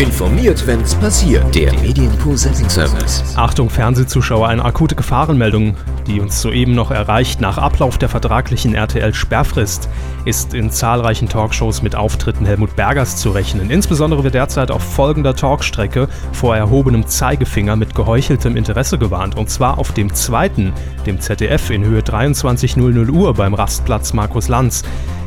[0.00, 1.54] Informiert, wenn's passiert.
[1.54, 3.22] Der Medienpool Setting Service.
[3.36, 5.76] Achtung, Fernsehzuschauer, eine akute Gefahrenmeldung,
[6.06, 7.42] die uns soeben noch erreicht.
[7.42, 9.90] Nach Ablauf der vertraglichen RTL-Sperrfrist
[10.24, 13.68] ist in zahlreichen Talkshows mit Auftritten Helmut Bergers zu rechnen.
[13.68, 19.36] Insbesondere wird derzeit auf folgender Talkstrecke vor erhobenem Zeigefinger mit geheucheltem Interesse gewarnt.
[19.36, 20.72] Und zwar auf dem zweiten,
[21.04, 24.82] dem ZDF in Höhe 23.00 Uhr beim Rastplatz Markus Lanz.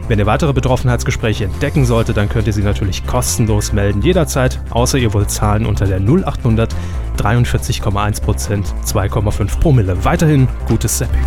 [0.10, 4.98] Wenn ihr weitere Betroffenheitsgespräche entdecken solltet, dann könnt ihr sie natürlich kostenlos melden, jederzeit, außer
[4.98, 6.76] ihr wollt zahlen unter der 0800
[7.18, 10.04] 43,1%, 2,5 Promille.
[10.04, 11.26] Weiterhin gutes Zapping.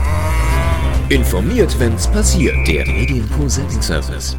[1.09, 2.55] Informiert, wenn's passiert.
[2.67, 4.37] Der Medienpool Setting Service.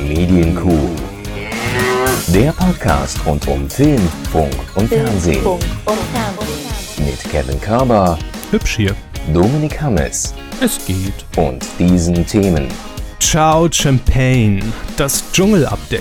[0.00, 0.90] Medienkuh.
[2.28, 4.02] Der Podcast rund um Film,
[4.32, 5.44] Funk und Fernsehen.
[6.98, 8.18] Mit Kevin Körber,
[8.50, 8.96] Hübsch hier.
[9.32, 11.24] Dominik Hammes Es geht.
[11.36, 12.68] und diesen Themen.
[13.20, 14.60] Ciao Champagne,
[14.96, 16.00] das Dschungel-Update.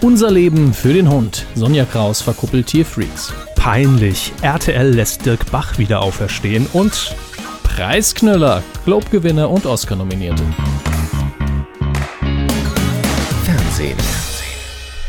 [0.00, 1.46] Unser Leben für den Hund.
[1.54, 3.32] Sonja Kraus verkuppelt Tierfreaks.
[3.54, 7.14] Peinlich, RTL lässt Dirk Bach wieder auferstehen und
[7.62, 10.42] Preisknüller, Globe-Gewinner und Oscar-Nominierte.
[13.44, 13.98] Fernsehen.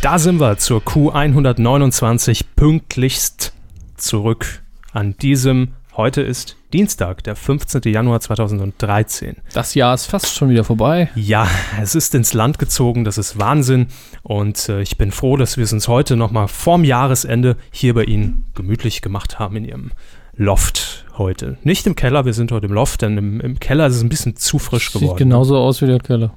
[0.01, 3.53] Da sind wir zur Q129 pünktlichst
[3.97, 4.61] zurück
[4.93, 7.81] an diesem, heute ist Dienstag, der 15.
[7.85, 9.37] Januar 2013.
[9.53, 11.09] Das Jahr ist fast schon wieder vorbei.
[11.15, 11.47] Ja,
[11.81, 13.87] es ist ins Land gezogen, das ist Wahnsinn
[14.23, 18.03] und äh, ich bin froh, dass wir es uns heute nochmal vorm Jahresende hier bei
[18.03, 19.91] Ihnen gemütlich gemacht haben in Ihrem
[20.35, 21.57] Loft heute.
[21.63, 24.09] Nicht im Keller, wir sind heute im Loft, denn im, im Keller ist es ein
[24.09, 25.17] bisschen zu frisch Sieht geworden.
[25.17, 26.33] genauso aus wie der Keller.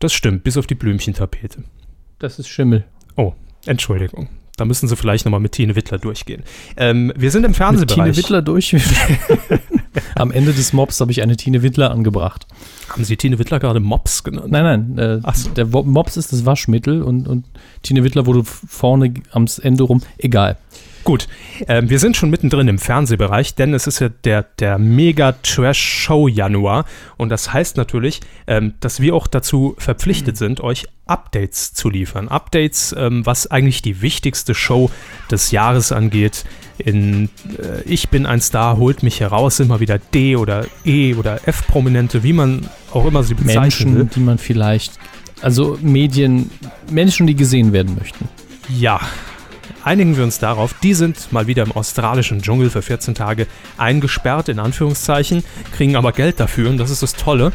[0.00, 1.64] Das stimmt, bis auf die Blümchentapete.
[2.18, 2.84] Das ist Schimmel.
[3.16, 3.34] Oh,
[3.66, 4.28] Entschuldigung.
[4.56, 6.42] Da müssen Sie vielleicht nochmal mit Tine Wittler durchgehen.
[6.76, 7.94] Ähm, wir sind im Mit Fernsehbereich.
[7.94, 8.74] Tine Wittler durch.
[10.14, 12.46] Am Ende des Mobs habe ich eine Tine Wittler angebracht.
[12.88, 14.50] Haben Sie Tine Wittler gerade Mops genannt?
[14.50, 15.50] Nein, nein, äh, Ach so.
[15.50, 17.44] der Mops ist das Waschmittel und, und
[17.82, 20.02] Tine Wittler wurde vorne am Ende rum.
[20.18, 20.56] Egal.
[21.06, 21.26] Gut,
[21.68, 26.84] ähm, wir sind schon mittendrin im Fernsehbereich, denn es ist ja der, der Mega-Trash-Show-Januar
[27.16, 32.26] und das heißt natürlich, ähm, dass wir auch dazu verpflichtet sind, euch Updates zu liefern.
[32.26, 34.90] Updates, ähm, was eigentlich die wichtigste Show
[35.30, 36.44] des Jahres angeht.
[36.78, 41.46] In äh, Ich bin ein Star, holt mich heraus, mal wieder D oder E oder
[41.46, 44.00] F-Prominente, wie man auch immer sie bezeichnen will.
[44.00, 44.98] Menschen, die man vielleicht,
[45.40, 46.50] also Medien,
[46.90, 48.28] Menschen, die gesehen werden möchten.
[48.76, 49.00] Ja,
[49.86, 50.74] einigen wir uns darauf.
[50.82, 53.46] Die sind mal wieder im australischen Dschungel für 14 Tage
[53.78, 57.52] eingesperrt, in Anführungszeichen, kriegen aber Geld dafür und das ist das Tolle.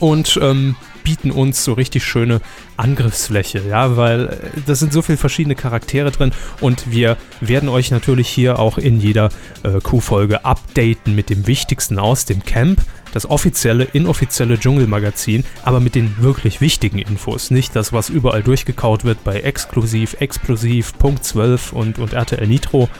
[0.00, 0.76] Und ähm,
[1.08, 2.42] bieten uns so richtig schöne
[2.76, 7.90] Angriffsfläche, ja, weil äh, das sind so viele verschiedene Charaktere drin und wir werden euch
[7.90, 9.30] natürlich hier auch in jeder
[9.62, 12.82] äh, Q-Folge updaten mit dem Wichtigsten aus dem Camp,
[13.14, 19.04] das offizielle, inoffizielle Dschungelmagazin, aber mit den wirklich wichtigen Infos, nicht das, was überall durchgekaut
[19.04, 22.90] wird bei Exklusiv, Explosiv, Punkt 12 und, und RTL Nitro,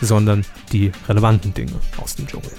[0.00, 2.50] sondern die relevanten Dinge aus dem Dschungel.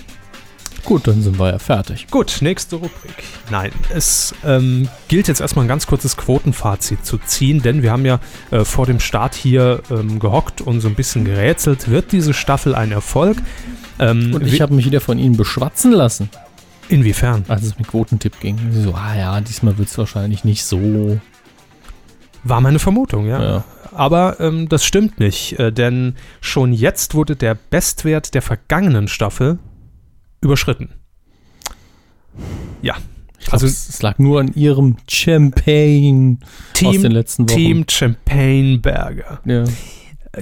[0.83, 2.07] Gut, dann sind wir ja fertig.
[2.09, 3.23] Gut, nächste Rubrik.
[3.49, 8.05] Nein, es ähm, gilt jetzt erstmal ein ganz kurzes Quotenfazit zu ziehen, denn wir haben
[8.05, 8.19] ja
[8.51, 11.89] äh, vor dem Start hier ähm, gehockt und so ein bisschen gerätselt.
[11.89, 13.37] Wird diese Staffel ein Erfolg?
[13.99, 16.29] Ähm, Und ich habe mich wieder von Ihnen beschwatzen lassen,
[16.89, 17.45] inwiefern?
[17.47, 18.57] als es mit Quotentipp ging.
[18.71, 21.19] Sie so, ah ja, diesmal wird es wahrscheinlich nicht so.
[22.43, 23.41] War meine Vermutung, ja.
[23.41, 23.63] Ja.
[23.93, 29.57] Aber ähm, das stimmt nicht, äh, denn schon jetzt wurde der Bestwert der vergangenen Staffel
[30.41, 30.89] überschritten.
[32.81, 32.95] Ja.
[33.39, 37.57] Ich Also- es, es lag nur an Ihrem Champagne aus den Team, letzten Wochen.
[37.57, 39.41] Team Champagne Berger.
[39.45, 39.63] Ja.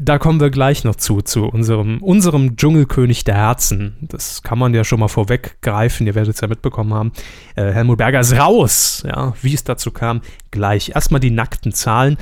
[0.02, 3.96] Da kommen wir gleich noch zu, zu unserem, unserem Dschungelkönig der Herzen.
[4.02, 7.12] Das kann man ja schon mal vorweggreifen, ihr werdet es ja mitbekommen haben.
[7.56, 10.20] Äh, Helmut Berger ist raus, ja, wie es dazu kam,
[10.52, 10.90] gleich.
[10.96, 12.18] Erstmal die nackten Zahlen.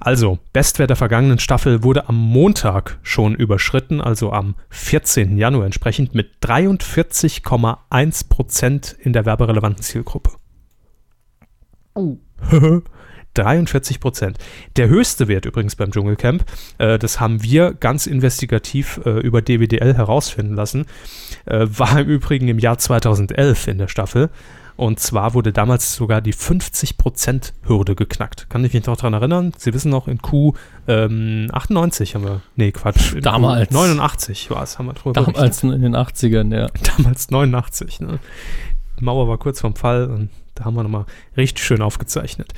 [0.00, 5.36] Also, Bestwert der vergangenen Staffel wurde am Montag schon überschritten, also am 14.
[5.36, 10.30] Januar entsprechend mit 43,1 Prozent in der werberelevanten Zielgruppe.
[13.34, 14.38] 43 Prozent.
[14.76, 16.44] Der höchste Wert übrigens beim Dschungelcamp,
[16.78, 20.86] äh, das haben wir ganz investigativ äh, über DWDL herausfinden lassen,
[21.44, 24.30] äh, war im Übrigen im Jahr 2011 in der Staffel.
[24.80, 28.48] Und zwar wurde damals sogar die 50%-Hürde geknackt.
[28.48, 29.52] Kann ich mich noch daran erinnern?
[29.58, 30.54] Sie wissen noch, in Q
[30.88, 33.68] ähm, 98 haben wir, nee, Quatsch, Damals.
[33.68, 35.36] Q 89 war es, haben wir drüber berichtet.
[35.36, 36.68] Damals in den 80ern, ja.
[36.96, 38.00] damals 89.
[38.00, 38.20] Ne?
[38.98, 41.04] Die Mauer war kurz vorm Fall und da haben wir nochmal
[41.36, 42.54] richtig schön aufgezeichnet.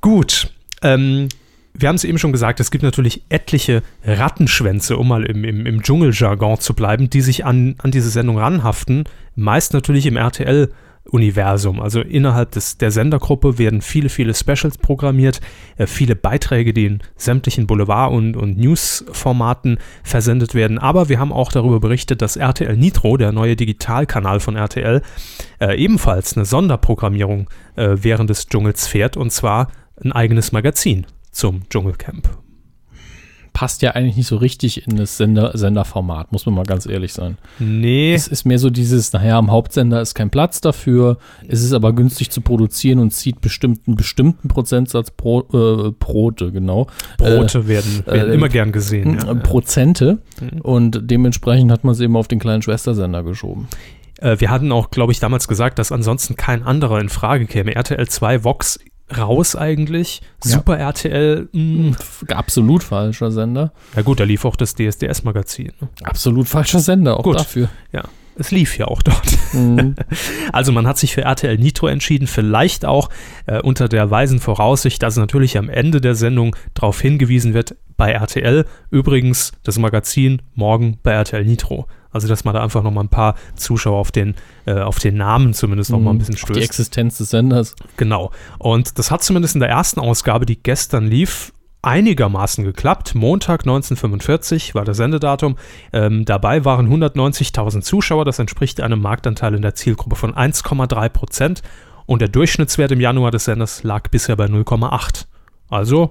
[0.00, 1.28] Gut, ähm,
[1.74, 5.66] wir haben es eben schon gesagt, es gibt natürlich etliche Rattenschwänze, um mal im, im,
[5.66, 9.08] im Dschungeljargon zu bleiben, die sich an, an diese Sendung ranhaften.
[9.34, 10.70] Meist natürlich im RTL
[11.10, 11.80] Universum.
[11.80, 15.40] Also innerhalb des, der Sendergruppe werden viele, viele Specials programmiert,
[15.76, 20.78] äh, viele Beiträge, die in sämtlichen Boulevard- und, und News-Formaten versendet werden.
[20.78, 25.02] Aber wir haben auch darüber berichtet, dass RTL Nitro, der neue Digitalkanal von RTL,
[25.60, 29.68] äh, ebenfalls eine Sonderprogrammierung äh, während des Dschungels fährt und zwar
[30.02, 32.49] ein eigenes Magazin zum Dschungelcamp.
[33.60, 37.12] Passt ja eigentlich nicht so richtig in das Sender, Senderformat, muss man mal ganz ehrlich
[37.12, 37.36] sein.
[37.58, 41.74] Nee, Es ist mehr so dieses, naja, am Hauptsender ist kein Platz dafür, es ist
[41.74, 46.86] aber günstig zu produzieren und zieht bestimmt einen bestimmten Prozentsatz Bro, äh, Brote, genau.
[47.18, 49.18] Brote werden, werden äh, immer gern gesehen.
[49.18, 49.34] äh, Ja.
[49.34, 50.60] Prozente Mhm.
[50.62, 53.68] und dementsprechend hat man es eben auf den kleinen Schwestersender geschoben.
[54.20, 57.74] Äh, wir hatten auch, glaube ich, damals gesagt, dass ansonsten kein anderer in Frage käme.
[57.74, 58.78] RTL 2, Vox
[59.16, 60.20] raus eigentlich.
[60.44, 60.50] Ja.
[60.58, 61.90] Super RTL, mh.
[61.98, 63.72] F- Absolut falscher Sender.
[63.96, 65.72] ja gut, da lief auch das DSDS-Magazin.
[65.80, 65.88] Ne?
[66.02, 67.38] Absolut falscher Sender, auch Gut.
[67.38, 67.68] dafür.
[67.92, 68.04] Ja,
[68.36, 69.22] es lief ja auch dort.
[69.52, 69.94] Mhm.
[70.52, 73.08] Also man hat sich für RTL Nitro entschieden, vielleicht auch
[73.46, 78.12] äh, unter der weisen Voraussicht, dass natürlich am Ende der Sendung darauf hingewiesen wird, bei
[78.12, 81.86] RTL übrigens das Magazin morgen bei RTL Nitro.
[82.12, 84.34] Also dass man da einfach nochmal ein paar Zuschauer auf den,
[84.66, 86.64] äh, auf den Namen zumindest noch mal ein bisschen Auf die stößt.
[86.64, 87.74] Existenz des Senders.
[87.96, 88.30] Genau.
[88.58, 91.52] Und das hat zumindest in der ersten Ausgabe, die gestern lief,
[91.82, 93.14] einigermaßen geklappt.
[93.14, 95.56] Montag 1945 war das Sendedatum.
[95.92, 98.24] Ähm, dabei waren 190.000 Zuschauer.
[98.24, 101.62] Das entspricht einem Marktanteil in der Zielgruppe von 1,3 Prozent.
[102.06, 105.26] Und der Durchschnittswert im Januar des Senders lag bisher bei 0,8.
[105.68, 106.10] Also,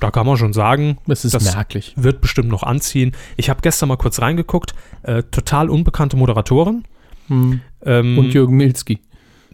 [0.00, 1.92] da kann man schon sagen, Es ist Das- merklich.
[1.96, 3.12] wird bestimmt noch anziehen.
[3.36, 4.74] Ich habe gestern mal kurz reingeguckt.
[5.02, 6.84] Äh, total unbekannte Moderatoren.
[7.28, 7.60] Mhm.
[7.84, 9.00] Ähm, Und Jürgen Milzki.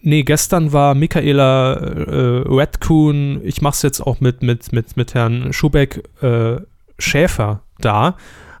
[0.01, 5.51] Nee, gestern war Michaela äh, Redkuhn, ich mach's jetzt auch mit, mit, mit, mit Herrn
[5.51, 6.57] Schubeck äh,
[6.99, 8.15] Schäfer da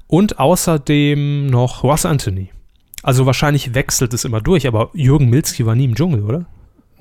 [0.07, 2.49] und außerdem noch Ross Anthony.
[3.03, 6.45] Also wahrscheinlich wechselt es immer durch, aber Jürgen Milzki war nie im Dschungel, oder?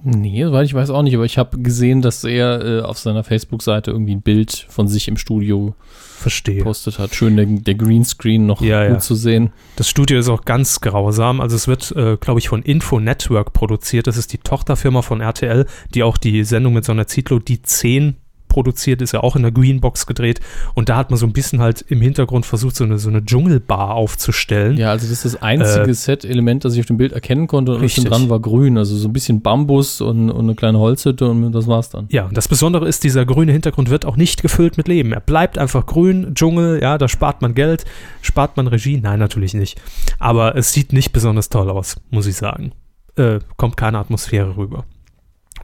[0.06, 3.24] Nee, weil ich weiß auch nicht, aber ich habe gesehen, dass er äh, auf seiner
[3.24, 6.58] Facebook-Seite irgendwie ein Bild von sich im Studio Verstehe.
[6.58, 7.14] gepostet hat.
[7.14, 8.98] Schön der, der Greenscreen noch Ja, gut ja.
[9.00, 9.50] zu sehen.
[9.76, 11.40] Das Studio ist auch ganz grausam.
[11.40, 14.06] Also es wird, äh, glaube ich, von Info Network produziert.
[14.06, 15.64] Das ist die Tochterfirma von RTL,
[15.94, 18.16] die auch die Sendung mit Sonja Zietlow, die 10
[18.54, 20.38] produziert, ist ja auch in der Greenbox gedreht.
[20.74, 23.24] Und da hat man so ein bisschen halt im Hintergrund versucht, so eine, so eine
[23.24, 24.76] Dschungelbar aufzustellen.
[24.76, 27.74] Ja, also das ist das einzige Äh, Set-Element, das ich auf dem Bild erkennen konnte
[27.74, 28.04] und Richtig.
[28.04, 28.78] dran war grün.
[28.78, 32.06] Also so ein bisschen Bambus und, und eine kleine Holzhütte und das war's dann.
[32.10, 35.12] Ja, und das Besondere ist, dieser grüne Hintergrund wird auch nicht gefüllt mit Leben.
[35.12, 37.84] Er bleibt einfach grün, Dschungel, ja, da spart man Geld,
[38.22, 39.00] spart man Regie.
[39.02, 39.80] Nein, natürlich nicht.
[40.20, 42.70] Aber es sieht nicht besonders toll aus, muss ich sagen.
[43.16, 44.84] Äh, kommt keine Atmosphäre rüber.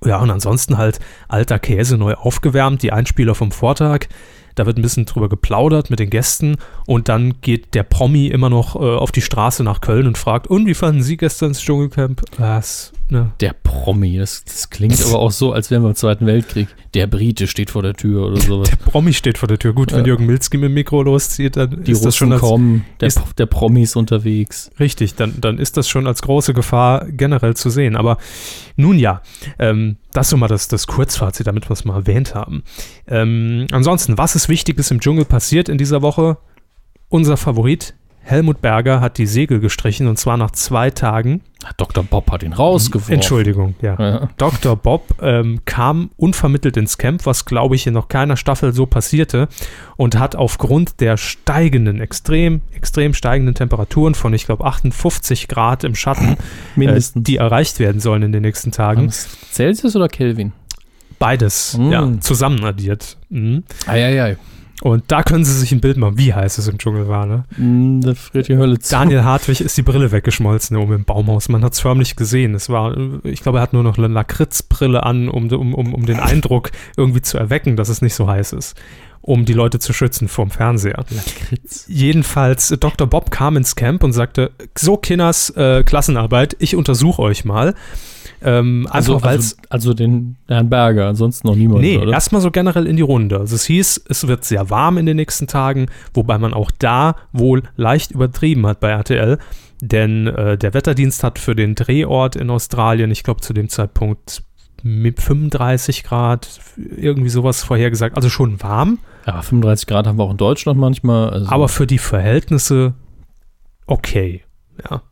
[0.04, 0.98] Ja, und ansonsten halt
[1.28, 4.06] alter Käse neu aufgewärmt, die Einspieler vom Vortag.
[4.54, 6.56] Da wird ein bisschen drüber geplaudert mit den Gästen
[6.86, 10.48] und dann geht der Promi immer noch äh, auf die Straße nach Köln und fragt,
[10.48, 12.22] und wie fanden Sie gestern das Dschungelcamp?
[12.36, 12.92] Was?
[13.10, 13.32] Ne?
[13.40, 16.68] Der Promi, das, das klingt aber auch so, als wären wir im Zweiten Weltkrieg.
[16.94, 18.68] Der Brite steht vor der Tür oder sowas.
[18.70, 19.72] Der Promi steht vor der Tür.
[19.72, 20.04] Gut, wenn.
[20.04, 23.08] Jürgen Milzki mit dem Mikro loszieht, dann Die ist das schon Russen als, kommen, der,
[23.08, 24.70] ist- der Promi ist unterwegs.
[24.78, 27.96] richtig, dann, dann ist das schon als große Gefahr generell zu sehen.
[27.96, 28.18] Aber
[28.76, 29.22] nun ja,
[29.58, 32.62] ähm, das ist so mal das, das Kurzfazit, damit wir es mal erwähnt haben.
[33.08, 36.38] Ähm, ansonsten, was ist Wichtiges im Dschungel passiert in dieser Woche?
[37.08, 37.94] Unser Favorit,
[38.30, 41.40] Helmut Berger, hat die Segel gestrichen und zwar nach zwei Tagen.
[41.76, 42.04] Dr.
[42.04, 43.14] Bob hat ihn rausgeworfen.
[43.14, 43.96] Entschuldigung, ja.
[43.98, 44.28] Ja.
[44.38, 44.76] Dr.
[44.76, 49.48] Bob ähm, kam unvermittelt ins Camp, was glaube ich in noch keiner Staffel so passierte
[49.96, 55.94] und hat aufgrund der steigenden, extrem, extrem steigenden Temperaturen von, ich glaube, 58 Grad im
[55.94, 56.36] Schatten,
[56.76, 57.20] Mindestens.
[57.20, 60.52] äh, die erreicht werden sollen in den nächsten Tagen, Celsius oder Kelvin?
[61.18, 61.92] beides Mm.
[61.92, 63.16] ja, zusammen addiert.
[63.28, 63.62] Mhm.
[63.86, 64.36] Eieiei.
[64.82, 67.26] Und da können Sie sich ein Bild machen, wie heiß es im Dschungel war.
[67.26, 67.44] Ne?
[67.58, 68.90] Mm, Da friert die Hölle zu.
[68.90, 71.48] Daniel Hartwig ist die Brille weggeschmolzen oben im Baumhaus.
[71.48, 72.54] Man hat es förmlich gesehen.
[72.54, 76.06] Es war, ich glaube, er hat nur noch eine Lakritzbrille an, um, um, um, um
[76.06, 78.74] den Eindruck irgendwie zu erwecken, dass es nicht so heiß ist,
[79.20, 81.04] um die Leute zu schützen vom Fernseher.
[81.10, 81.84] Lakritz.
[81.88, 83.06] Jedenfalls, äh, Dr.
[83.06, 87.74] Bob kam ins Camp und sagte, so Kinders, äh, Klassenarbeit, ich untersuche euch mal.
[88.42, 92.12] Ähm, Also, also, also den Herrn Berger, ansonsten noch niemand, Nee, oder?
[92.12, 93.38] erstmal so generell in die Runde.
[93.38, 97.16] Also es hieß, es wird sehr warm in den nächsten Tagen, wobei man auch da
[97.32, 99.38] wohl leicht übertrieben hat bei RTL.
[99.82, 104.42] Denn äh, der Wetterdienst hat für den Drehort in Australien, ich glaube zu dem Zeitpunkt
[104.82, 108.16] mit 35 Grad, irgendwie sowas vorhergesagt.
[108.16, 111.30] Also schon warm, Aber 35 Grad haben wir auch in Deutschland manchmal.
[111.30, 112.94] Also aber für die Verhältnisse
[113.86, 114.42] okay.
[114.90, 115.02] Ja.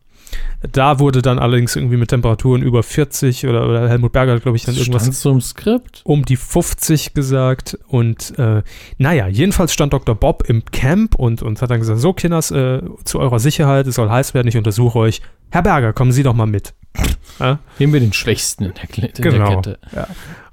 [0.73, 4.57] Da wurde dann allerdings irgendwie mit Temperaturen über 40 oder, oder Helmut Berger hat, glaube
[4.57, 6.01] ich, dann irgendwas stand so im Skript.
[6.05, 8.63] um die 50 gesagt und äh,
[8.99, 10.15] naja, jedenfalls stand Dr.
[10.15, 13.95] Bob im Camp und, und hat dann gesagt, so Kinders, äh, zu eurer Sicherheit, es
[13.95, 15.23] soll heiß werden, ich untersuche euch.
[15.51, 16.75] Herr Berger, kommen Sie doch mal mit.
[17.39, 17.61] Ja?
[17.79, 19.55] Nehmen wir den Schwächsten in der, Kle- in der Genau.
[19.61, 19.79] Kette.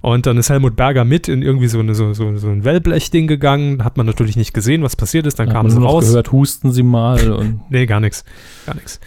[0.01, 3.25] Und dann ist Helmut Berger mit in irgendwie so, eine, so, so, so ein Wellblechding
[3.25, 3.83] gegangen.
[3.83, 5.39] Hat man natürlich nicht gesehen, was passiert ist.
[5.39, 6.05] Dann Dann kamen sie raus.
[6.09, 8.23] gehört, husten Sie mal und Nee, gar nichts.
[8.67, 8.99] Gar nichts.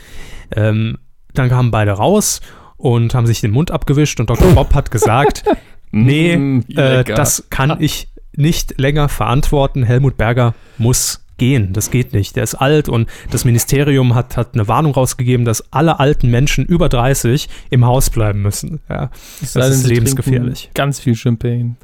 [0.55, 0.99] Ähm,
[1.35, 2.41] dann kamen beide raus
[2.77, 4.53] und haben sich den Mund abgewischt und Dr.
[4.53, 5.45] Bob hat gesagt,
[5.91, 7.15] nee, Mm, äh, lecker.
[7.15, 9.83] das kann ich nicht länger verantworten.
[9.83, 11.73] Helmut Berger muss gehen.
[11.73, 12.37] Das geht nicht.
[12.37, 16.65] Der ist alt und das Ministerium hat, hat eine Warnung rausgegeben, dass alle alten Menschen
[16.67, 18.81] über 30 im Haus bleiben müssen.
[18.89, 20.71] Ja, das ist lebensgefährlich.
[20.75, 21.77] Ganz viel Champagne.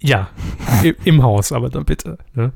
[0.00, 0.28] Ja
[1.04, 2.18] im Haus, aber dann bitte.
[2.34, 2.52] Ne?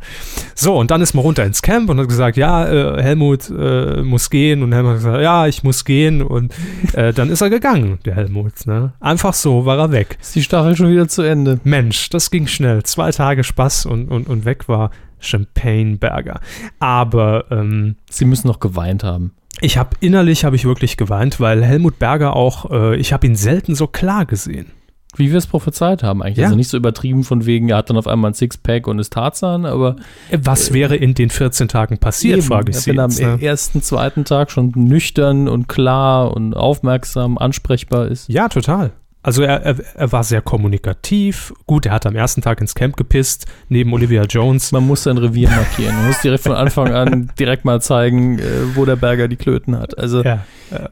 [0.55, 4.03] So, und dann ist man runter ins Camp und hat gesagt, ja, äh, Helmut äh,
[4.03, 4.63] muss gehen.
[4.63, 6.23] Und Helmut hat gesagt, ja, ich muss gehen.
[6.23, 6.55] Und
[6.95, 8.67] äh, dann ist er gegangen, der Helmut.
[8.67, 8.93] Ne?
[9.01, 10.19] Einfach so war er weg.
[10.21, 11.61] Ist die Staffel schon wieder zu Ende?
[11.65, 12.83] Mensch, das ging schnell.
[12.83, 16.41] Zwei Tage Spaß und, und, und weg war Champagneberger.
[16.79, 19.33] Aber ähm, Sie müssen noch geweint haben.
[19.61, 23.37] ich habe innerlich habe ich wirklich geweint, weil Helmut Berger auch, äh, ich habe ihn
[23.37, 24.73] selten so klar gesehen.
[25.17, 26.39] Wie wir es prophezeit haben eigentlich.
[26.39, 26.45] Ja.
[26.45, 29.13] Also nicht so übertrieben von wegen, er hat dann auf einmal ein Sixpack und ist
[29.13, 29.97] Tarzan, aber
[30.31, 32.91] Was wäre in den 14 Tagen passiert, eben, frage ich Sie.
[32.91, 33.43] wenn er am ne?
[33.43, 38.29] ersten, zweiten Tag schon nüchtern und klar und aufmerksam, ansprechbar ist.
[38.29, 38.93] Ja, total.
[39.23, 41.53] Also er, er, er war sehr kommunikativ.
[41.67, 44.73] Gut, er hat am ersten Tag ins Camp gepisst, neben Olivia Jones.
[44.73, 45.95] Man muss sein Revier markieren.
[45.95, 48.43] Man muss direkt von Anfang an direkt mal zeigen, äh,
[48.75, 49.99] wo der Berger die Klöten hat.
[49.99, 50.47] Also Ja.
[50.71, 50.89] ja.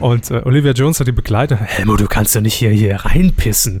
[0.00, 1.60] Und äh, Olivia Jones hat die begleitet.
[1.60, 3.80] Helmut, du kannst doch nicht hier, hier reinpissen.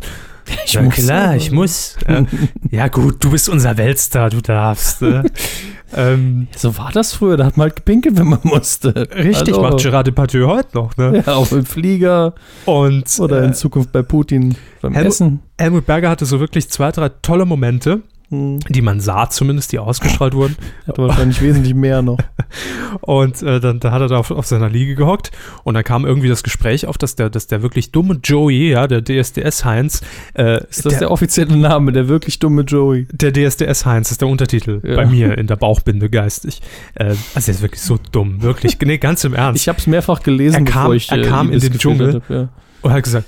[0.64, 1.96] Ich ja, muss klar, ich muss.
[2.08, 2.24] Ja.
[2.70, 5.02] ja, gut, du bist unser Weltstar, du darfst.
[5.02, 5.24] Ne?
[5.96, 8.94] ähm, So war das früher, da hat man halt gepinkelt, wenn man musste.
[9.14, 9.62] richtig, Hallo.
[9.62, 10.96] macht Gerard Depardieu heute noch.
[10.96, 11.22] Ne?
[11.26, 15.40] Ja, auch im Flieger Und oder in äh, Zukunft bei Putin beim Helmut- Essen.
[15.58, 19.78] Helmut Berger hatte so wirklich zwei, drei tolle Momente, Hm, die man sah zumindest, die
[19.78, 20.54] ausgestrahlt wurden.
[20.86, 22.18] hat wahrscheinlich wesentlich mehr noch.
[23.00, 25.30] Und äh, dann da hat er da auf, auf seiner Liege gehockt
[25.64, 28.86] und dann kam irgendwie das Gespräch auf, dass der, dass der wirklich dumme Joey, ja,
[28.86, 30.02] der DSDS-Heinz,
[30.34, 33.06] äh, Ist das der, offizielle Name, der wirklich dumme Joey?
[33.12, 34.96] der DSDS-Heinz ist der Untertitel Ja.
[34.96, 36.60] bei mir in der Bauchbinde geistig.
[36.94, 39.62] Äh, also er ist wirklich so dumm, wirklich, nee, ganz im Ernst.
[39.62, 42.14] Ich habe es mehrfach gelesen, Er kam- bevor ich er äh, kam in den Dschungel.
[42.14, 42.48] hab, ja.
[42.82, 43.26] und hat gesagt,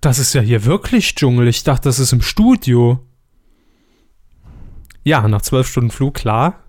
[0.00, 3.00] das ist ja hier wirklich Dschungel, ich dachte, das ist im Studio.
[5.06, 6.64] Ja, nach zwölf Stunden Flug, klar.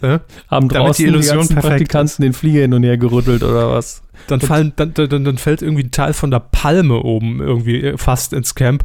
[0.00, 4.04] Äh, Haben draußen die Illusion perfekt Praktikanten den Flieger hin und her gerüttelt oder was?
[4.28, 8.32] Dann, fallen, dann, dann, dann fällt irgendwie ein Teil von der Palme oben irgendwie fast
[8.32, 8.84] ins Camp.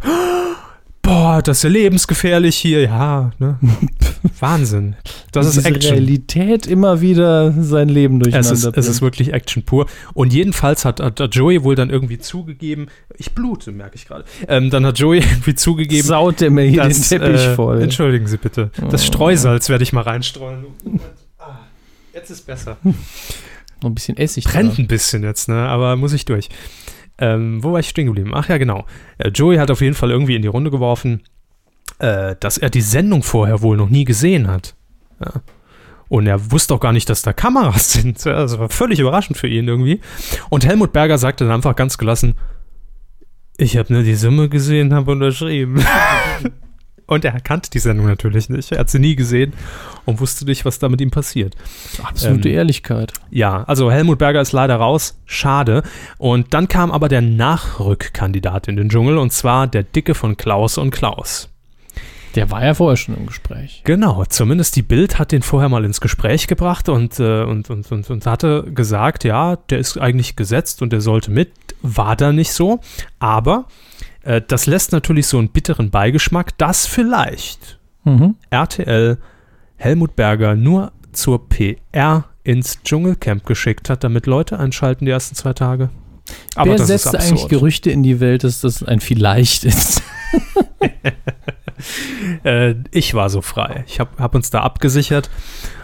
[1.13, 2.81] Boah, das ist ja lebensgefährlich hier.
[2.81, 3.59] Ja, ne?
[4.39, 4.95] Wahnsinn.
[5.31, 5.91] Das ist Action.
[5.93, 8.69] Realität immer wieder sein Leben Es durcheinander.
[8.69, 9.85] ist, es ist wirklich Action pur.
[10.15, 14.25] Und jedenfalls hat, hat, hat Joey wohl dann irgendwie zugegeben, ich blute, merke ich gerade.
[14.47, 17.81] Ähm, dann hat Joey irgendwie zugegeben, Saut der mir hier dass, den Teppich äh, voll.
[17.81, 18.71] Entschuldigen Sie bitte.
[18.89, 19.07] Das Oh.
[19.07, 20.65] Streusalz werde ich mal reinstreuen.
[21.37, 21.59] Ah,
[22.13, 22.77] Jetzt ist besser.
[22.83, 24.45] Noch ein bisschen Essig.
[24.45, 24.85] Brennt dran.
[24.85, 25.67] ein bisschen jetzt, ne?
[25.67, 26.49] Aber muss ich durch.
[27.19, 28.31] Ähm, wo war ich stehen geblieben?
[28.33, 28.85] Ach ja, genau.
[29.17, 31.21] Äh, Joey hat auf jeden Fall irgendwie in die Runde geworfen,
[31.99, 34.75] äh, dass er die Sendung vorher wohl noch nie gesehen hat.
[35.23, 35.41] Ja.
[36.09, 38.23] Und er wusste auch gar nicht, dass da Kameras sind.
[38.25, 40.01] Ja, Das war völlig überraschend für ihn irgendwie.
[40.49, 42.35] Und Helmut Berger sagte dann einfach ganz gelassen,
[43.57, 45.83] ich habe nur die Summe gesehen, habe unterschrieben.
[47.05, 48.71] Und er kannte die Sendung natürlich nicht.
[48.71, 49.53] Er hat sie nie gesehen
[50.05, 51.55] und wusste nicht, was da mit ihm passiert.
[52.01, 53.13] Absolute ähm, Ehrlichkeit.
[53.29, 55.19] Ja, also Helmut Berger ist leider raus.
[55.25, 55.83] Schade.
[56.17, 60.77] Und dann kam aber der Nachrückkandidat in den Dschungel und zwar der Dicke von Klaus
[60.77, 61.49] und Klaus.
[62.35, 63.81] Der war ja vorher schon im Gespräch.
[63.83, 67.91] Genau, zumindest die Bild hat den vorher mal ins Gespräch gebracht und, äh, und, und,
[67.91, 71.51] und, und hatte gesagt, ja, der ist eigentlich gesetzt und der sollte mit.
[71.83, 72.79] War da nicht so.
[73.19, 73.65] Aber
[74.23, 78.35] äh, das lässt natürlich so einen bitteren Beigeschmack, dass vielleicht Mhm.
[78.49, 79.17] RTL
[79.77, 85.53] Helmut Berger nur zur PR ins Dschungelcamp geschickt hat, damit Leute einschalten die ersten zwei
[85.53, 85.89] Tage.
[86.55, 87.47] Aber Wer setzt eigentlich.
[87.47, 90.01] Gerüchte in die Welt, dass das ein Vielleicht ist?
[92.43, 93.85] Äh, ich war so frei.
[93.87, 95.29] Ich habe hab uns da abgesichert.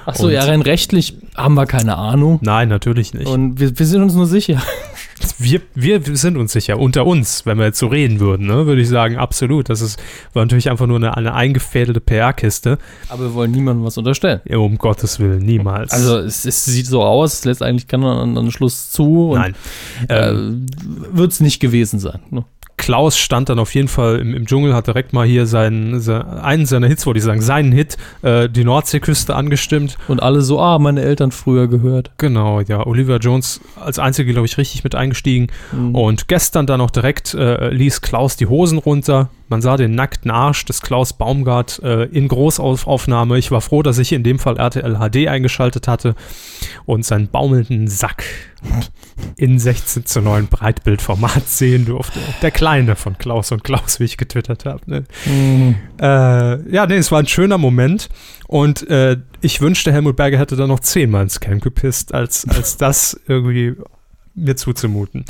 [0.05, 2.39] Achso, ja, rein rechtlich haben wir keine Ahnung.
[2.41, 3.27] Nein, natürlich nicht.
[3.27, 4.61] Und wir, wir sind uns nur sicher.
[5.37, 8.81] wir, wir sind uns sicher, unter uns, wenn wir jetzt so reden würden, ne, würde
[8.81, 9.69] ich sagen, absolut.
[9.69, 9.99] Das ist,
[10.33, 12.77] war natürlich einfach nur eine, eine eingefädelte PR-Kiste.
[13.09, 14.41] Aber wir wollen niemandem was unterstellen.
[14.45, 15.91] Ja, Um Gottes Willen, niemals.
[15.91, 19.31] Also es, es sieht so aus, es lässt eigentlich keinen anderen Schluss zu.
[19.31, 19.55] Und, Nein.
[20.09, 20.65] Ähm,
[21.13, 22.19] Äh, Wird es nicht gewesen sein.
[22.31, 22.45] Ne?
[22.79, 26.25] Klaus stand dann auf jeden Fall im, im Dschungel, hat direkt mal hier seinen, se-
[26.41, 29.97] einen seiner Hits, wollte ich sagen, seinen Hit, äh, die Nordseeküste angestimmt.
[30.07, 32.11] Und alle so, ah, meine Eltern früher gehört.
[32.17, 32.87] Genau, ja.
[32.87, 35.47] Olivia Jones als einzige, glaube ich, richtig mit eingestiegen.
[35.71, 35.93] Mhm.
[35.93, 39.29] Und gestern dann auch direkt äh, ließ Klaus die Hosen runter.
[39.49, 43.37] Man sah den nackten Arsch des Klaus Baumgart äh, in Großaufnahme.
[43.37, 46.15] Ich war froh, dass ich in dem Fall RTL HD eingeschaltet hatte
[46.85, 48.23] und seinen baumelnden Sack
[49.37, 52.19] in 16 zu 9 Breitbildformat sehen durfte.
[52.41, 54.81] Der Kleine von Klaus und Klaus, wie ich getwittert habe.
[54.85, 55.03] Ne?
[55.25, 55.75] Mhm.
[55.99, 58.09] Äh, ja, nee, es war ein schöner Moment
[58.47, 62.77] und äh, ich wünschte, Helmut Berger hätte da noch zehnmal ins Camp gepisst, als, als
[62.77, 63.75] das irgendwie
[64.35, 65.25] mir zuzumuten.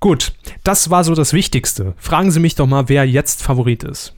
[0.00, 0.32] Gut,
[0.64, 1.92] das war so das Wichtigste.
[1.98, 4.14] Fragen Sie mich doch mal, wer jetzt Favorit ist.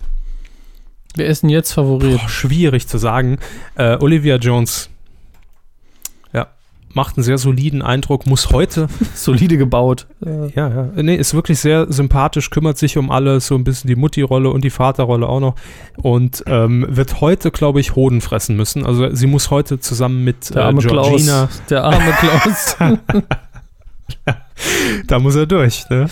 [1.16, 2.20] Wer ist denn jetzt Favorit?
[2.20, 3.38] Boah, schwierig zu sagen.
[3.74, 4.88] Äh, Olivia Jones.
[6.32, 6.46] Ja,
[6.94, 10.06] macht einen sehr soliden Eindruck, muss heute Solide gebaut.
[10.54, 10.88] Ja, ja.
[10.94, 14.62] Nee, ist wirklich sehr sympathisch, kümmert sich um alles, so ein bisschen die Mutti-Rolle und
[14.62, 15.56] die Vaterrolle auch noch.
[15.96, 18.86] Und ähm, wird heute, glaube ich, Hoden fressen müssen.
[18.86, 21.62] Also sie muss heute zusammen mit Der äh, arme Georgina, Klaus.
[21.68, 22.76] Der arme Klaus.
[25.06, 25.88] da muss er durch.
[25.90, 26.08] Ne?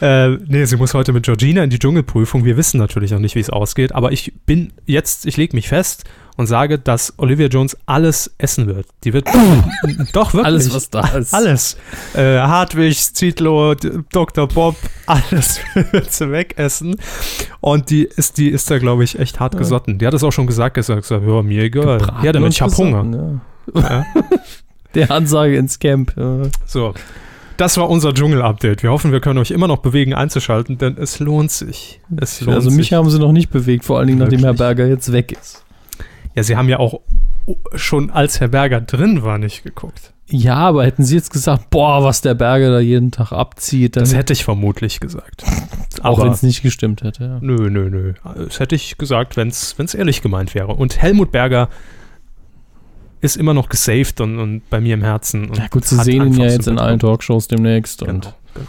[0.00, 2.44] Äh, nee, sie muss heute mit Georgina in die Dschungelprüfung.
[2.44, 5.68] Wir wissen natürlich noch nicht, wie es ausgeht, aber ich bin jetzt, ich lege mich
[5.68, 6.04] fest
[6.36, 8.86] und sage, dass Olivia Jones alles essen wird.
[9.02, 9.26] Die wird
[10.12, 10.44] doch wirklich.
[10.44, 11.34] Alles, was da ist.
[11.34, 11.76] Alles.
[12.14, 14.46] Äh, Hartwig, Zietlow, Dr.
[14.46, 14.76] Bob,
[15.06, 16.94] alles wird sie wegessen.
[17.60, 19.98] Und die ist, die ist da, glaube ich, echt hart gesotten.
[19.98, 22.00] Die hat es auch schon gesagt, gesagt, gesagt ja, mir egal.
[22.22, 23.40] Ja, damit ich hab Hunger.
[23.74, 23.80] Ja.
[23.80, 24.06] Ja.
[24.94, 26.14] Der Ansage ins Camp.
[26.16, 26.42] Ja.
[26.64, 26.94] So.
[27.58, 28.84] Das war unser Dschungel-Update.
[28.84, 32.00] Wir hoffen, wir können euch immer noch bewegen, einzuschalten, denn es lohnt sich.
[32.16, 32.78] Es lohnt Also sich.
[32.78, 34.54] mich haben sie noch nicht bewegt, vor allen Dingen nachdem Herr?
[34.54, 35.64] Berger jetzt weg ist.
[36.36, 37.00] Ja, sie haben ja auch
[37.74, 40.12] schon als Herr Berger drin war nicht geguckt.
[40.30, 44.14] Ja, aber hätten sie jetzt gesagt, boah, was der Berger da jeden Tag abzieht, Das
[44.14, 45.42] hätte ich vermutlich gesagt.
[46.02, 47.24] auch wenn es nicht gestimmt hätte.
[47.24, 47.38] Ja.
[47.40, 48.12] Nö, nö, nö.
[48.36, 50.68] Das hätte ich gesagt, wenn es ehrlich gemeint wäre.
[50.68, 51.70] Und Helmut Berger
[53.20, 55.52] ist immer noch gesaved und, und bei mir im Herzen.
[55.54, 56.78] Ja, gut, hat sehen ihn ja so jetzt in Bedeutung.
[56.78, 58.66] allen Talkshows demnächst und Genau, genau.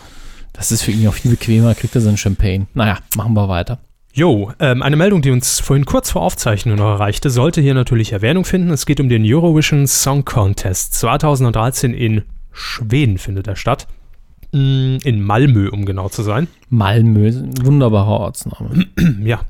[0.53, 2.68] das ist für ihn auch viel bequemer, kriegt er seinen Champagne.
[2.74, 3.79] Naja, machen wir weiter.
[4.12, 8.12] Jo, ähm, eine Meldung, die uns vorhin kurz vor Aufzeichnung noch erreichte, sollte hier natürlich
[8.12, 8.72] Erwähnung finden.
[8.72, 10.96] Es geht um den Eurovision Song Contest.
[10.96, 13.88] 2013 in Schweden findet er statt.
[14.51, 16.48] Mm, In Malmö, um genau zu sein.
[16.70, 18.88] Malmö, wunderbarer Ortsname.
[19.24, 19.41] Ja,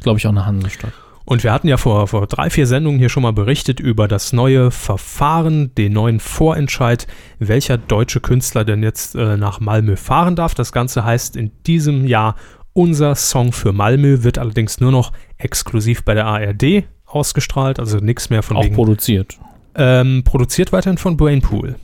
[0.00, 0.92] Glaube ich auch eine Hansestadt.
[1.28, 4.32] Und wir hatten ja vor, vor drei, vier Sendungen hier schon mal berichtet über das
[4.32, 7.06] neue Verfahren, den neuen Vorentscheid,
[7.38, 10.54] welcher deutsche Künstler denn jetzt äh, nach Malmö fahren darf.
[10.54, 12.34] Das Ganze heißt in diesem Jahr
[12.72, 18.30] unser Song für Malmö, wird allerdings nur noch exklusiv bei der ARD ausgestrahlt, also nichts
[18.30, 19.38] mehr von Auch wegen produziert.
[19.74, 21.76] ähm, produziert weiterhin von Brainpool.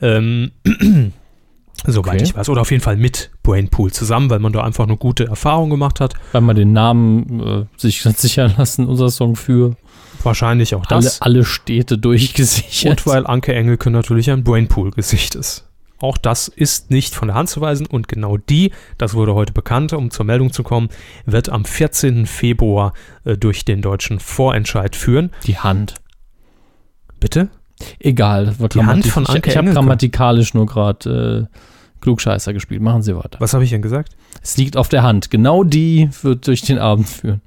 [0.00, 0.52] Ähm,
[1.86, 2.24] soweit Okay.
[2.24, 2.48] ich weiß.
[2.48, 6.00] Oder auf jeden Fall mit Brainpool zusammen, weil man da einfach eine gute Erfahrung gemacht
[6.00, 6.14] hat.
[6.32, 9.76] Weil man den Namen äh, sich sichern lassen, unser Song für
[10.22, 11.22] Wahrscheinlich auch alle, das.
[11.22, 13.06] alle Städte durchgesichert.
[13.06, 15.64] Und weil Anke Engelke natürlich ein Brainpool-Gesicht ist.
[16.00, 19.52] Auch das ist nicht von der Hand zu weisen und genau die, das wurde heute
[19.52, 20.90] bekannt, um zur Meldung zu kommen,
[21.26, 22.26] wird am 14.
[22.26, 22.92] Februar
[23.24, 25.30] äh, durch den deutschen Vorentscheid führen.
[25.44, 25.94] die Hand.
[27.20, 27.48] Bitte?
[28.00, 29.80] Egal, das war Die Hand von ich, Anke Ich habe Engelke.
[29.80, 31.56] grammatikalisch nur gerade äh,
[32.00, 32.80] Klugscheißer gespielt.
[32.80, 33.38] Machen Sie weiter.
[33.40, 34.16] Was habe ich denn gesagt?
[34.42, 35.30] Es liegt auf der Hand.
[35.30, 37.40] Genau die wird durch den Abend führen.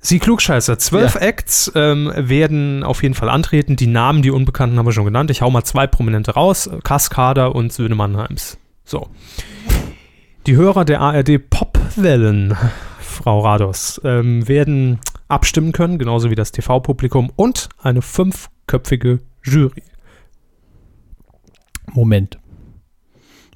[0.00, 1.20] Sie Klugscheißer, zwölf Ja.
[1.22, 3.76] Acts ähm, werden auf jeden Fall antreten.
[3.76, 5.30] Die Namen, die Unbekannten haben wir schon genannt.
[5.30, 6.68] Ich hau mal zwei Prominente raus.
[6.82, 8.58] Kaskader und Söhne Mannheims.
[8.84, 9.08] So.
[10.46, 12.54] Die Hörer der ARD Popwellen,
[13.00, 14.98] Frau Rados, ähm, werden
[15.34, 19.82] abstimmen können, genauso wie das TV-Publikum und eine fünfköpfige Jury.
[21.92, 22.38] Moment.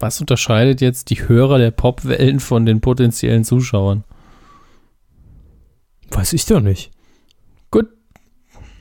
[0.01, 4.05] Was unterscheidet jetzt die Hörer der Popwellen von den potenziellen Zuschauern?
[6.11, 6.91] Weiß ich doch nicht.
[7.71, 7.87] Gut.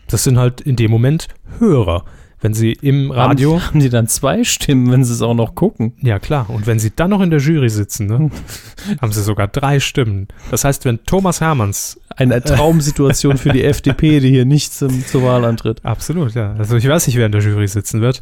[0.08, 1.28] Das sind halt in dem Moment
[1.60, 2.06] Hörer.
[2.40, 3.56] Wenn sie im Radio.
[3.56, 5.94] Haben, haben die dann zwei Stimmen, wenn sie es auch noch gucken?
[6.02, 6.48] Ja, klar.
[6.50, 8.30] Und wenn sie dann noch in der Jury sitzen, ne,
[9.02, 10.28] haben sie sogar drei Stimmen.
[10.52, 12.00] Das heißt, wenn Thomas Hermanns.
[12.16, 15.84] Eine Traumsituation für die FDP, die hier nicht zum, zur Wahl antritt.
[15.84, 16.54] Absolut, ja.
[16.54, 18.22] Also ich weiß nicht, wer in der Jury sitzen wird.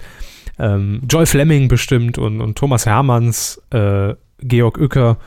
[0.60, 5.18] Ähm, Joy Fleming bestimmt und, und Thomas Hermanns, äh, Georg Uecker,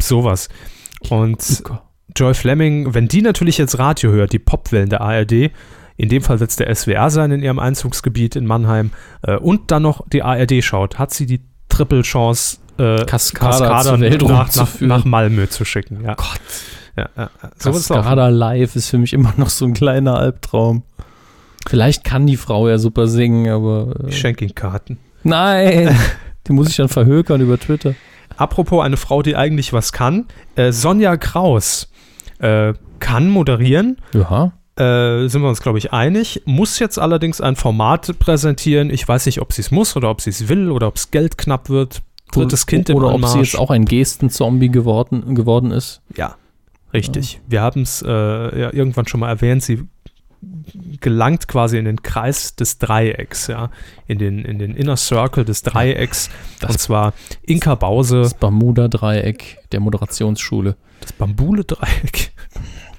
[0.00, 0.48] sowas.
[1.08, 1.62] Und
[2.14, 5.50] Joy Fleming, wenn die natürlich jetzt Radio hört, die Popwellen der ARD,
[5.96, 8.90] in dem Fall es der SWR sein in ihrem Einzugsgebiet in Mannheim,
[9.22, 14.54] äh, und dann noch die ARD schaut, hat sie die Triple-Chance, äh, Kaskada Welt nach,
[14.54, 16.04] nach, nach Malmö zu schicken.
[16.04, 16.14] Ja.
[16.14, 16.40] Gott.
[16.96, 17.30] Ja, ja.
[17.56, 17.70] So
[18.28, 20.82] live ist für mich immer noch so ein kleiner Albtraum.
[21.66, 23.94] Vielleicht kann die Frau ja super singen, aber.
[24.04, 24.98] Äh, Ich schenke ihm Karten.
[25.22, 25.96] nein!
[26.48, 27.94] Die muss ich dann verhökern über Twitter.
[28.36, 30.26] Apropos eine Frau, die eigentlich was kann.
[30.56, 31.88] Äh, Sonja Kraus
[32.40, 33.98] äh, kann moderieren.
[34.12, 34.52] Ja.
[34.76, 36.42] Äh, sind wir uns, glaube ich, einig.
[36.46, 38.90] Muss jetzt allerdings ein Format präsentieren.
[38.90, 41.10] Ich weiß nicht, ob sie es muss oder ob sie es will oder ob es
[41.10, 45.70] Geld knapp wird drittes Kind im Oder ob sie jetzt auch ein Gestenzombie geworden, geworden
[45.70, 46.00] ist.
[46.16, 46.36] Ja,
[46.92, 47.40] richtig.
[47.46, 49.62] Wir haben es äh, ja, irgendwann schon mal erwähnt.
[49.62, 49.84] Sie
[51.00, 53.70] gelangt quasi in den Kreis des Dreiecks, ja,
[54.06, 56.30] in den, in den Inner Circle des Dreiecks.
[56.58, 60.76] Das- und zwar Inka Bause, Das Bermuda-Dreieck der Moderationsschule.
[61.00, 62.32] das Bambule-Dreieck.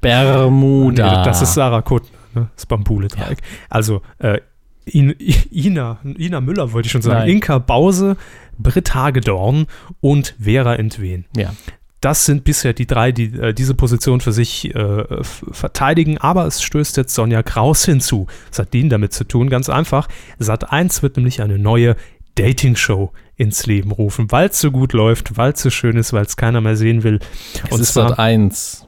[0.03, 1.19] Bermuda.
[1.19, 2.49] Nee, das ist Sarah Kuttner, ne?
[2.55, 3.39] das Bambule-Dreieck.
[3.69, 4.39] Also, äh,
[4.85, 5.15] In,
[5.51, 7.19] Ina, Ina Müller wollte ich schon sagen.
[7.19, 7.29] Nein.
[7.29, 8.17] Inka Bause,
[8.57, 9.67] Britt Hagedorn
[10.01, 11.25] und Vera Entwen.
[11.35, 11.53] Ja.
[12.01, 16.61] Das sind bisher die drei, die äh, diese Position für sich äh, verteidigen, aber es
[16.61, 18.27] stößt jetzt Sonja Kraus hinzu.
[18.49, 20.09] Das hat den damit zu tun, ganz einfach.
[20.37, 21.95] Sat 1 wird nämlich eine neue
[22.35, 26.25] Dating-Show ins Leben rufen, weil es so gut läuft, weil es so schön ist, weil
[26.25, 27.19] es keiner mehr sehen will.
[27.63, 28.82] Es Und ist Sat 1.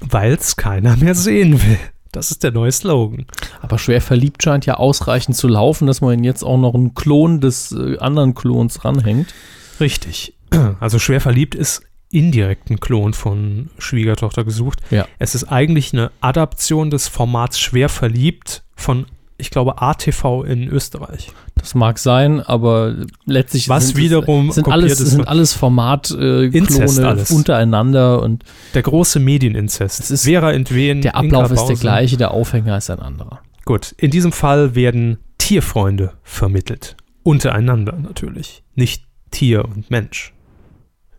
[0.00, 1.78] Weil es keiner mehr sehen will.
[2.12, 3.26] Das ist der neue Slogan.
[3.60, 6.94] Aber schwer verliebt scheint ja ausreichend zu laufen, dass man ihn jetzt auch noch einen
[6.94, 9.34] Klon des äh, anderen Klons ranhängt.
[9.80, 10.34] Richtig.
[10.80, 14.80] Also schwer verliebt ist indirekt ein Klon von Schwiegertochter gesucht.
[14.90, 15.06] Ja.
[15.18, 19.06] Es ist eigentlich eine Adaption des Formats schwer verliebt von,
[19.38, 21.30] ich glaube, ATV in Österreich.
[21.56, 22.94] Das mag sein, aber
[23.24, 27.30] letztlich Was sind, wiederum es, sind alles, sind alles Format-Klone Inzest alles.
[27.30, 28.44] untereinander und
[28.74, 30.00] Der große Medieninzest.
[30.00, 31.02] Es ist- Vera Entwen.
[31.02, 33.40] der Ablauf ist der gleiche, der Aufhänger ist ein anderer.
[33.64, 36.96] Gut, in diesem Fall werden Tierfreunde vermittelt.
[37.22, 38.62] Untereinander natürlich.
[38.74, 40.32] Nicht Tier und Mensch.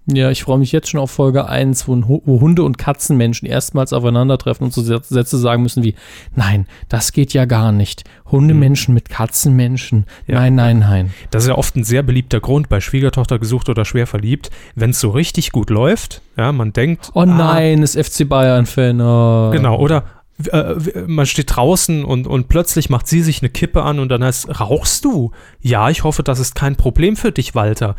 [0.10, 3.92] Ja, ich freue mich jetzt schon auf Folge 1, wo, wo Hunde und Katzenmenschen erstmals
[3.92, 5.96] aufeinandertreffen und so Sä- Sätze sagen müssen wie,
[6.34, 8.06] nein, das geht ja gar nicht.
[8.32, 10.06] Hundemenschen mit Katzenmenschen.
[10.26, 10.40] Ja.
[10.40, 11.14] Nein, nein, nein.
[11.32, 14.50] Das ist ja oft ein sehr beliebter Grund bei Schwiegertochter gesucht oder schwer verliebt.
[14.76, 19.02] Wenn es so richtig gut läuft, ja, man denkt, Oh ah, nein, ist FC Bayern-Fan.
[19.02, 19.52] Oh.
[19.52, 20.06] Genau, oder
[20.52, 24.24] äh, man steht draußen und, und plötzlich macht sie sich eine Kippe an und dann
[24.24, 25.32] heißt, rauchst du?
[25.62, 27.96] Ja, ich hoffe, das ist kein Problem für dich, Walter.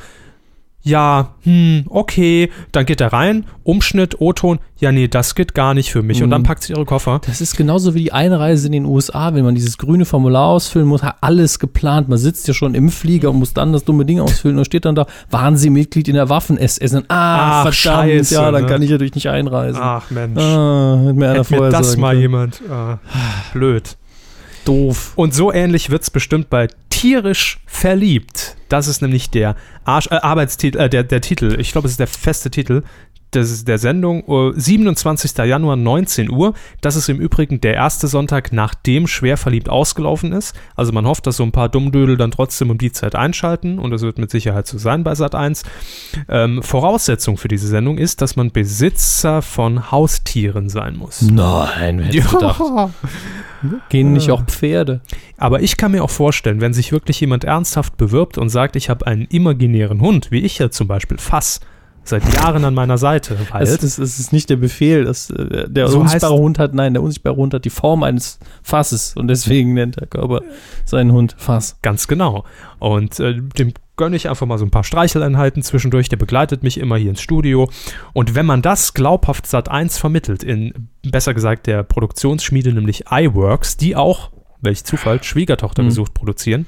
[0.88, 2.50] Ja, hm, okay.
[2.72, 4.58] Dann geht er rein, Umschnitt, O-Ton.
[4.80, 6.22] Ja, nee, das geht gar nicht für mich.
[6.22, 6.46] Und dann Mhm.
[6.46, 7.20] packt sie ihre Koffer.
[7.26, 10.86] Das ist genauso wie die Einreise in den USA, wenn man dieses grüne Formular ausfüllen
[10.88, 12.08] muss, hat alles geplant.
[12.08, 14.84] Man sitzt ja schon im Flieger und muss dann das dumme Ding ausfüllen und steht
[14.84, 16.94] dann da, waren Sie Mitglied in der Waffen-SS?
[16.94, 18.68] Ah, Ach, verdammt, scheiße, ja, dann ne?
[18.68, 19.80] kann ich natürlich nicht einreisen.
[19.82, 20.40] Ach, Mensch.
[20.40, 22.20] Ah, hätte mir einer Hätte mir das sagen mal können.
[22.22, 22.62] jemand.
[22.70, 22.98] Ah,
[23.52, 23.96] blöd.
[24.68, 25.12] Doof.
[25.16, 28.56] Und so ähnlich wird es bestimmt bei tierisch verliebt.
[28.68, 31.56] Das ist nämlich der Arsch, äh, Arbeitstitel, äh, der, der Titel.
[31.58, 32.82] Ich glaube, es ist der feste Titel
[33.34, 34.24] des, der Sendung.
[34.26, 35.36] Uh, 27.
[35.38, 36.54] Januar, 19 Uhr.
[36.80, 40.54] Das ist im Übrigen der erste Sonntag, nachdem schwer verliebt ausgelaufen ist.
[40.76, 43.78] Also man hofft, dass so ein paar Dummdödel dann trotzdem um die Zeit einschalten.
[43.78, 45.62] Und das wird mit Sicherheit so sein bei Sat 1.
[46.28, 51.22] Ähm, Voraussetzung für diese Sendung ist, dass man Besitzer von Haustieren sein muss.
[51.22, 52.62] Nein, wer hätte gedacht.
[53.88, 55.00] Gehen nicht auch Pferde?
[55.36, 58.88] Aber ich kann mir auch vorstellen, wenn sich wirklich jemand ernsthaft bewirbt und sagt, ich
[58.88, 61.60] habe einen imaginären Hund, wie ich ja zum Beispiel Fass,
[62.08, 65.04] seit Jahren an meiner Seite, weil Das, das, das ist nicht der Befehl.
[65.04, 68.02] Das, äh, der So unsichtbare heißt- Hund hat, nein, der unsichtbare Hund hat die Form
[68.02, 70.42] eines Fasses und deswegen nennt der Körper
[70.84, 71.78] seinen Hund Fass.
[71.82, 72.44] ganz genau.
[72.78, 76.08] Und äh, dem gönne ich einfach mal so ein paar Streicheleinheiten zwischendurch.
[76.08, 77.68] Der begleitet mich immer hier ins Studio.
[78.12, 83.76] Und wenn man das glaubhaft Sat 1 vermittelt, in besser gesagt der Produktionsschmiede, nämlich iWorks,
[83.76, 85.88] die auch, welch Zufall, Schwiegertochter Mhm.
[85.88, 86.66] gesucht produzieren,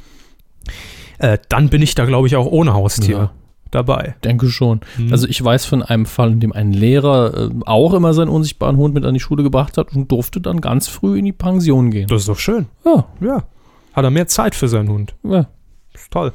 [1.18, 3.30] äh, dann bin ich da, glaube ich, auch ohne Haustier Ja.
[3.70, 4.14] Dabei.
[4.24, 4.80] Denke schon.
[4.98, 5.12] Mhm.
[5.12, 8.76] Also ich weiß von einem Fall, in dem ein Lehrer äh, auch immer seinen unsichtbaren
[8.76, 11.90] Hund mit an die Schule gebracht hat und durfte dann ganz früh in die Pension
[11.90, 12.06] gehen.
[12.08, 12.66] das ist doch schön.
[12.84, 13.44] Ja, Ja.
[13.92, 15.14] Hat er mehr Zeit für seinen Hund.
[15.24, 15.46] ja.
[15.92, 16.32] Ist toll.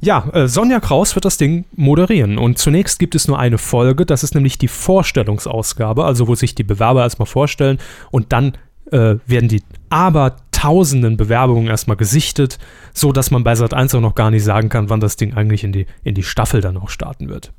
[0.00, 2.38] Ja, äh, Sonja Kraus wird das Ding moderieren.
[2.38, 4.06] Und zunächst gibt es nur eine Folge.
[4.06, 7.78] Das ist nämlich die Vorstellungsausgabe, also wo sich die Bewerber erstmal vorstellen
[8.10, 8.52] und dann
[8.90, 12.58] äh, werden die abertausenden Bewerbungen erstmal gesichtet,
[12.92, 15.34] so dass man bei Sat 1 auch noch gar nicht sagen kann, wann das Ding
[15.34, 17.52] eigentlich in die, in die Staffel dann auch starten wird.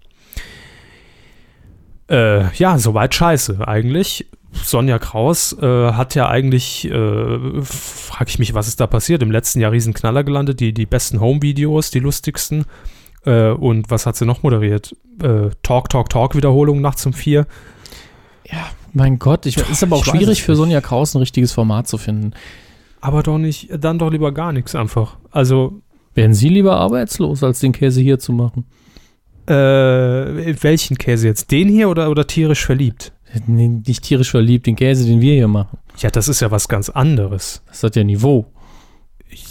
[2.10, 4.28] Äh, ja, soweit scheiße eigentlich.
[4.54, 9.22] Sonja Kraus äh, hat ja eigentlich, äh, frage ich mich, was ist da passiert?
[9.22, 12.66] Im letzten Jahr Riesenknaller gelandet, die, die besten Home-Videos, die lustigsten.
[13.26, 14.96] Äh, und was hat sie noch moderiert?
[15.22, 17.46] Äh, Talk, Talk, Talk Wiederholung nachts um vier.
[18.98, 20.56] Mein Gott, ich, ist aber auch schwierig für.
[20.56, 22.32] Sonja Kraus ein richtiges Format zu finden.
[23.00, 25.18] Aber doch nicht, dann doch lieber gar nichts einfach.
[25.32, 25.82] Also,
[26.16, 28.66] Wären Sie lieber arbeitslos, als den Käse hier zu machen?
[29.48, 31.52] äh, welchen Käse jetzt?
[31.52, 33.14] Den hier oder, oder tierisch verliebt?
[33.46, 35.78] Nee, nicht tierisch verliebt, den Käse, den wir hier machen.
[35.98, 37.64] Ja, das ist ja was ganz anderes.
[37.68, 38.46] Das hat ja Niveau.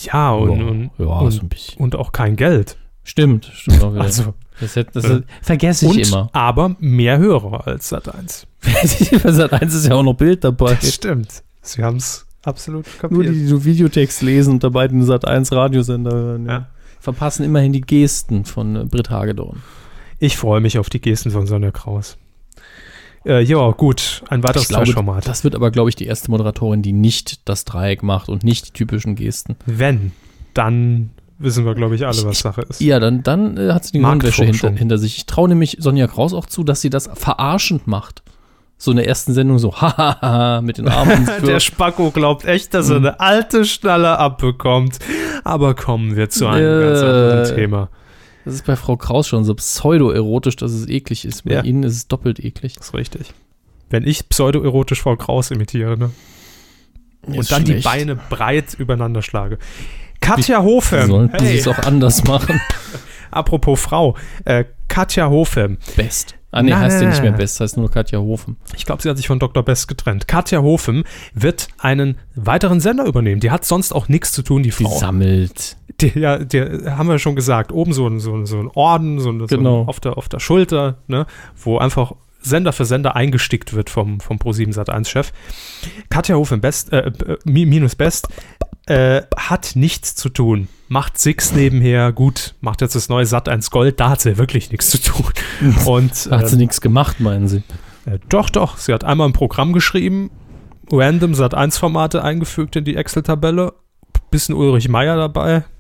[0.03, 1.79] Ja, und, und, ja, und, ein bisschen.
[1.79, 2.77] und auch kein Geld.
[3.05, 4.03] Stimmt, stimmt auch wieder.
[4.03, 6.31] Also, das, das, äh, vergesse ich und, immer.
[6.33, 8.47] aber mehr Hörer als Sat 1.
[8.63, 8.87] Bei
[9.33, 10.75] Sat 1 ist ja auch noch Bild dabei.
[10.75, 11.43] Das stimmt.
[11.63, 13.35] Sie haben es absolut Nur kapiert.
[13.35, 16.47] die, die so Videotext lesen und dabei den Sat 1 Radiosender hören.
[16.47, 16.69] Ja.
[17.01, 19.63] verpassen immerhin die Gesten von äh, Britt Hagedorn.
[20.19, 22.17] Ich freue mich auf die Gesten von Sonja Kraus.
[23.27, 25.27] Äh, ja, gut, ein weiteres Trash-Format.
[25.27, 28.69] das wird aber, glaube ich, die erste Moderatorin, die nicht das Dreieck macht und nicht
[28.69, 29.57] die typischen Gesten.
[29.67, 30.13] Wenn,
[30.55, 32.81] dann wissen wir, glaube ich, alle, was Sache ist.
[32.81, 33.99] Ja, dann, dann äh, hat sie die.
[34.01, 35.17] Gehirnwäsche hinter, hinter sich.
[35.19, 38.23] Ich traue nämlich Sonja Kraus auch zu, dass sie das verarschend macht.
[38.79, 41.29] So in der ersten Sendung so, hahaha, mit den Armen.
[41.47, 44.99] Der Spacko glaubt echt, dass er eine alte Schnalle abbekommt.
[45.45, 47.05] Aber kommen wir zu einem ganz Äh.
[47.05, 47.89] anderen Thema.
[48.45, 51.45] Das ist bei Frau Kraus schon so pseudo-erotisch, dass es eklig ist.
[51.45, 51.63] Bei Ja.
[51.65, 52.75] Ihnen ist es doppelt eklig.
[52.77, 53.33] Das ist richtig.
[53.91, 56.11] Wenn ich pseudoerotisch Frau Kraus imitiere, ne?
[57.27, 57.85] Und dann die schlecht.
[57.85, 59.59] Beine breit übereinander schlage.
[60.27, 61.07] Katja Hofem.
[61.09, 62.61] Sollten sie Hey, es auch anders machen.
[63.31, 64.17] apropos Frau.
[64.45, 65.79] Äh, Katja Hofem.
[65.97, 66.35] Best.
[66.53, 67.33] Ah, nee, Nein, heißt ja nicht mehr.
[67.33, 68.57] Best, heißt nur Katja Hofen.
[68.77, 69.63] Ich glaube, sie hat sich von Dr.
[69.63, 70.27] Best getrennt.
[70.27, 73.41] Katja Hofem wird einen weiteren Sender übernehmen.
[73.41, 74.97] Die hat sonst auch nichts zu tun, die Die Frau.
[74.99, 75.77] sammelt.
[76.01, 79.19] Die, ja, der haben wir schon gesagt, oben so ein, so ein, so ein Orden,
[79.19, 79.83] so ein, so Genau.
[79.83, 81.27] ein auf, der, auf der Schulter, ne,
[81.63, 82.13] wo einfach
[82.47, 85.33] Sender für Sender eingestickt wird vom, vom Pro7 Sat1-Chef.
[86.11, 88.29] Katja Hofen Best, äh, äh, Mi- minus Best,
[88.87, 90.69] äh, hat nichts zu tun.
[90.89, 94.91] Macht Six nebenher, gut, macht jetzt das neue Sat1 Gold, da hat sie wirklich nichts
[94.91, 95.27] zu tun.
[95.85, 97.63] Und Da hat sie ähm, nichts gemacht, meinen Sie.
[98.07, 100.31] äh, doch, doch, sie hat einmal ein Programm geschrieben,
[100.93, 103.73] random Sat1-Formate eingefügt in die Excel-Tabelle,
[104.31, 105.65] bisschen Ulrich Meier dabei.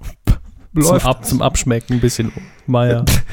[0.78, 2.32] Zum, Ab, zum Abschmecken ein bisschen
[2.66, 3.02] Meier.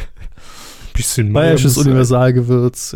[0.94, 2.96] bisschen Meiersches Meier- Universalgewürz.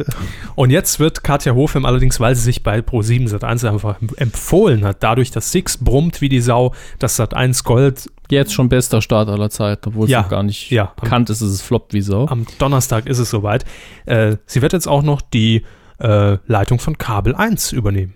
[0.56, 4.98] Und jetzt wird Katja Hofem allerdings, weil sie sich bei Pro7 Sat1 einfach empfohlen hat,
[5.04, 9.50] dadurch, dass Six brummt wie die Sau, dass Sat1 Gold Jetzt schon bester Start aller
[9.50, 10.92] Zeiten, obwohl es Ja, noch gar nicht ja.
[11.00, 12.26] bekannt ist, dass es floppt wie Sau.
[12.28, 13.64] am Donnerstag ist es soweit.
[14.06, 15.64] Äh, sie wird jetzt auch noch die
[16.00, 18.14] äh, Leitung von Kabel 1 übernehmen.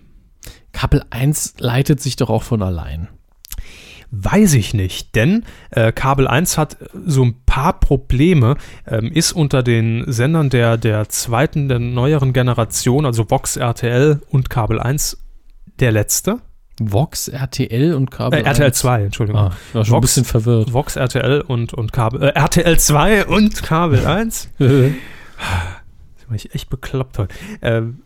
[0.72, 3.08] Kabel 1 leitet sich doch auch von allein.
[4.14, 9.62] Weiß ich nicht, denn äh, Kabel 1 hat so ein paar Probleme, ähm, ist unter
[9.62, 15.16] den Sendern der, der zweiten, der neueren Generation, also Vox RTL und Kabel 1,
[15.80, 16.40] der letzte.
[16.78, 18.78] Vox, RTL und Kabel Äh, RTL 1.
[18.78, 19.40] 2, Entschuldigung.
[19.40, 20.72] Ah, ich war schon ein Vox- bisschen verwirrt.
[20.74, 24.50] Vox RTL und, und Kabel, äh, RTL 2 und Kabel 1.
[24.58, 24.68] Das
[26.28, 27.34] war ich echt bekloppt heute.
[27.62, 28.02] Ähm,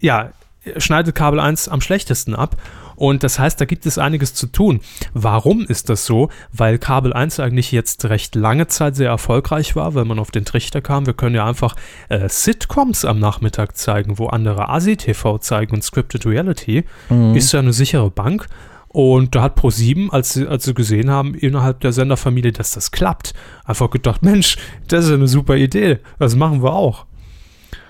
[0.00, 0.30] ja,
[0.76, 2.56] schneidet Kabel 1 am schlechtesten ab.
[2.98, 4.80] Und das heißt, da gibt es einiges zu tun.
[5.14, 6.30] Warum ist das so?
[6.52, 10.44] Weil Kabel 1 eigentlich jetzt recht lange Zeit sehr erfolgreich war, weil man auf den
[10.44, 11.06] Trichter kam.
[11.06, 11.76] Wir können ja einfach
[12.08, 16.84] äh, Sitcoms am Nachmittag zeigen, wo andere ASI-TV zeigen und Scripted Reality.
[17.08, 17.36] Mhm.
[17.36, 18.48] Ist ja eine sichere Bank.
[18.88, 22.90] Und da hat Pro7, als sie, als sie gesehen haben, innerhalb der Senderfamilie, dass das
[22.90, 24.56] klappt, einfach gedacht, Mensch,
[24.88, 25.98] das ist eine super Idee.
[26.18, 27.06] Das machen wir auch.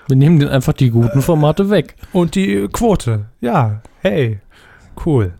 [0.09, 1.95] Wir nehmen den einfach die guten Formate weg.
[2.13, 4.39] Und die Quote, ja, hey,
[5.05, 5.35] cool.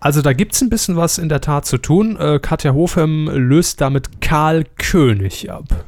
[0.00, 2.16] Also da gibt es ein bisschen was in der Tat zu tun.
[2.16, 5.84] Äh, Katja Hofem löst damit Karl König ab.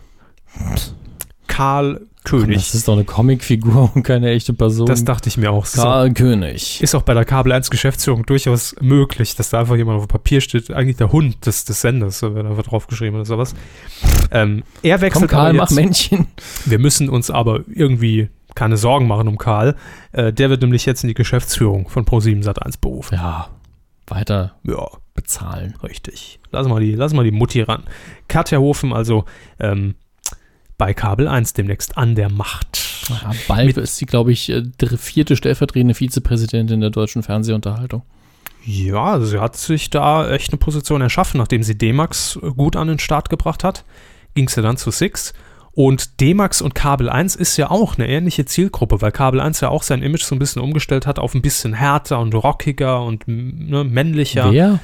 [1.49, 2.57] Karl König.
[2.57, 4.87] Das ist doch eine Comicfigur und keine echte Person.
[4.87, 5.67] Das dachte ich mir auch.
[5.67, 5.83] So.
[5.83, 6.83] Karl König.
[6.83, 10.09] Ist auch bei der Kabel 1 Geschäftsführung durchaus möglich, dass da einfach jemand auf dem
[10.09, 13.55] Papier steht, eigentlich der Hund des, des Senders, da wird einfach draufgeschrieben oder sowas.
[14.31, 15.77] Ähm, er Komm, wechselt Karl, aber mach jetzt.
[15.77, 16.27] Männchen.
[16.65, 19.77] Wir müssen uns aber irgendwie keine Sorgen machen um Karl.
[20.13, 23.17] Äh, der wird nämlich jetzt in die Geschäftsführung von Pro7 Sat1 berufen.
[23.17, 23.49] Ja,
[24.07, 25.75] weiter Ja, bezahlen.
[25.83, 26.41] richtig.
[26.53, 27.83] Lass mal die, lass mal die Mutti ran.
[28.29, 29.25] Katja Hofen also
[29.59, 29.95] ähm,
[30.79, 33.09] bei Kabel 1 demnächst an der Macht.
[33.09, 34.63] Ja, bald ist sie, glaube ich, äh,
[34.97, 38.03] vierte stellvertretende Vizepräsidentin der deutschen Fernsehunterhaltung.
[38.65, 42.77] Ja, also sie hat sich da echt eine Position erschaffen, nachdem sie D-Max äh, gut
[42.77, 43.85] an den Start gebracht hat,
[44.35, 45.35] ging sie dann zu Six.
[45.73, 49.71] Und D-Max und Kabel 1 ist ja auch eine ähnliche Zielgruppe, weil Kabel 1 ja
[49.71, 53.27] auch sein Image so ein bisschen umgestellt hat auf ein bisschen härter und rockiger und
[53.27, 54.53] ne, männlicher.
[54.53, 54.79] Wer?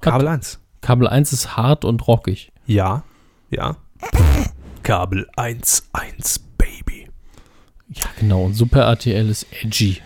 [0.00, 0.60] Kabel 1.
[0.80, 2.52] Kabel 1 ist hart und rockig.
[2.66, 3.02] Ja,
[3.50, 3.76] ja.
[4.88, 7.10] Kabel 1, 1, Baby.
[7.90, 8.44] Ja, genau.
[8.44, 9.98] Und Super RTL ist edgy.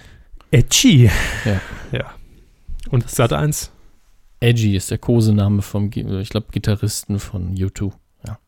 [0.51, 1.09] Edgy.
[1.45, 1.61] Ja.
[1.93, 2.15] Ja.
[2.91, 3.71] Und Sat 1?
[4.41, 7.93] Edgy ist der Kosename vom, ich glaube, Gitarristen von U2.
[8.27, 8.41] Ja.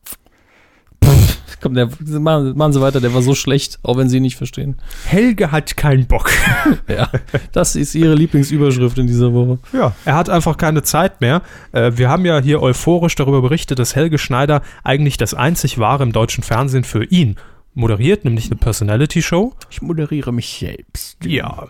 [1.61, 1.89] Komm, der,
[2.19, 4.75] machen, machen Sie weiter, der war so schlecht, auch wenn Sie ihn nicht verstehen.
[5.05, 6.29] Helge hat keinen Bock.
[6.87, 7.09] Ja,
[7.51, 9.59] das ist Ihre Lieblingsüberschrift in dieser Woche.
[9.73, 11.41] Ja, er hat einfach keine Zeit mehr.
[11.71, 16.03] Äh, wir haben ja hier euphorisch darüber berichtet, dass Helge Schneider eigentlich das einzig wahre
[16.03, 17.37] im deutschen Fernsehen für ihn
[17.73, 19.53] moderiert, nämlich eine Personality-Show.
[19.69, 21.23] Ich moderiere mich selbst.
[21.23, 21.67] Ja.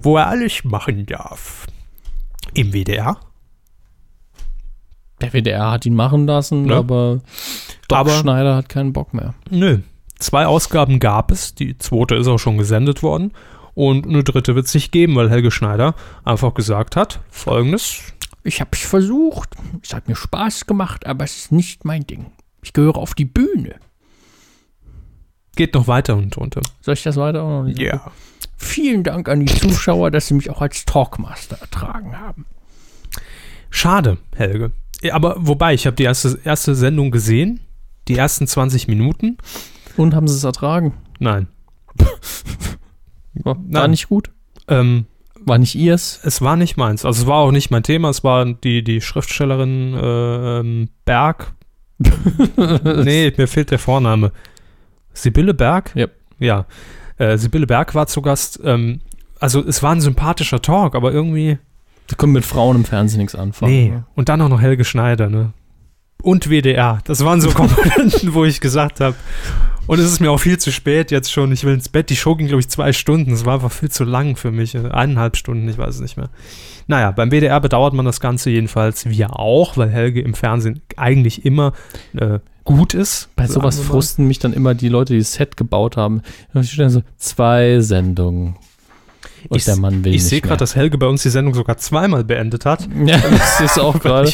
[0.00, 1.66] Wo er alles machen darf.
[2.54, 3.18] Im WDR.
[5.22, 6.74] Der WDR hat ihn machen lassen, Ne?
[6.76, 7.20] aber
[7.88, 9.34] Doc Aber- Schneider hat keinen Bock mehr.
[9.50, 9.78] Nö.
[10.18, 11.54] Zwei Ausgaben gab es.
[11.54, 13.32] Die zweite ist auch schon gesendet worden.
[13.74, 18.00] Und eine dritte wird es nicht geben, weil Helge Schneider einfach gesagt hat: folgendes.
[18.44, 19.50] ich habe es versucht.
[19.82, 22.26] Es hat mir Spaß gemacht, aber es ist nicht mein Ding.
[22.62, 23.76] Ich gehöre auf die Bühne.
[25.56, 26.60] Geht noch weiter und drunter.
[26.80, 27.80] Soll ich das weiter auch noch nicht?
[28.56, 32.46] Vielen Dank an die Zuschauer, dass sie mich auch als Talkmaster ertragen haben.
[33.70, 34.70] Schade, Helge.
[35.10, 37.60] Aber wobei, ich habe die erste, erste Sendung gesehen,
[38.08, 39.38] die ersten 20 Minuten.
[39.96, 40.94] Und haben sie es ertragen?
[41.18, 41.48] Nein.
[43.34, 43.90] War, Nein.
[43.90, 44.30] nicht gut?
[44.68, 45.06] Ähm,
[45.40, 46.20] War nicht ihrs?
[46.22, 47.04] es war nicht meins.
[47.04, 48.10] Also es war auch nicht mein Thema.
[48.10, 51.54] Es war die, die Schriftstellerin äh, Berg.
[51.98, 54.32] nee, mir fehlt der Vorname.
[55.14, 55.94] Sibylle Berg?
[55.96, 56.14] Yep.
[56.38, 56.66] Ja.
[57.16, 58.60] Äh, Sibylle Berg war zu Gast.
[58.64, 59.00] Ähm,
[59.40, 61.58] also es war ein sympathischer Talk, aber irgendwie.
[62.12, 63.72] Sie können mit Frauen im Fernsehen nichts anfangen.
[63.72, 63.88] Nee.
[63.88, 64.04] ne?
[64.14, 65.54] Und dann auch noch Helge Schneider, ne?
[66.22, 66.98] Und WDR.
[67.04, 69.16] Das waren so Komponenten, wo ich gesagt habe.
[69.86, 71.50] Und es ist mir auch viel zu spät jetzt schon.
[71.52, 72.10] Ich will ins Bett.
[72.10, 73.32] Die Show ging, glaube ich, zwei Stunden.
[73.32, 74.76] Es war einfach viel zu lang für mich.
[74.76, 76.28] Eineinhalb Stunden, ich weiß es nicht mehr.
[76.86, 79.08] Naja, beim WDR bedauert man das Ganze jedenfalls.
[79.08, 81.72] Wir auch, weil Helge im Fernsehen eigentlich immer
[82.14, 83.30] äh, gut ist.
[83.36, 86.20] Bei sowas frusten mich dann immer die Leute, die das Set gebaut haben.
[86.52, 88.56] Da steht dann so, zwei Sendungen.
[89.48, 91.76] Und Ich- der Mann will Ich sehe gerade, dass Helge bei uns die Sendung sogar
[91.78, 92.88] zweimal beendet hat.
[93.06, 94.32] Ja, das ist auch gerade.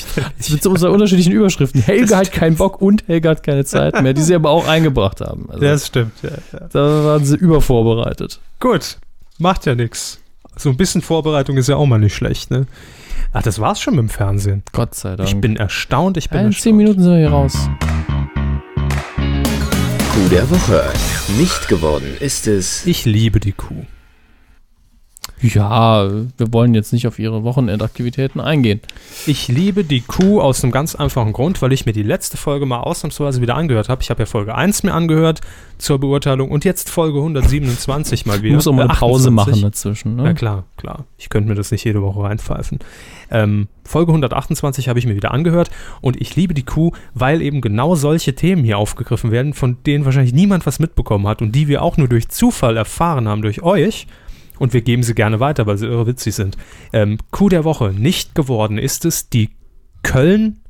[0.51, 1.81] Mit so unseren unterschiedlichen Überschriften.
[1.83, 5.21] Helge hat keinen Bock und Helge hat keine Zeit mehr, die sie aber auch eingebracht
[5.21, 5.47] haben.
[5.49, 6.69] Also, Das stimmt, ja, ja.
[6.73, 8.41] da waren sie übervorbereitet.
[8.61, 8.99] Gut,
[9.39, 10.21] macht ja nichts.
[10.57, 12.67] So ein bisschen Vorbereitung ist ja auch mal nicht schlecht, ne?
[13.33, 14.63] Ach, das war's schon mit dem Fernsehen.
[14.73, 15.29] Gott sei Dank.
[15.29, 16.63] Ich bin erstaunt, ich bin ja, in erstaunt.
[16.63, 17.55] zehn Minuten sind wir hier raus.
[20.13, 20.85] Coup der Woche.
[21.39, 22.85] Nicht geworden ist es.
[22.87, 23.85] Ich liebe die Kuh.
[25.41, 28.81] Ja, wir wollen jetzt nicht auf ihre Wochenendaktivitäten eingehen.
[29.27, 32.67] Ich liebe die Kuh aus einem ganz einfachen Grund, weil ich mir die letzte Folge
[32.67, 34.03] mal ausnahmsweise wieder angehört habe.
[34.03, 35.41] Ich habe ja Folge 1 mir angehört
[35.79, 38.55] zur Beurteilung und jetzt Folge 127 mal Du wieder.
[38.57, 39.35] musst auch mal eine Pause 28.
[39.35, 40.17] machen dazwischen.
[40.17, 40.25] Ne?
[40.25, 41.05] Ja, klar, klar.
[41.19, 42.81] Ich könnte mir das nicht jede Woche reinpfeifen.
[43.31, 45.71] Ähm, Folge 128 habe ich mir wieder angehört
[46.01, 50.05] und ich liebe die Kuh, weil eben genau solche Themen hier aufgegriffen werden, von denen
[50.05, 53.63] wahrscheinlich niemand was mitbekommen hat und die wir auch nur durch Zufall erfahren haben durch
[53.63, 54.07] euch.
[54.59, 56.57] Und wir geben sie gerne weiter, weil sie irre witzig sind.
[56.93, 59.51] Ähm, Kuh der Woche nicht geworden ist es die
[60.03, 60.61] Köln,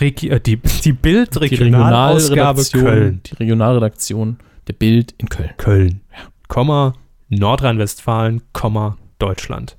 [0.00, 3.20] Regi äh, die, die Bild die Regionalausgabe Regionalredaktion, Köln.
[3.26, 5.50] die Regionalredaktion der Bild in Köln.
[5.56, 6.00] Köln,
[6.48, 6.94] Komma,
[7.28, 9.76] Nordrhein-Westfalen, Komma, Deutschland.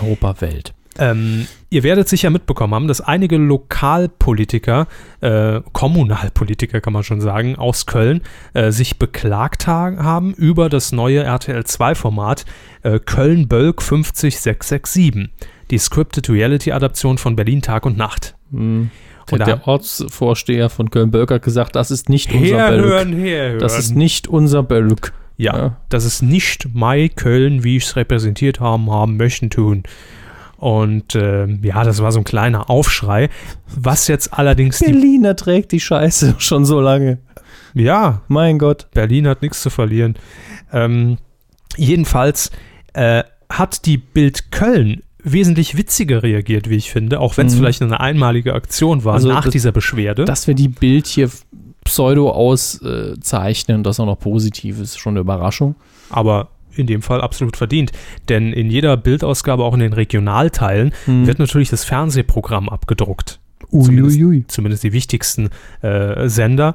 [0.00, 0.74] Europa, Welt.
[0.98, 4.86] Ähm, ihr werdet sicher mitbekommen haben, dass einige Lokalpolitiker,
[5.20, 8.22] äh, Kommunalpolitiker kann man schon sagen, aus Köln
[8.54, 12.44] äh, sich beklagt ha haben über das neue RTL2-Format
[12.82, 15.30] äh, Köln-Bölk 50667,
[15.70, 18.34] die Scripted Reality-Adaption von Berlin Tag und Nacht.
[18.50, 18.90] Hm.
[19.30, 22.84] Und Der, Ortsvorsteher von Köln-Bölk hat gesagt, das ist nicht unser Bölk.
[22.84, 23.58] Herhören, herhören.
[23.58, 25.12] Das ist nicht unser Bölk.
[25.36, 25.76] Ja, Ja.
[25.90, 29.84] das ist nicht Mai Köln, wie ich es repräsentiert haben, haben möchten tun.
[30.58, 33.30] Und ähm, ja, das war so ein kleiner Aufschrei.
[33.74, 34.80] Was jetzt allerdings.
[34.80, 37.18] Berliner trägt die Scheiße schon so lange.
[37.74, 38.88] Ja, Mein Gott.
[38.92, 40.16] Berlin hat nichts zu verlieren.
[40.72, 41.18] Ähm,
[41.76, 42.50] jedenfalls
[42.94, 47.58] äh, hat die Bild Köln wesentlich witziger reagiert, wie ich finde, auch wenn es Mhm.
[47.58, 50.24] vielleicht eine einmalige Aktion war Also nach das- dieser Beschwerde.
[50.24, 51.30] Dass wir die Bild hier
[51.84, 55.74] pseudo auszeichnen und das auch noch positiv ist, schon eine Überraschung.
[56.10, 57.92] aber in dem Fall absolut verdient.
[58.28, 61.26] Denn in jeder Bildausgabe, auch in den Regionalteilen, Hm.
[61.26, 63.40] wird natürlich das Fernsehprogramm abgedruckt.
[63.70, 64.44] Zumindest, Uiuiui.
[64.48, 65.50] zumindest die wichtigsten
[65.82, 66.74] äh, Sender.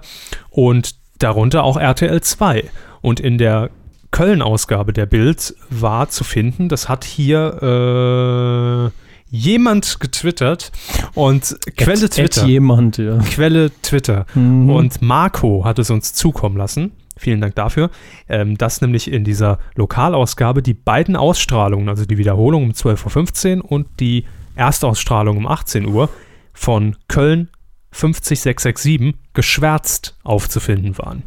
[0.49, 2.65] Und darunter auch RTL 2.
[3.01, 3.69] Und in der
[4.11, 10.71] Köln-Ausgabe der Bild war zu finden, das hat hier äh, jemand getwittert
[11.15, 12.41] und Quelle At- Twitter.
[12.43, 13.17] at jemand, ja.
[13.19, 14.25] Quelle Twitter.
[14.35, 14.69] Mhm.
[14.69, 16.91] Und Marco hat es uns zukommen lassen.
[17.15, 17.89] Vielen Dank dafür.
[18.27, 23.71] Ähm, dass nämlich in dieser Lokalausgabe die beiden Ausstrahlungen, also die Wiederholung um 12.15 Uhr
[23.71, 26.09] und die Erstausstrahlung um 18 Uhr
[26.53, 27.49] von Köln
[27.91, 31.23] 50667 geschwärzt aufzufinden waren.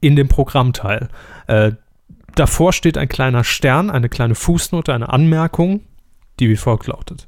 [0.00, 1.08] In dem Programmteil.
[1.46, 1.72] Äh,
[2.34, 5.82] davor steht ein kleiner Stern, eine kleine Fußnote, eine Anmerkung,
[6.40, 7.26] die wie folgt lautet.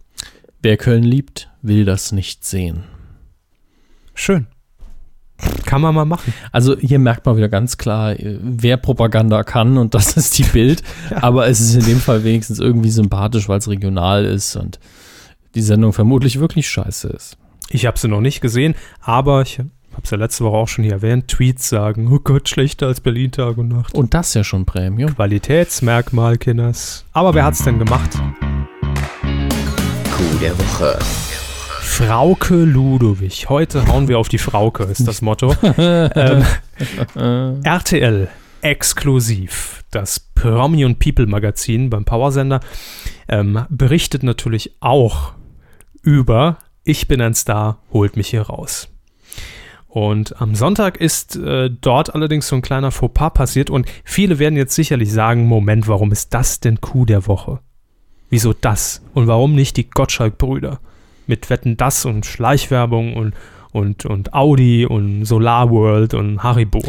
[0.63, 2.85] Wer Köln liebt, will das nicht sehen.
[4.15, 4.47] Schön.
[5.65, 6.33] Kann man mal machen.
[6.53, 10.45] Also hier merkt man wieder ganz klar, äh, wer Propaganda kann und das ist die
[10.45, 10.83] Bild.
[11.21, 14.79] Aber es ist in dem Fall wenigstens irgendwie sympathisch, weil es regional ist und
[15.55, 17.37] die Sendung vermutlich wirklich scheiße ist.
[17.71, 19.71] Ich habe sie noch nicht gesehen, aber ich habe
[20.05, 21.29] es ja letzte Woche auch schon hier erwähnt.
[21.29, 23.95] Tweets sagen, oh Gott, schlechter als Berlin Tag und Nacht.
[23.95, 25.15] Und das ja schon Premium.
[25.15, 27.05] Qualitätsmerkmal, Kinders.
[27.13, 28.11] Aber wer hat's denn gemacht?
[30.11, 30.99] Coup der Woche.
[31.87, 33.49] Frauke Ludowig.
[33.49, 35.55] Heute hauen wir auf die Frauke, ist das Motto.
[35.79, 36.45] ähm,
[37.63, 38.29] RTL
[38.61, 39.83] exklusiv.
[39.91, 42.61] Das Promi und People Magazin beim Powersender
[43.29, 45.33] ähm, berichtet natürlich auch
[46.03, 48.89] über Ich bin ein Star, holt mich hier raus.
[49.89, 54.57] Und am Sonntag ist äh, dort allerdings so ein kleiner Fauxpas passiert und viele werden
[54.57, 57.61] jetzt sicherlich sagen, Moment, warum ist das denn Coup der Woche?
[58.29, 59.03] Wieso das?
[59.15, 60.79] Und warum nicht die Gottschalk-Brüder?
[61.27, 63.35] Mit Wetten das und Schleichwerbung und,
[63.73, 66.83] und, und Audi und Solar World und Haribo.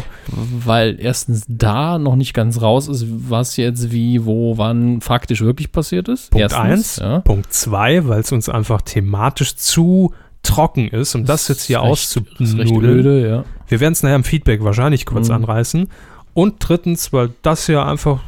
[0.64, 5.72] Weil erstens da noch nicht ganz raus ist, was jetzt wie, wo, wann faktisch wirklich
[5.72, 6.30] passiert ist.
[6.30, 6.96] Punkt erstens, eins.
[6.96, 7.20] Ja.
[7.20, 10.12] Punkt zwei, weil es uns einfach thematisch zu
[10.42, 13.24] trocken ist, um das, jetzt hier auszunudeln.
[13.24, 13.44] ja.
[13.66, 15.34] Wir werden es nachher im Feedback wahrscheinlich kurz Mhm.
[15.34, 15.88] anreißen.
[16.32, 18.20] Und drittens, weil das ja einfach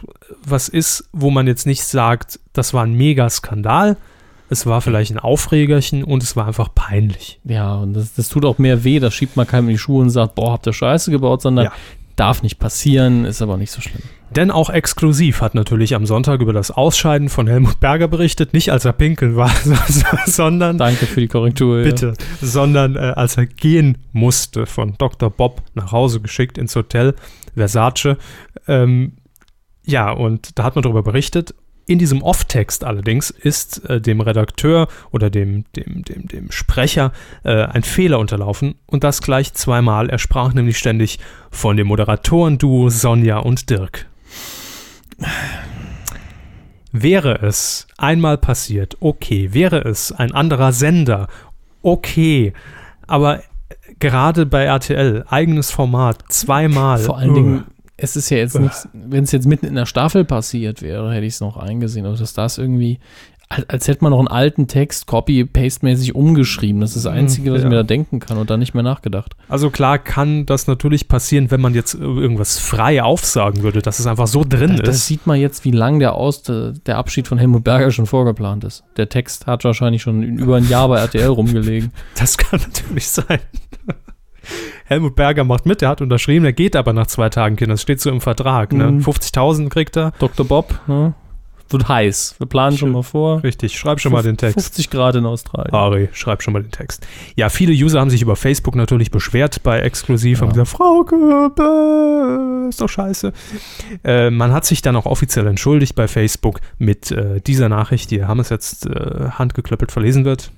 [0.44, 3.96] was ist, wo man jetzt nicht sagt, das war ein Mega-Skandal.
[4.50, 7.40] Es war vielleicht ein Aufregerchen und es war einfach peinlich.
[7.44, 8.98] Ja, und das, das tut auch mehr weh.
[8.98, 11.66] Da schiebt man keinem in die Schuhe und sagt, boah, habt ihr Scheiße gebaut, sondern
[11.66, 11.72] Ja.
[12.16, 14.02] darf nicht passieren, ist aber nicht so schlimm.
[14.34, 18.52] Denn auch exklusiv hat natürlich am Sonntag über das Ausscheiden von Helmut Berger berichtet.
[18.52, 19.50] Nicht als er pinkeln war,
[20.26, 21.82] sondern Danke für die Korrektur.
[21.82, 22.14] Bitte.
[22.40, 25.30] Sondern äh, als er gehen musste, von Dr.
[25.30, 27.14] Bob nach Hause geschickt ins Hotel
[27.56, 28.16] Versace.
[28.68, 29.12] Ähm,
[29.84, 31.54] ja, und da hat man darüber berichtet.
[31.90, 37.10] In diesem Off-Text allerdings ist äh, dem Redakteur oder dem, dem, dem, dem Sprecher
[37.42, 40.08] äh, ein Fehler unterlaufen und das gleich zweimal.
[40.08, 41.18] Er sprach nämlich ständig
[41.50, 44.06] von dem Moderatoren-Duo Sonja und Dirk.
[46.92, 49.52] Wäre es einmal passiert, okay.
[49.52, 51.26] Wäre es ein anderer Sender,
[51.82, 52.52] okay.
[53.08, 53.42] Aber
[53.98, 56.98] gerade bei RTL, eigenes Format, zweimal.
[56.98, 57.64] Vor allen Dingen,
[58.00, 61.26] es ist ja jetzt nichts, wenn es jetzt mitten in der Staffel passiert wäre, hätte
[61.26, 62.06] ich es noch eingesehen.
[62.06, 62.98] Aber dass das irgendwie,
[63.48, 66.80] als, als hätte man noch einen alten Text copy-paste-mäßig umgeschrieben.
[66.80, 67.68] Das ist das Einzige, was ich ja.
[67.68, 69.34] mir da denken kann und dann nicht mehr nachgedacht.
[69.48, 74.06] Also klar kann das natürlich passieren, wenn man jetzt irgendwas frei aufsagen würde, dass es
[74.06, 75.06] einfach so drin Da, das ist.
[75.06, 78.84] sieht man jetzt, wie lang der, Aus, der Abschied von Helmut Berger schon vorgeplant ist.
[78.96, 81.92] Der Text hat wahrscheinlich schon über ein Jahr bei RTL rumgelegen.
[82.14, 83.40] Das kann natürlich sein.
[84.90, 87.74] Helmut Berger macht mit, er hat unterschrieben, er geht aber nach zwei Tagen, Kinder.
[87.74, 88.72] Das steht so im Vertrag.
[88.72, 88.90] Ne?
[88.90, 88.98] Mhm.
[89.02, 90.10] 50.000 kriegt er.
[90.18, 90.44] Dr.
[90.44, 91.14] Bob, ne?
[91.68, 92.34] Wird heiß.
[92.38, 93.44] Wir planen schon mal vor.
[93.44, 94.54] Richtig, schreib schon mal den Text.
[94.54, 95.72] 50 Grad in Australien.
[95.72, 97.06] Ari, schreib schon mal den Text.
[97.36, 100.64] Ja, viele User haben sich über Facebook natürlich beschwert bei Exklusiv, haben Ja.
[100.64, 103.32] gesagt, Frauke, bäh, ist doch scheiße.
[104.02, 108.24] Äh, man hat sich dann auch offiziell entschuldigt bei Facebook mit äh, dieser Nachricht, die
[108.24, 110.50] haben es jetzt äh, handgeklöppelt verlesen wird.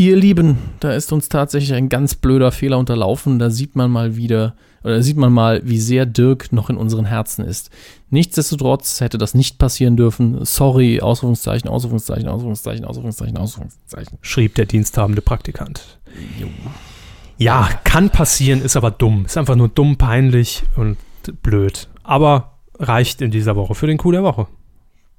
[0.00, 3.38] Ihr Lieben, da ist uns tatsächlich ein ganz blöder Fehler unterlaufen.
[3.38, 7.04] Da sieht man mal wieder, oder sieht man mal, wie sehr Dirk noch in unseren
[7.04, 7.68] Herzen ist.
[8.08, 10.42] Nichtsdestotrotz hätte das nicht passieren dürfen.
[10.46, 14.16] Sorry, Ausrufungszeichen, Ausrufungszeichen, Ausrufungszeichen, Ausrufungszeichen, Ausrufungszeichen.
[14.22, 15.98] Schrieb der diensthabende Praktikant.
[17.36, 19.26] Ja, kann passieren, ist aber dumm.
[19.26, 20.96] Ist einfach nur dumm, peinlich und
[21.42, 21.88] blöd.
[22.04, 24.46] Aber reicht in dieser Woche für den Coup der Woche.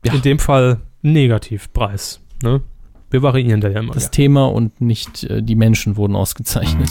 [0.04, 0.16] Ja.
[0.16, 2.20] In dem Fall Negativpreis.
[2.42, 2.62] Ne?
[3.12, 3.94] Wir variieren da ja immer.
[3.94, 6.90] Das Thema und nicht äh, die Menschen wurden ausgezeichnet.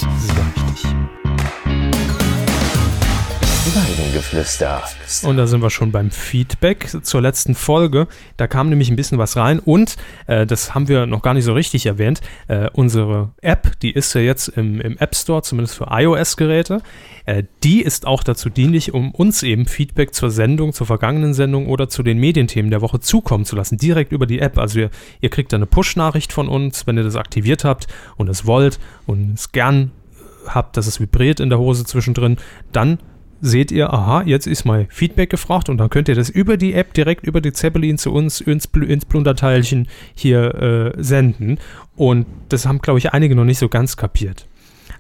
[3.67, 4.83] Weidengeflüster.
[5.23, 8.09] Und da sind wir schon beim Feedback zur letzten Folge.
[8.39, 9.97] Da kam nämlich ein bisschen was rein und
[10.27, 12.23] äh, das haben wir noch gar nicht so richtig erwähnt.
[12.49, 16.81] Äh, unsere App, die ist ja jetzt im, im App Store, zumindest für iOS-Geräte.
[17.27, 21.67] Äh, die ist auch dazu dienlich, um uns eben Feedback zur Sendung, zur vergangenen Sendung
[21.69, 24.59] oder zu den Medienthemen der Woche zukommen zu lassen, direkt über die App.
[24.59, 24.91] Also ihr,
[25.21, 28.81] ihr kriegt da eine Push-Nachricht von uns, wenn ihr das aktiviert habt und es wollt
[29.07, 29.93] und es gern
[30.47, 32.39] habt, dass es vibriert in der Hose zwischendrin,
[32.73, 32.99] dann
[33.41, 36.75] seht ihr, aha, jetzt ist mal Feedback gefragt und dann könnt ihr das über die
[36.75, 41.59] App direkt über die Zeppelin zu uns ins, ins Plunderteilchen hier äh, senden.
[41.97, 44.47] Und das haben, glaube ich, einige noch nicht so ganz kapiert.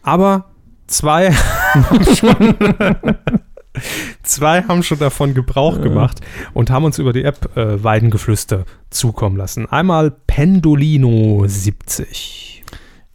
[0.02, 0.50] Aber
[0.86, 2.54] zwei haben schon,
[4.22, 6.20] zwei haben schon davon Gebrauch gemacht
[6.52, 9.66] und haben uns über die App äh, Weidengeflüster zukommen lassen.
[9.66, 12.59] Einmal Pendolino70.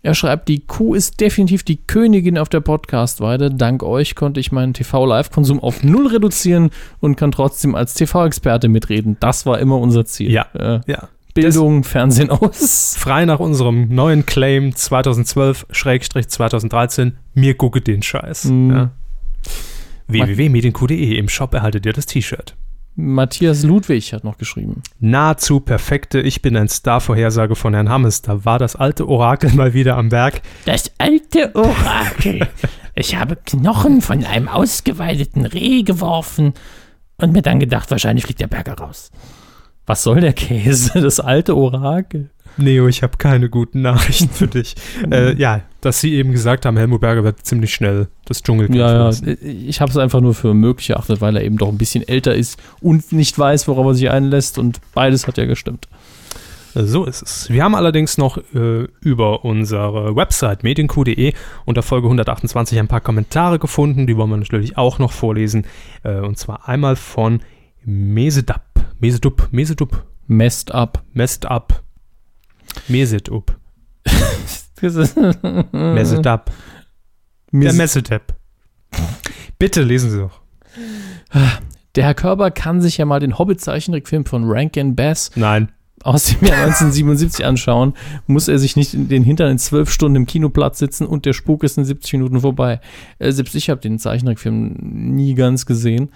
[0.06, 3.50] Er schreibt, die Kuh ist definitiv die Königin auf der Podcast-Weide.
[3.50, 9.18] Dank euch konnte ich meinen TV-Live-Konsum auf null reduzieren und kann trotzdem als TV-Experte mitreden.
[9.20, 10.30] Das war immer unser Ziel.
[10.30, 10.46] Ja.
[10.54, 12.96] Äh, Ja, Bildung, Fernsehen aus.
[13.00, 18.46] frei nach unserem neuen Claim 2012-2013, mir gucke den Scheiß.
[18.46, 18.70] Mhm.
[18.70, 18.92] Ja.
[20.06, 22.56] www.medienq.de, im Shop erhaltet ihr das T-Shirt.
[22.96, 24.82] Matthias Ludwig hat noch geschrieben.
[25.00, 28.22] Nahezu perfekte Ich bin ein Star-Vorhersage von Herrn Hammes.
[28.22, 30.42] Da war das alte Orakel mal wieder am Werk.
[30.66, 32.48] Das alte Orakel.
[32.96, 36.54] Ich habe Knochen von einem ausgeweideten Reh geworfen
[37.18, 39.12] und mir dann gedacht, wahrscheinlich fliegt der Berger raus.
[39.86, 41.02] Was soll der Käse?
[41.02, 42.30] Das alte Orakel.
[42.58, 44.76] Neo, ich habe keine guten Nachrichten für dich.
[45.12, 48.88] äh, ja, dass sie eben gesagt haben, Helmut Berger wird ziemlich schnell das Dschungelcamp Ja,
[48.88, 49.12] ja.
[49.12, 49.38] verlassen.
[49.44, 52.34] Ich habe es einfach nur für möglich erachtet, weil er eben doch ein bisschen älter
[52.36, 54.58] ist und nicht weiß, worauf er sich einlässt.
[54.58, 55.88] Und beides hat ja gestimmt.
[56.78, 57.50] So ist es.
[57.50, 61.34] Wir haben allerdings noch äh, über unsere Website medienq.de
[61.64, 64.08] unter Folge 128 ein paar Kommentare gefunden.
[64.08, 65.66] Die wollen wir natürlich auch noch vorlesen.
[66.04, 67.40] Äh, und zwar einmal von
[67.86, 68.64] Mesedap.
[69.00, 71.04] Mesedup, Mesedup, Messed up.
[71.14, 71.85] Messed up.
[72.88, 73.58] Mesedup.
[75.72, 76.52] Mesedap.
[77.52, 78.36] Der Mesedap.
[79.58, 80.42] Bitte lesen Sie doch.
[81.96, 85.70] Der Herr Körber kann sich ja mal den Hobbit-Zeichentrickfilm von Rankin Bass Nein.
[86.04, 87.94] aus dem Jahr 1977 anschauen,
[88.28, 91.34] muss er sich nicht in den Hintern in zwölf Stunden im Kinoplatz sitzen und der
[91.34, 92.82] Spuk ist in 70 Minuten vorbei.
[93.18, 94.76] Äh, selbst ich habe den Zeichentrickfilm
[95.16, 96.12] nie ganz gesehen.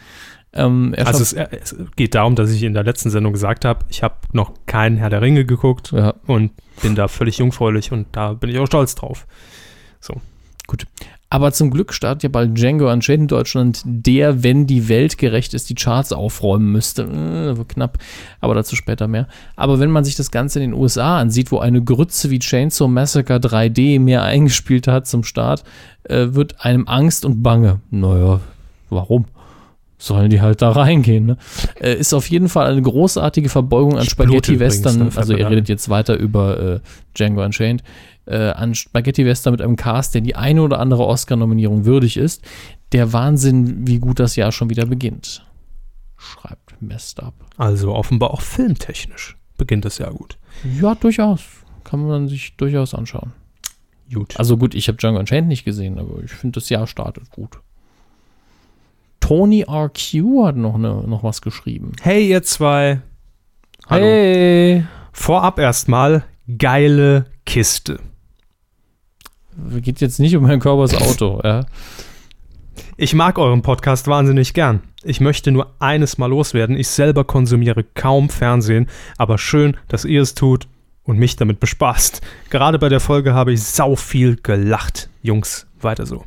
[0.53, 4.03] Ähm, Also es, es geht darum, dass ich in der letzten Sendung gesagt habe, ich
[4.03, 8.33] habe noch keinen Herr der Ringe geguckt ja, und bin da völlig jungfräulich und da
[8.33, 9.27] bin ich auch stolz drauf.
[11.31, 15.53] aber zum Glück startet ja bald Django Unchained in Deutschland, der, wenn die Welt gerecht
[15.53, 17.03] ist, die Charts aufräumen müsste.
[17.03, 17.99] Äh, knapp,
[18.41, 19.27] aber dazu später mehr.
[19.55, 22.89] Aber wenn man sich das Ganze in den USA ansieht, wo eine Grütze wie Chainsaw
[22.89, 25.63] Massacre 3D mehr eingespielt hat zum Start,
[26.03, 27.79] äh, wird einem Angst und Bange.
[27.91, 28.39] Naja,
[28.89, 29.25] warum?
[30.01, 31.37] Sollen die halt da reingehen, ne?
[31.79, 35.11] Äh, ist auf jeden Fall eine großartige Verbeugung an Spaghetti-Western.
[35.15, 36.79] Also, ihr redet jetzt weiter über äh,
[37.17, 37.83] Django Unchained.
[38.25, 42.43] Äh, an Spaghetti-Western mit einem Cast, der die eine oder andere Oscar-Nominierung würdig ist.
[42.93, 45.45] Der Wahnsinn, wie gut das Jahr schon wieder beginnt.
[46.15, 47.33] Schreibt Messed Up.
[47.57, 50.37] Also offenbar auch filmtechnisch beginnt es ja gut.
[50.81, 51.41] Ja, durchaus.
[51.83, 53.33] Kann man sich durchaus anschauen.
[54.11, 54.39] Gut.
[54.39, 57.59] Also gut, ich habe Django Unchained nicht gesehen, aber ich finde, das Jahr startet gut.
[59.19, 61.91] Tony RQ hat noch, ne, noch was geschrieben.
[62.01, 63.01] hey, ihr zwei.
[63.87, 64.05] Hallo.
[64.05, 64.83] Hey!
[65.11, 66.23] Vorab erstmal
[66.57, 67.99] geile Kiste.
[69.81, 71.65] Geht jetzt nicht um Herrn Körbers Auto, ja.
[72.97, 74.81] Ich mag euren Podcast wahnsinnig gern.
[75.03, 76.77] Ich möchte nur eines mal loswerden.
[76.77, 80.67] Ich selber konsumiere kaum Fernsehen, aber schön, dass ihr es tut
[81.03, 82.21] und mich damit bespaßt.
[82.49, 85.09] Gerade bei der Folge habe ich sau viel gelacht.
[85.21, 86.23] Jungs, weiter so.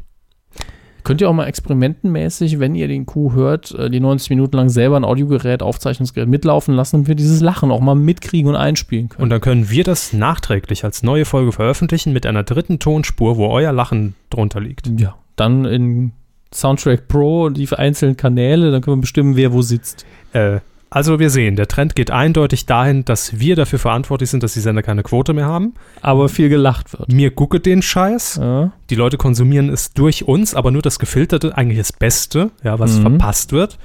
[1.04, 4.68] Könnt ihr auch mal experimentenmäßig, wenn ihr den Kuh hört, äh, die 90 Minuten lang
[4.68, 9.08] selber ein Audiogerät, Aufzeichnungsgerät mitlaufen lassen und wir dieses Lachen auch mal mitkriegen und einspielen
[9.08, 9.24] können.
[9.24, 13.48] Und dann können wir das nachträglich als neue Folge veröffentlichen mit einer dritten Tonspur, wo
[13.48, 14.88] euer Lachen drunter liegt.
[15.00, 16.12] ja, dann in
[16.54, 20.04] Soundtrack Pro die einzelnen Kanäle, dann können wir bestimmen, wer wo sitzt.
[20.32, 20.60] Äh,
[20.94, 24.60] also wir sehen, der Trend geht eindeutig dahin, dass wir dafür verantwortlich sind, dass die
[24.60, 25.74] Sender keine Quote mehr haben.
[26.02, 27.10] Aber viel gelacht wird.
[27.10, 28.36] Mir gucke den Scheiß.
[28.40, 28.72] Ja.
[28.90, 32.98] Die Leute konsumieren es durch uns, aber nur das Gefilterte, eigentlich das Beste, ja, was
[32.98, 33.02] Mhm.
[33.02, 33.78] verpasst wird.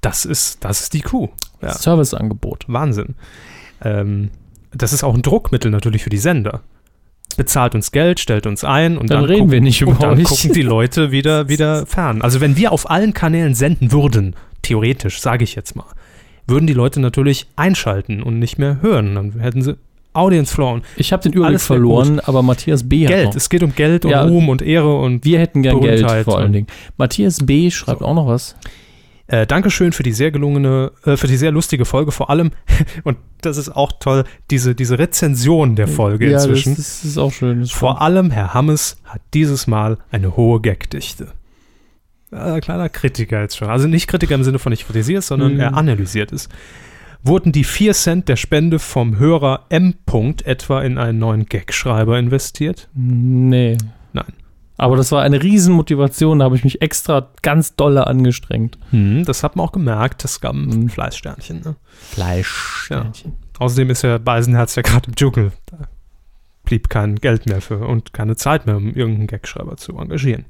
[0.00, 1.28] Das ist, das ist die Kuh.
[1.60, 1.72] Ja.
[1.74, 2.64] Serviceangebot.
[2.68, 3.16] Wahnsinn.
[3.82, 4.30] Ähm,
[4.72, 6.60] das ist auch ein Druckmittel natürlich für die Sender.
[7.36, 10.02] Bezahlt uns Geld, stellt uns ein und Dann dann, reden gucken, wir nicht über und
[10.02, 10.24] dann euch.
[10.24, 12.22] gucken die Leute wieder, wieder fern.
[12.22, 15.84] Also wenn wir auf allen Kanälen senden würden, theoretisch, sage ich jetzt mal,
[16.46, 19.14] würden die Leute natürlich einschalten und nicht mehr hören.
[19.14, 19.76] Dann hätten sie
[20.12, 20.80] Audience Flow.
[20.96, 23.04] Ich habe den Überblick verloren, aber Matthias B.
[23.04, 23.26] hat Geld.
[23.26, 23.36] noch.
[23.36, 24.22] Es geht um Geld und Ja.
[24.24, 26.66] Ruhm und Ehre und Wir hätten gern Geld, vor allen Dingen.
[26.96, 27.70] Matthias B.
[27.70, 28.56] schreibt auch noch was.
[29.28, 32.52] Äh, Dankeschön für die sehr gelungene, äh, für die sehr lustige Folge, vor allem,
[33.04, 34.22] und das ist auch toll,
[34.52, 36.76] diese, diese Rezension der Folge ja, inzwischen.
[36.76, 37.66] Das, ist- das ist auch schön.
[37.66, 41.26] Vor allem Herr Hammes hat dieses Mal eine hohe Gagdichte.
[42.32, 43.68] Äh, kleiner Kritiker jetzt schon.
[43.68, 45.60] Also nicht Kritiker im Sinne von ich kritisiere es, sondern Mhm.
[45.60, 46.48] er analysiert es.
[47.22, 49.94] Wurden die 4 Cent der Spende vom Hörer M.
[50.06, 52.88] -Punkt etwa in einen neuen Gagschreiber investiert?
[52.94, 53.76] Nee.
[54.12, 54.32] Nein.
[54.78, 58.76] Aber das war eine Riesenmotivation, da habe ich mich extra ganz dolle angestrengt.
[58.90, 60.22] Hm, das hat man auch gemerkt.
[60.22, 60.88] Das gab ein Mhm.
[60.90, 61.62] Fleißsternchen.
[61.62, 61.76] Ne?
[61.88, 62.88] Fleisch.
[62.90, 63.10] Ja.
[63.58, 65.52] Außerdem ist ja Beisenherz ja gerade im Dschungel.
[65.66, 65.78] Da
[66.64, 70.44] blieb kein Geld mehr für und keine Zeit mehr, um irgendeinen Gagschreiber zu engagieren.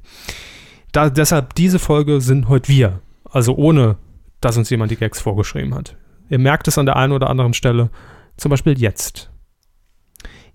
[0.97, 3.01] Da, deshalb, diese Folge sind heute wir.
[3.29, 3.97] Also ohne,
[4.41, 5.95] dass uns jemand die Gags vorgeschrieben hat.
[6.27, 7.91] Ihr merkt es an der einen oder anderen Stelle.
[8.35, 9.29] Zum Beispiel jetzt.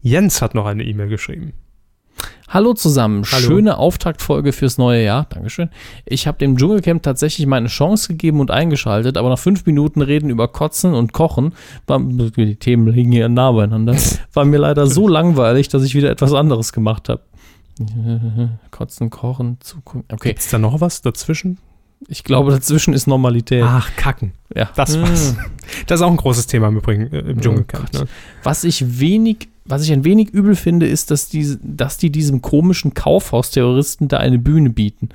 [0.00, 1.52] Jens hat noch eine E-Mail geschrieben.
[2.48, 3.46] Hallo zusammen, Hallo.
[3.46, 5.26] schöne Auftaktfolge fürs neue Jahr.
[5.30, 5.70] Dankeschön.
[6.06, 10.28] Ich habe dem Dschungelcamp tatsächlich meine Chance gegeben und eingeschaltet, aber nach fünf Minuten Reden
[10.28, 11.54] über Kotzen und Kochen,
[11.86, 13.96] war, die Themen liegen hier nah beieinander,
[14.32, 17.22] war mir leider so langweilig, dass ich wieder etwas anderes gemacht habe.
[18.70, 20.04] Kotzen, Kochen, zugucken.
[20.12, 21.58] Okay, Gibt es da noch was dazwischen?
[22.08, 23.62] ich glaube, dazwischen ist Normalität.
[23.64, 24.32] Ach, Kacken.
[24.54, 24.70] ja.
[24.74, 25.36] Das war's.
[25.86, 27.92] Das ist auch ein großes Thema im Übrigen äh, im Dschungelcamp.
[27.92, 28.02] Gott.
[28.02, 28.08] ne?
[28.42, 32.42] Was ich wenig, was ich ein wenig übel finde, ist, dass die, dass die diesem
[32.42, 35.10] komischen Kaufhausterroristen da eine Bühne bieten.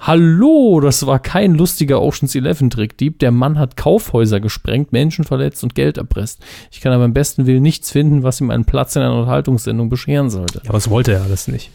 [0.00, 3.18] Hallo, das war kein lustiger Oceans 11 Trickdieb.
[3.18, 6.40] Der Mann hat Kaufhäuser gesprengt, Menschen verletzt und Geld erpresst.
[6.70, 9.88] Ich kann aber im besten Willen nichts finden, was ihm einen Platz in einer Unterhaltungssendung
[9.88, 10.60] bescheren sollte.
[10.62, 11.70] Ja, aber das wollte er alles nicht.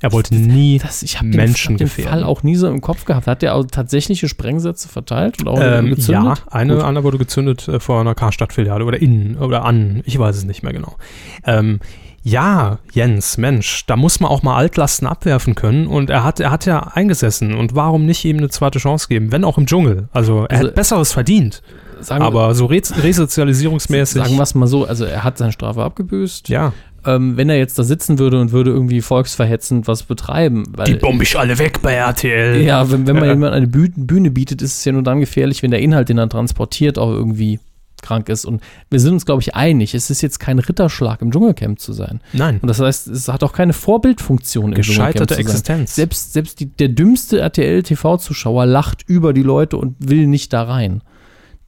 [0.00, 1.88] Er wollte nie Das, ich habe den, Menschen hab den.
[1.88, 3.26] Fall auch nie so im Kopf gehabt.
[3.26, 6.38] Hat der auch tatsächliche Sprengsätze verteilt und auch Ähm, gezündet?
[6.38, 6.84] ja, eine, Gut.
[6.84, 10.02] eine wurde gezündet äh, vor einer Karstadt-Filiale oder innen oder an.
[10.06, 10.96] Ich weiß es nicht mehr genau.
[11.44, 11.80] Ähm,
[12.28, 16.50] ja, Jens, Mensch, da muss man auch mal Altlasten abwerfen können und er hat, er
[16.50, 20.08] hat ja eingesessen und warum nicht ihm eine zweite Chance geben, wenn auch im Dschungel.
[20.12, 21.62] Also er Also- hat Besseres verdient,
[22.00, 24.22] Sagen, aber so re resozialisierungsmäßig.
[24.22, 26.48] sagen wir es mal so, also er hat seine Strafe abgebüßt.
[26.48, 26.72] ja,
[27.06, 30.94] Ähm, wenn er jetzt da sitzen würde und würde irgendwie volksverhetzend was betreiben, weil die
[30.94, 32.60] bombe ich alle weg bei RTL.
[32.60, 33.28] Ja, wenn, wenn man Äh.
[33.34, 36.18] jemand eine Bühne, Bühne bietet, ist es ja nur dann gefährlich, wenn der Inhalt, den
[36.18, 37.60] er transportiert, auch irgendwie
[38.02, 38.44] krank ist.
[38.44, 41.92] Und wir sind uns, glaube ich, einig, es ist jetzt kein Ritterschlag, im Dschungelcamp zu
[41.92, 42.20] sein.
[42.32, 45.48] Nein, Und das heißt, es hat auch keine Vorbildfunktion im gescheiterte Dschungelcamp.
[45.48, 45.94] Existenz.
[45.94, 51.02] Selbst, selbst die, der dümmste RTL-TV-Zuschauer lacht über die Leute und will nicht da rein.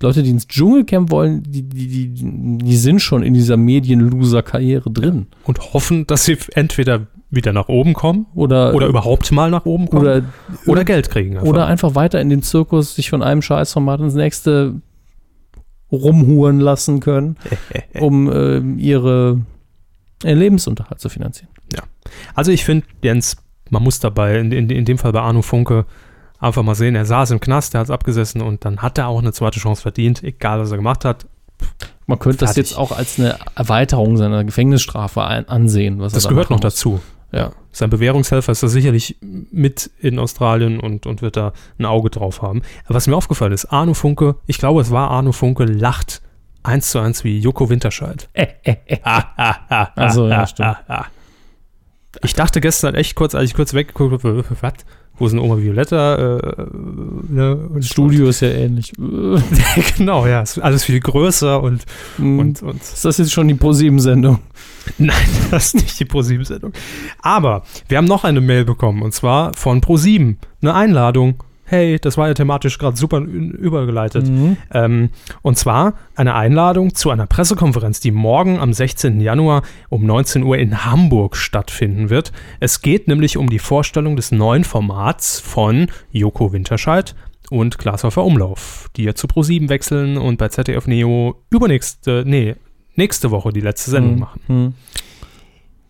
[0.02, 5.26] Leute, die ins Dschungelcamp wollen, die, die, die, die sind schon in dieser Medien-Loser-Karriere drin.
[5.44, 9.88] und hoffen, dass sie entweder wieder nach oben kommen Oder, oder überhaupt mal nach oben
[9.88, 10.22] kommen oder,
[10.66, 11.36] oder Geld kriegen.
[11.36, 11.48] einfach.
[11.48, 14.80] oder einfach weiter in den Zirkus sich von einem Scheißformat ins nächste
[15.92, 17.36] rumhuren lassen können,
[18.00, 19.40] um äh, ihre
[20.24, 21.48] ihren Lebensunterhalt zu finanzieren.
[22.34, 23.36] Also ich finde, Jens,
[23.70, 25.86] man muss dabei, in, in, in dem Fall bei Arno Funke,
[26.38, 29.08] einfach mal sehen, er saß im Knast, er hat es abgesessen und dann hat er
[29.08, 31.26] auch eine zweite Chance verdient, egal was er gemacht hat.
[32.06, 32.70] Man könnte das Fertig.
[32.70, 36.00] jetzt auch als eine Erweiterung seiner Gefängnisstrafe ansehen.
[36.00, 36.74] Was Das da gehört noch muss.
[36.74, 37.00] dazu.
[37.32, 37.52] Ja.
[37.72, 42.42] Sein Bewährungshelfer ist da sicherlich mit in Australien und, und wird da ein Auge drauf
[42.42, 42.62] haben.
[42.88, 46.22] Was mir aufgefallen ist, Arno Funke, ich glaube, es war Arno Funke, lacht
[46.62, 48.28] eins zu eins wie Joko Winterscheid.
[49.94, 50.76] Also, ja, stimmt.
[52.24, 54.72] Ich dachte gestern echt kurz, als ich kurz weggeguckt habe, was?
[55.20, 56.38] Wo ist denn Oma Violetta?
[56.38, 56.66] Äh,
[57.28, 57.54] ne?
[57.54, 58.92] Und Studio ist ja ähnlich.
[59.96, 60.40] genau, ja.
[60.40, 61.84] Ist alles viel größer und,
[62.18, 64.38] und und, und ist das jetzt schon die ProSieben-Sendung?
[64.96, 65.14] Nein,
[65.50, 66.72] das ist nicht die ProSieben-Sendung.
[67.20, 70.38] Aber wir haben noch eine Mail bekommen und zwar von ProSieben.
[70.62, 71.42] Eine Einladung.
[71.70, 74.28] Hey, das war ja thematisch gerade super übergeleitet.
[74.28, 74.56] Mhm.
[74.74, 75.10] Ähm,
[75.40, 79.20] und zwar eine Einladung zu einer Pressekonferenz, die morgen am 16.
[79.20, 82.32] Januar um 19 Uhr in Hamburg stattfinden wird.
[82.58, 87.14] Es geht nämlich um die Vorstellung des neuen Formats von Joko Winterscheid
[87.50, 92.56] und Glashäufer Umlauf, die ja zu ProSieben wechseln und bei ZDF Neo übernächste, nee,
[92.96, 94.40] nächste Woche die letzte Sendung machen.
[94.48, 94.74] Mhm.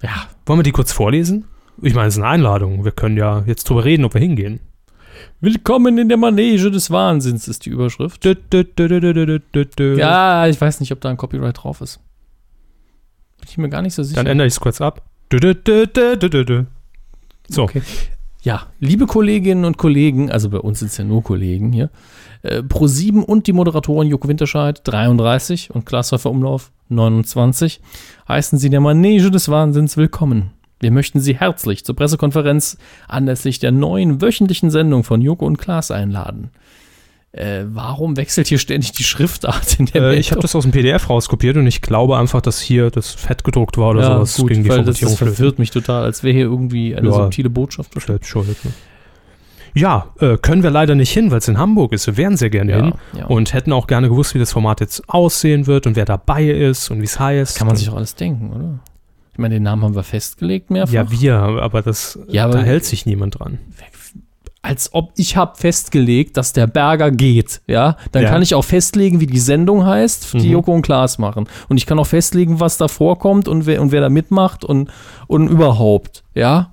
[0.02, 1.46] Ja, wollen wir die kurz vorlesen?
[1.80, 2.84] Ich meine, es ist eine Einladung.
[2.84, 4.60] Wir können ja jetzt drüber reden, ob wir hingehen.
[5.43, 8.22] Willkommen in der Manege des Wahnsinns ist die Überschrift.
[8.24, 9.99] Dü, dü, dü.
[9.99, 11.99] Ja, ich weiß nicht, ob da ein Copyright drauf ist.
[13.38, 14.16] Bin ich mir gar nicht so sicher.
[14.16, 15.03] Dann ändere ich es kurz ab.
[17.49, 17.82] So, Okay.
[18.43, 21.91] Ja, liebe Kolleginnen und Kollegen, also bei uns sind es ja nur Kollegen hier,
[22.41, 27.82] äh, Pro7 und die Moderatoren Joko Winterscheid 33 und Glashäufer Umlauf 29
[28.28, 30.53] heißen Sie der Manege des Wahnsinns willkommen.
[30.80, 35.90] Wir möchten Sie herzlich zur Pressekonferenz anlässlich der neuen wöchentlichen Sendung von Joko und Klaas
[35.90, 36.50] einladen.
[37.32, 40.72] Äh, warum wechselt hier ständig die Schriftart in der äh, ich habe das aus dem
[40.72, 44.36] PDF rauskopiert und ich glaube einfach, dass hier das fett gedruckt war oder ja, sowas
[44.36, 47.14] gut, gegen die weil das, das verwirrt mich total, als wäre hier irgendwie eine Ja.
[47.14, 47.92] subtile Botschaft.
[48.00, 48.72] Selbst schuld, ne?
[49.74, 52.08] Ja, äh, können wir leider nicht hin, weil es in Hamburg ist.
[52.08, 53.26] Wir wären sehr gerne hin ja.
[53.26, 56.90] und hätten auch gerne gewusst, wie das Format jetzt aussehen wird und wer dabei ist
[56.90, 57.56] und wie es heißt.
[57.56, 58.80] Kann man sich doch alles denken, oder?
[59.32, 60.92] Ich meine, den Namen haben wir festgelegt mehrfach.
[60.92, 63.58] Ja, wir, aber das, Ja, da aber- hält sich niemand dran.
[64.62, 67.96] Als ob ich habe festgelegt, dass der Berger geht, ja?
[68.12, 68.28] Dann Ja.
[68.28, 70.52] kann ich auch festlegen, wie die Sendung heißt, die Mhm.
[70.52, 71.48] Joko und Klaas machen.
[71.70, 74.90] Und ich kann auch festlegen, was da vorkommt und wer, und wer da mitmacht und,
[75.28, 76.70] und überhaupt, ja?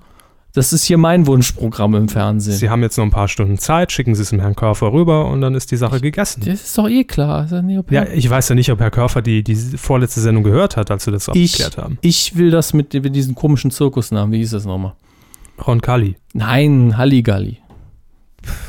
[0.54, 2.56] Das ist hier mein Wunschprogramm im Fernsehen.
[2.56, 5.26] Sie haben jetzt noch ein paar Stunden Zeit, schicken Sie es dem Herrn Körfer rüber
[5.30, 6.42] und dann ist die Sache gegessen.
[6.44, 7.46] das ist doch eh klar.
[7.52, 10.90] Ein Ja, ich weiß ja nicht, ob Herr Körfer die, die vorletzte Sendung gehört hat,
[10.90, 11.98] als wir das ich, abgeklärt haben.
[12.00, 14.32] ich will das mit, mit diesen komischen Zirkusnamen.
[14.32, 14.94] Wie hieß das nochmal?
[15.66, 16.16] Ron Kali.
[16.32, 17.58] Nein, Halligalli.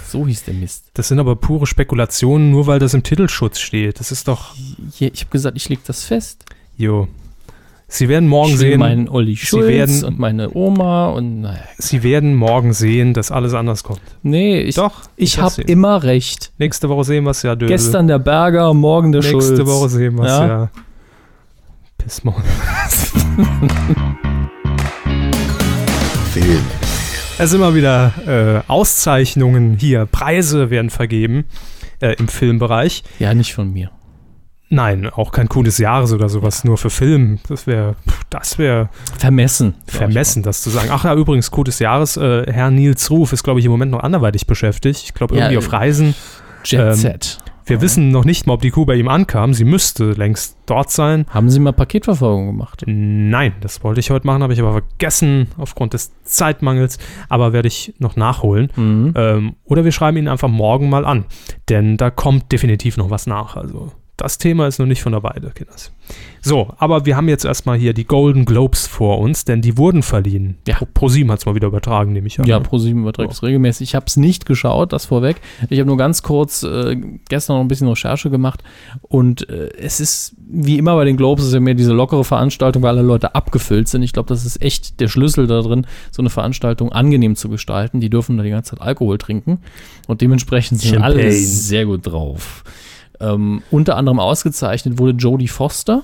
[0.08, 0.86] So hieß der Mist.
[0.96, 4.00] Das sind aber pure Spekulationen, nur weil das im Titelschutz steht.
[4.00, 4.54] Das ist doch,
[4.94, 6.44] Hier, ich habe gesagt, ich leg das fest.
[6.78, 7.08] jo.
[7.92, 11.60] Sie werden morgen sehen, meinen Olli Sie Schulz werden- und meine Oma und naja.
[11.80, 14.00] Sie werden morgen sehen, dass alles anders kommt.
[14.22, 16.52] Nee, ich, Doch, ich habe immer recht.
[16.60, 17.70] Nächste Woche sehen wir es ja, Dödel.
[17.70, 19.66] Gestern der Berger, morgen der Nächste Schulz.
[19.68, 20.48] Woche sehen wir es Ja.
[20.48, 20.70] ja.
[21.98, 22.36] Pissmaul.
[26.32, 26.62] Film.
[27.40, 31.46] Es sind immer wieder äh, Auszeichnungen hier, Preise werden vergeben
[32.02, 33.04] äh, im Filmbereich.
[33.18, 33.90] Ja, nicht von mir.
[34.72, 37.40] Nein, auch kein cooles Jahres oder sowas, nur für Film.
[37.50, 37.96] Das wäre,
[38.30, 39.74] das wäre Vermessen.
[39.88, 40.90] vermessen, das zu sagen.
[40.92, 42.18] Ach ja, übrigens, gutes Jahres.
[42.18, 45.02] Äh, Herr Nils Ruf ist, glaube ich, im Moment noch anderweitig beschäftigt.
[45.04, 46.14] Ich glaube, Ja, irgendwie äh, auf Reisen.
[46.64, 47.40] Jet Ähm, Set.
[47.66, 49.54] Wir wissen noch nicht mal, ob die Kuh bei ihm ankam.
[49.54, 51.28] Sie müsste längst dort sein.
[51.30, 52.84] Haben Sie mal Paketverfolgung gemacht?
[52.88, 56.98] Nein, das wollte ich heute machen, habe ich aber vergessen aufgrund des Zeitmangels.
[57.28, 58.72] Aber werde ich noch nachholen.
[58.76, 59.14] Mhm.
[59.16, 61.26] Ähm, oder wir schreiben ihn einfach morgen mal an.
[61.70, 63.56] Denn da kommt definitiv noch was nach.
[63.56, 63.92] Also
[64.22, 65.92] das Thema ist noch nicht von der Weide, Kinders.
[66.42, 70.02] So, aber wir haben jetzt erstmal hier die Golden Globes vor uns, denn die wurden
[70.04, 70.58] verliehen.
[70.68, 70.78] Ja.
[70.78, 72.46] Pro- ProSieben hat es mal wieder übertragen, nehme ich an.
[72.48, 72.66] Ja, ne?
[72.66, 73.90] ProSieben überträgt es regelmäßig.
[73.90, 75.38] Ich habe es nicht geschaut, das vorweg.
[75.70, 76.96] Ich habe nur ganz kurz äh,
[77.30, 78.64] gestern noch ein bisschen Recherche gemacht
[79.02, 82.82] und äh, es ist wie immer bei den Globes ist ja mehr diese lockere Veranstaltung,
[82.82, 84.02] weil alle Leute abgefüllt sind.
[84.02, 88.00] Ich glaube, das ist echt der Schlüssel da drin, so eine Veranstaltung angenehm zu gestalten.
[88.00, 89.60] Die dürfen da die ganze Zeit Alkohol trinken
[90.08, 91.22] und dementsprechend sind Champagne.
[91.24, 92.64] alle sehr gut drauf.
[93.20, 96.04] Ähm, unter anderem ausgezeichnet wurde Jodie Foster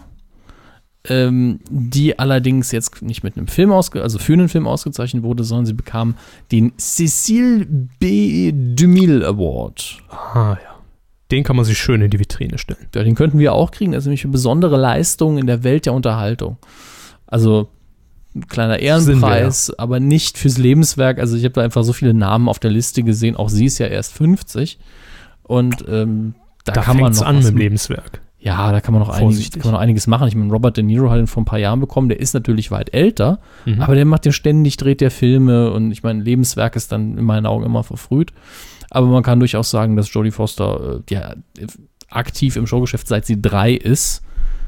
[1.10, 5.44] ähm, die allerdings jetzt nicht mit einem Film ausge also für einen Film ausgezeichnet wurde,
[5.44, 6.16] sondern sie bekam
[6.52, 7.66] den Cécile
[8.00, 8.52] B.
[8.54, 9.98] DeMille Award.
[10.10, 10.76] Ah, ja.
[11.32, 12.88] Den kann man sich schön in die Vitrine stellen.
[12.94, 13.92] Ja, den könnten wir auch kriegen.
[13.92, 16.58] Das ist nämlich für besondere Leistungen in der Welt der Unterhaltung.
[17.26, 17.70] Also
[18.36, 21.20] ein kleiner Ehrenpreis, aber nicht fürs Lebenswerk.
[21.20, 23.36] Also ich habe da einfach so viele Namen auf der Liste gesehen.
[23.36, 24.78] Auch sie ist ja erst 50.
[25.44, 26.36] Und ähm,
[26.66, 28.22] da, Da, kann man noch an mit dem Lebenswerk.
[28.40, 30.28] Ja, da kann man noch einiges, kann man noch einiges machen.
[30.28, 32.10] Ich meine, Robert De Niro hat ihn vor ein paar Jahren bekommen.
[32.10, 33.82] Der ist natürlich weit älter, Mhm.
[33.82, 37.24] aber der macht ja ständig, dreht der Filme und ich meine, Lebenswerk ist dann in
[37.26, 38.34] meinen Augen immer verfrüht.
[38.92, 41.34] Aber man kann durchaus sagen, dass Jodie Foster äh, ja
[42.10, 44.22] aktiv im Showgeschäft seit sie drei ist.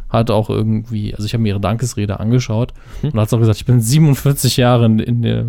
[0.10, 2.74] Hat auch irgendwie, also ich habe mir ihre Dankesrede angeschaut
[3.04, 3.10] Mhm.
[3.10, 5.45] und hat auch gesagt, ich bin 47 Jahre in, in der,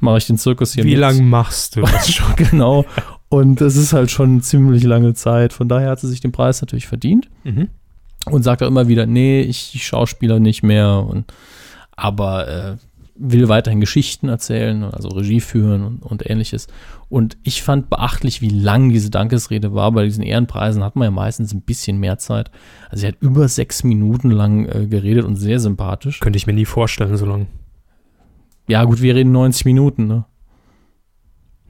[0.00, 2.26] mache ich den Zirkus hier Wie lange machst du das schon?
[2.36, 2.84] genau.
[3.32, 5.54] Und das ist halt schon eine ziemlich lange Zeit.
[5.54, 7.68] Von daher hat sie sich den Preis natürlich verdient mhm.
[8.26, 11.32] und sagt auch immer wieder, nee, ich, ich Schauspieler nicht mehr und
[11.96, 12.76] aber äh,
[13.16, 16.66] will weiterhin Geschichten erzählen, also Regie führen und, und ähnliches.
[17.08, 19.92] Und ich fand beachtlich, wie lang diese Dankesrede war.
[19.92, 22.50] Bei diesen Ehrenpreisen hat man ja meistens ein bisschen mehr Zeit.
[22.90, 26.20] Also sie hat über sechs Minuten lang äh, geredet und sehr sympathisch.
[26.20, 27.46] Könnte ich mir nie vorstellen, so lange.
[28.68, 30.26] Ja, gut, wir reden 90 Minuten, ne?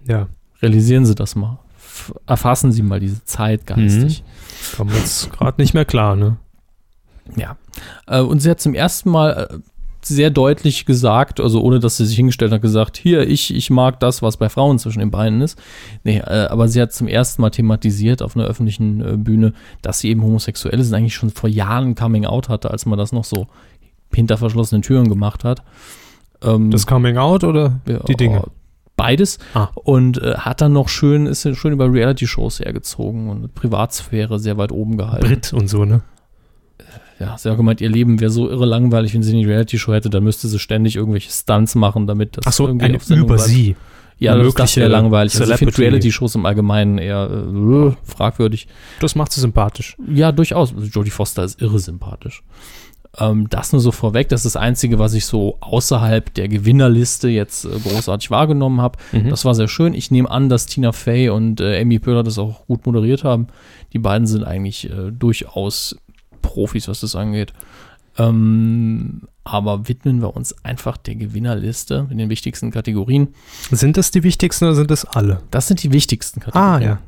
[0.08, 0.26] Ja,
[0.62, 1.58] Realisieren Sie das mal.
[2.26, 4.24] Erfassen Sie mal diese Zeit geistig.
[4.76, 6.36] kommen wir jetzt gerade nicht mehr klar, ne?
[7.36, 7.56] Ja.
[8.06, 9.58] Äh, und sie hat zum ersten Mal äh,
[10.04, 14.00] sehr deutlich gesagt, also ohne dass sie sich hingestellt hat, gesagt, hier, ich, ich mag
[14.00, 15.60] das, was bei Frauen zwischen den Beinen ist.
[16.02, 20.00] Nee, äh, aber sie hat zum ersten Mal thematisiert auf einer öffentlichen äh, Bühne, dass
[20.00, 23.12] sie eben homosexuell ist und eigentlich schon vor Jahren Coming Out hatte, als man das
[23.12, 23.46] noch so
[24.12, 25.62] hinter verschlossenen Türen gemacht hat.
[26.42, 28.44] Ähm, Das Coming Out oder die Dinge?
[28.96, 29.38] Beides.
[29.54, 29.68] Ah.
[29.74, 34.72] Und äh, hat dann noch schön, ist schön über Reality-Shows hergezogen und Privatsphäre sehr weit
[34.72, 35.26] oben gehalten.
[35.26, 36.02] Brit und so, ne?
[37.18, 40.10] Ja, sie hat gemeint, ihr Leben wäre so irre langweilig, wenn sie eine Reality-Show hätte,
[40.10, 43.26] dann müsste sie ständig irgendwelche Stunts machen, damit das Ach so, irgendwie eine auf Sendung
[43.26, 43.48] über bleibt.
[43.48, 43.76] sie.
[44.18, 45.38] Ja, das, das wäre langweilig.
[45.40, 45.76] Also ich finde.
[45.76, 48.68] Reality-Shows im Allgemeinen eher äh, fragwürdig.
[49.00, 49.96] Das macht sie sympathisch.
[50.12, 50.74] Ja, durchaus.
[50.92, 52.42] Jodie Foster ist irre sympathisch.
[53.18, 57.28] Ähm, das nur so vorweg, das ist das Einzige, was ich so außerhalb der Gewinnerliste
[57.28, 58.98] jetzt äh, großartig wahrgenommen habe.
[59.12, 59.28] Mhm.
[59.28, 59.92] Das war sehr schön.
[59.92, 63.48] Ich nehme an, dass Tina Fey und äh, Amy Poehler das auch gut moderiert haben.
[63.92, 65.94] Die beiden sind eigentlich äh, durchaus
[66.40, 67.52] Profis, was das angeht.
[68.18, 73.28] Ähm, aber widmen wir uns einfach der Gewinnerliste in den wichtigsten Kategorien.
[73.70, 75.40] Sind das die wichtigsten oder sind das alle?
[75.50, 76.44] Das sind die wichtigsten Ah,
[76.78, 76.82] Kategorien.
[76.82, 76.98] ja.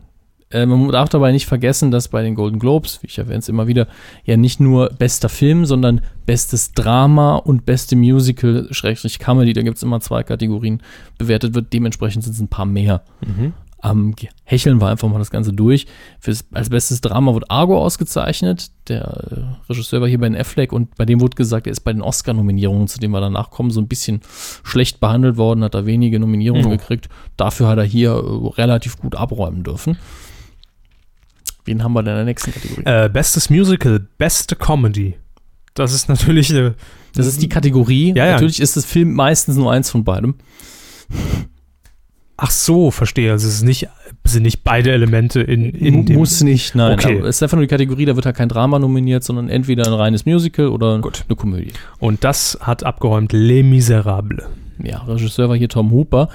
[0.50, 3.48] Äh, man darf dabei nicht vergessen, dass bei den Golden Globes, wie ich erwähne es
[3.48, 3.88] immer wieder,
[4.24, 9.76] ja nicht nur bester Film, sondern bestes Drama und beste Musical, Schrägstrich Comedy, da gibt
[9.78, 10.80] es immer zwei Kategorien,
[11.18, 11.72] bewertet wird.
[11.72, 13.02] Dementsprechend sind es ein paar mehr.
[13.26, 13.52] Mhm.
[13.82, 14.14] Ähm,
[14.44, 15.86] hecheln wir einfach mal das Ganze durch.
[16.18, 18.70] Fürs, als bestes Drama wird Argo ausgezeichnet.
[18.88, 21.80] Der äh, Regisseur war hier bei Ben Affleck und bei dem wurde gesagt, er ist
[21.80, 24.20] bei den Oscar-Nominierungen, zu denen wir danach kommen, so ein bisschen
[24.62, 26.70] schlecht behandelt worden, hat da wenige Nominierungen Mhm.
[26.70, 27.10] gekriegt.
[27.36, 29.98] Dafür hat er hier äh, relativ gut abräumen dürfen.
[31.64, 32.82] Wen haben wir denn in der nächsten Kategorie?
[32.84, 35.16] Äh, bestes Musical, beste Comedy.
[35.74, 36.74] Das ist natürlich eine.
[37.14, 38.12] das ist die Kategorie.
[38.14, 38.32] Ja, ja.
[38.32, 40.34] Natürlich ist das Film meistens nur eins von beidem.
[42.36, 43.30] Ach so, verstehe.
[43.30, 43.88] Also es ist nicht,
[44.24, 46.16] sind nicht beide Elemente in, in dem.
[46.16, 46.98] Muss nicht, nein.
[46.98, 47.18] Okay.
[47.20, 49.92] Es ist einfach nur die Kategorie, da wird halt kein Drama nominiert, sondern entweder ein
[49.92, 51.24] reines Musical oder Gut.
[51.28, 51.72] eine Komödie.
[52.00, 54.44] Und das hat abgeräumt Les Miserables.
[54.82, 56.28] ja, Regisseur war hier Tom Hooper.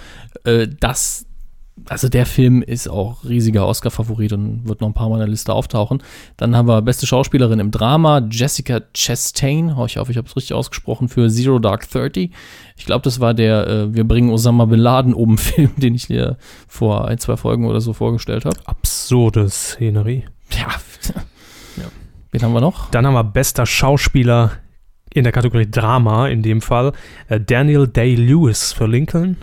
[0.46, 1.26] Äh, das,
[1.90, 5.28] also der Film ist auch riesiger Oscar-Favorit und wird noch ein paar Mal in der
[5.28, 6.04] Liste auftauchen.
[6.38, 9.74] Dann haben wir beste Schauspielerin im Drama, Jessica Chastain.
[9.76, 12.32] Oh, ich hoffe, ich habe es richtig ausgesprochen, für Zero Dark Thirty.
[12.78, 16.08] Ich glaube, das war der äh, Wir bringen Osama Bin Laden um Film, den ich
[16.08, 16.38] dir
[16.68, 18.58] vor ein, zwei Folgen oder so vorgestellt habe.
[18.66, 20.26] Absurde Szenerie.
[21.78, 21.86] Ja.
[22.32, 22.92] Wen haben wir noch?
[22.92, 24.52] Dann haben wir bester Schauspieler
[25.12, 26.94] in der Kategorie Drama in dem Fall.
[27.28, 29.38] Äh, Daniel Day-Lewis für Lincoln.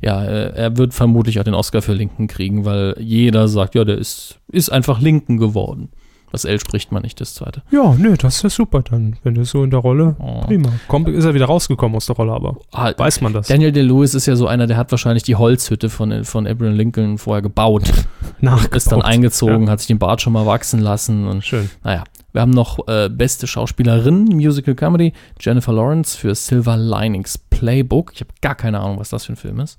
[0.00, 3.84] Ja, äh, er wird vermutlich auch den Oscar für Lincoln kriegen, weil jeder sagt, ja,
[3.84, 5.90] der ist, ist einfach Lincoln geworden.
[6.30, 7.62] Das L spricht man nicht, das zweite.
[7.70, 10.14] Ja, nö, das ist super dann, wenn du so in der Rolle.
[10.18, 10.42] Oh.
[10.42, 10.70] Prima.
[10.86, 13.48] Kommt, ist er wieder rausgekommen aus der Rolle, aber Ah, weiß man das.
[13.48, 17.16] Daniel Day-Lewis ist ja so einer, der hat wahrscheinlich die Holzhütte von, von Abraham Lincoln
[17.18, 17.90] vorher gebaut.
[18.40, 18.76] Nachgebaut.
[18.76, 21.70] Ist dann eingezogen, hat sich den Bart schon mal wachsen lassen und Schön.
[21.82, 28.12] Naja, wir haben noch äh, beste Schauspielerin, Musical Comedy, Jennifer Lawrence für Silver Linings Playbook.
[28.14, 29.78] Ich habe gar keine Ahnung, was das für ein Film ist.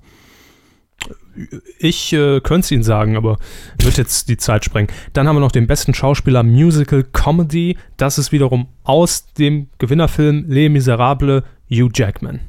[1.77, 3.37] Ich äh, könnte es Ihnen sagen, aber
[3.81, 4.91] wird jetzt die Zeit sprengen.
[5.13, 7.77] Dann haben wir noch den besten Schauspieler Musical Comedy.
[7.97, 12.41] Das ist wiederum aus dem Gewinnerfilm Les Miserables Hugh Jackman.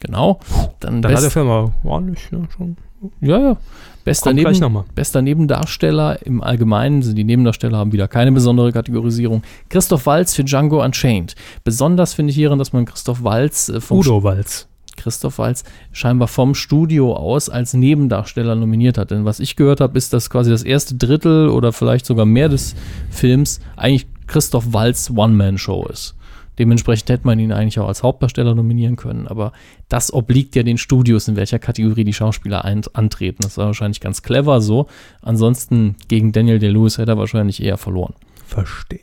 [0.00, 0.40] Genau.
[0.80, 2.76] Dann, Dann hat der Film aber ordentlich, ne, schon.
[3.20, 3.56] ja, ja.
[4.04, 9.42] Bester, Neben, bester Nebendarsteller im Allgemeinen, sind die Nebendarsteller haben wieder keine besondere Kategorisierung.
[9.70, 11.34] Christoph Waltz für Django Unchained.
[11.64, 14.68] Besonders finde ich hierin, dass man Christoph Waltz äh, vom Udo Walz.
[14.96, 19.10] Christoph Waltz scheinbar vom Studio aus als Nebendarsteller nominiert hat.
[19.10, 22.48] Denn was ich gehört habe, ist, dass quasi das erste Drittel oder vielleicht sogar mehr
[22.48, 22.74] des
[23.10, 26.14] Films eigentlich Christoph Waltz One-Man-Show ist.
[26.58, 29.26] Dementsprechend hätte man ihn eigentlich auch als Hauptdarsteller nominieren können.
[29.26, 29.52] Aber
[29.88, 33.38] das obliegt ja den Studios, in welcher Kategorie die Schauspieler antreten.
[33.42, 34.86] Das war wahrscheinlich ganz clever so.
[35.22, 38.14] Ansonsten gegen Daniel Day-Lewis hätte er wahrscheinlich eher verloren.
[38.46, 39.00] Verstehe.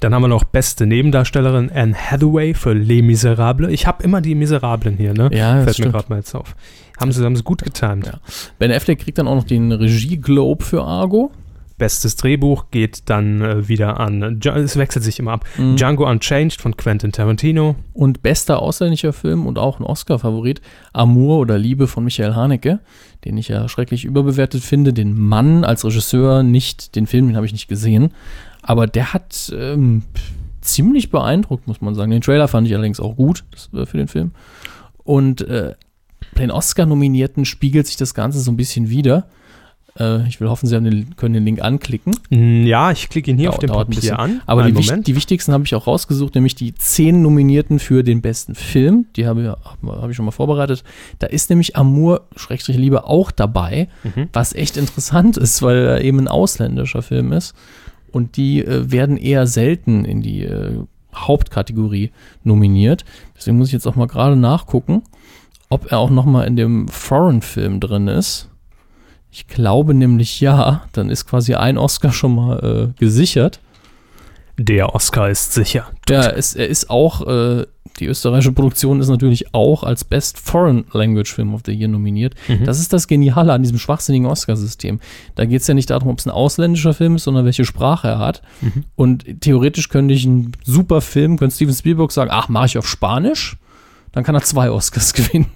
[0.00, 3.70] Dann haben wir noch beste Nebendarstellerin Anne Hathaway für Les Miserables.
[3.72, 5.28] Ich habe immer die Miserablen hier, ne?
[5.32, 6.54] Ja, das Fällt mir gerade mal jetzt auf.
[7.00, 8.06] Haben sie, haben sie gut getimt.
[8.06, 8.20] Ja.
[8.58, 11.30] Ben Affleck kriegt dann auch noch den Regie-Globe für Argo.
[11.78, 15.44] Bestes Drehbuch geht dann äh, wieder an, es wechselt sich immer ab.
[15.58, 15.76] Mhm.
[15.76, 17.76] Django Unchanged von Quentin Tarantino.
[17.92, 20.62] Und bester ausländischer Film und auch ein Oscar-Favorit,
[20.92, 22.80] Amour oder Liebe von Michael Haneke,
[23.24, 24.92] den ich ja schrecklich überbewertet finde.
[24.92, 28.12] Den Mann als Regisseur nicht, den Film, den habe ich nicht gesehen.
[28.62, 30.02] Aber der hat ähm,
[30.60, 32.10] ziemlich beeindruckt, muss man sagen.
[32.10, 34.32] Den Trailer fand ich allerdings auch gut das, äh, für den Film.
[35.04, 35.74] Und äh,
[36.34, 39.26] bei den Oscar-Nominierten spiegelt sich das Ganze so ein bisschen wieder.
[39.98, 42.14] Äh, ich will hoffen, Sie den, können den Link anklicken.
[42.30, 44.42] Mm, Ja, ich klicke ihn hier Dauert- auf dem Papier an.
[44.46, 48.20] Aber die, wich- die wichtigsten habe ich auch rausgesucht, nämlich die zehn Nominierten für den
[48.22, 49.06] besten Film.
[49.16, 50.84] Die habe ich, habe ich schon mal vorbereitet.
[51.18, 54.28] Da ist nämlich Amour, Schrägstrich Liebe, auch dabei, Mhm.
[54.32, 57.54] was echt interessant ist, weil er eben ein ausländischer Film ist.
[58.12, 60.78] Und die äh, werden eher selten in die äh,
[61.14, 62.10] Hauptkategorie
[62.44, 63.04] nominiert.
[63.36, 65.02] Deswegen muss ich jetzt auch mal gerade nachgucken,
[65.68, 68.48] ob er auch noch mal in dem Foreign-Film drin ist.
[69.30, 70.82] Ich glaube nämlich ja.
[70.92, 73.60] Dann ist quasi ein Oscar schon mal äh, gesichert.
[74.58, 75.90] Der Oscar ist sicher.
[76.08, 77.66] Ja, es, er ist auch, äh,
[78.00, 82.34] die österreichische Produktion ist natürlich auch als Best Foreign Language Film of the Year nominiert.
[82.48, 82.64] Mhm.
[82.64, 85.00] Das ist das Geniale an diesem schwachsinnigen Oscarsystem.
[85.34, 88.08] Da geht es ja nicht darum, ob es ein ausländischer Film ist, sondern welche Sprache
[88.08, 88.42] er hat.
[88.62, 88.84] Mhm.
[88.96, 92.88] Und theoretisch könnte ich einen super Film, könnte Steven Spielberg sagen, ach, mache ich auf
[92.88, 93.58] Spanisch?
[94.12, 95.50] Dann kann er zwei Oscars gewinnen.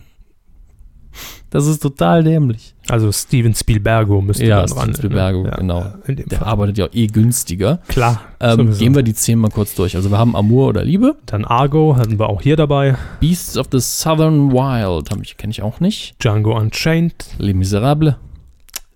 [1.50, 2.74] Das ist total dämlich.
[2.88, 4.94] Also Steven Spielbergo müsste Ja, dann Steven ran.
[4.94, 5.92] Spielbergo, Ja, genau.
[6.06, 6.46] Der Fall.
[6.48, 7.80] arbeitet ja eh günstiger.
[7.88, 8.20] Klar.
[8.38, 9.96] Ähm, gehen wir die zehn mal kurz durch.
[9.96, 11.16] Also wir haben Amour oder Liebe.
[11.26, 12.96] Dann Argo hatten wir auch hier dabei.
[13.18, 16.14] Beasts of the Southern Wild, ich, kenne ich auch nicht.
[16.22, 17.14] Django Unchained.
[17.38, 18.14] Les Miserables,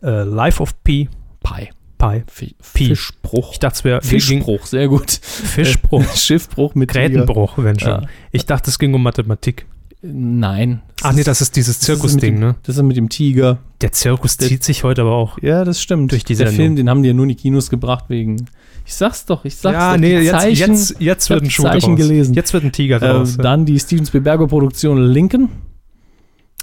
[0.03, 1.09] Äh, Life of Pi.
[1.43, 2.23] Pi, Pi.
[2.29, 2.87] Fi Pi.
[2.87, 3.53] Fischbruch.
[3.53, 5.11] Ich dachte, es wäre Fischbruch, sehr gut.
[5.11, 6.05] Fischbruch.
[6.15, 7.89] Schiffbruch mit Grätenbruch, wenn schon.
[7.91, 8.03] Ja.
[8.31, 9.67] Ich dachte, es ging um Mathematik.
[10.07, 10.82] Nein.
[11.02, 12.57] Ach nee, das ist dieses Zirkusding, ne?
[12.64, 13.59] Das ist mit dem Tiger.
[13.80, 15.38] Der Zirkus Der- zieht sich heute aber auch.
[15.40, 16.12] Ja, das stimmt.
[16.12, 16.57] Durch die Der Sendung.
[16.57, 18.44] Film, den haben die ja nur in die Kinos gebracht wegen.
[18.84, 20.00] Ich sag's doch, ich sag's ja, doch.
[20.00, 22.07] nee, jetzt, Zeichen, jetzt, jetzt wird ein Schuh Zeichen draus.
[22.07, 22.34] gelesen.
[22.34, 23.36] Jetzt wird ein Tiger äh, draus.
[23.38, 25.48] dann die Steven Spielberger-Produktion Lincoln.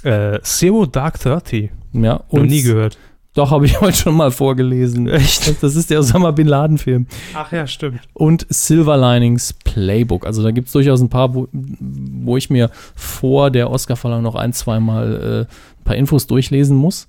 [0.04, 1.70] äh, Zero Dark Thirty.
[1.92, 2.96] Ja, Noch nie gehört.
[3.34, 5.08] Doch, habe ich heute schon mal vorgelesen.
[5.08, 5.62] Echt?
[5.62, 7.06] Das, ist der Osama Bin Laden-Film.
[7.34, 8.00] Ach ja, stimmt.
[8.12, 10.26] und Silver Linings Playbook.
[10.26, 14.34] Also da gibt es durchaus ein paar, wo, wo ich mir vor der Oscarverleihung noch
[14.34, 17.08] ein, zweimal äh, ein paar Infos durchlesen muss.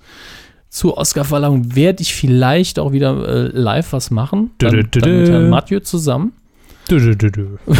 [0.70, 4.52] Zur Oscarverleihung werde ich vielleicht auch wieder äh, live was machen.
[4.62, 5.32] Dö, Dann, dö, dö, dann mit dö.
[5.34, 6.34] Herrn Mathieu zusammen.
[7.00, 7.48] Dö, dö, dö.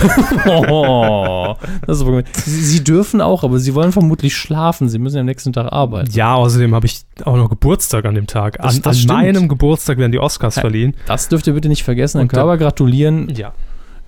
[0.70, 1.56] Oh,
[1.88, 4.90] ist sie, dürfen auch, aber sie wollen vermutlich schlafen.
[4.90, 6.12] Sie müssen ja am nächsten Tag arbeiten.
[6.12, 8.60] Ja, außerdem habe ich auch noch Geburtstag an dem Tag.
[8.60, 10.62] An, das an meinem Geburtstag werden die Oscars Ja.
[10.62, 10.96] verliehen.
[11.06, 12.20] Das dürft ihr bitte nicht vergessen.
[12.22, 13.54] Und Körber gratulieren Ja.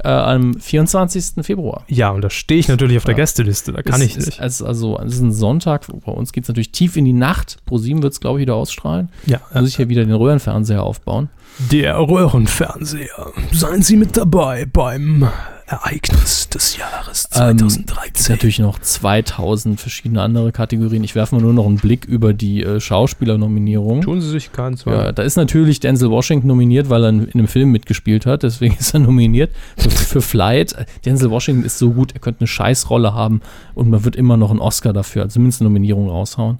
[0.04, 1.44] äh, am 24.
[1.46, 1.84] Februar.
[1.88, 3.18] Ja, und da stehe ich natürlich auf der Ja.
[3.18, 3.72] Gästeliste.
[3.72, 4.40] Da kann es, ich ist- nicht.
[4.42, 5.86] Es, also, es ist ein Sonntag.
[6.06, 7.58] Bei uns geht es natürlich tief in die Nacht.
[7.66, 9.10] ProSieben wird es, glaube ich, wieder ausstrahlen.
[9.26, 11.30] Ja, Da muss ich hier wieder den Röhrenfernseher aufbauen.
[11.58, 13.32] Der Röhrenfernseher.
[13.52, 15.28] Seien Sie mit dabei beim
[15.68, 21.04] Ereignis des Jahres Ähm, es gibt natürlich noch 2000 verschiedene andere Kategorien.
[21.04, 24.02] Ich werfe mal nur noch einen Blick über die äh, Schauspielernominierung.
[24.02, 25.14] Tun Sie sich keinen Ja, Zweifel.
[25.14, 28.44] da ist natürlich Denzel Washington nominiert, weil er in, in einem Film mitgespielt hat.
[28.44, 30.76] Deswegen ist er nominiert für, für Flight.
[31.04, 33.42] Denzel Washington ist so gut, er könnte eine Scheißrolle haben
[33.74, 36.60] und man wird immer noch einen Oscar dafür, also zumindest eine Nominierung raushauen.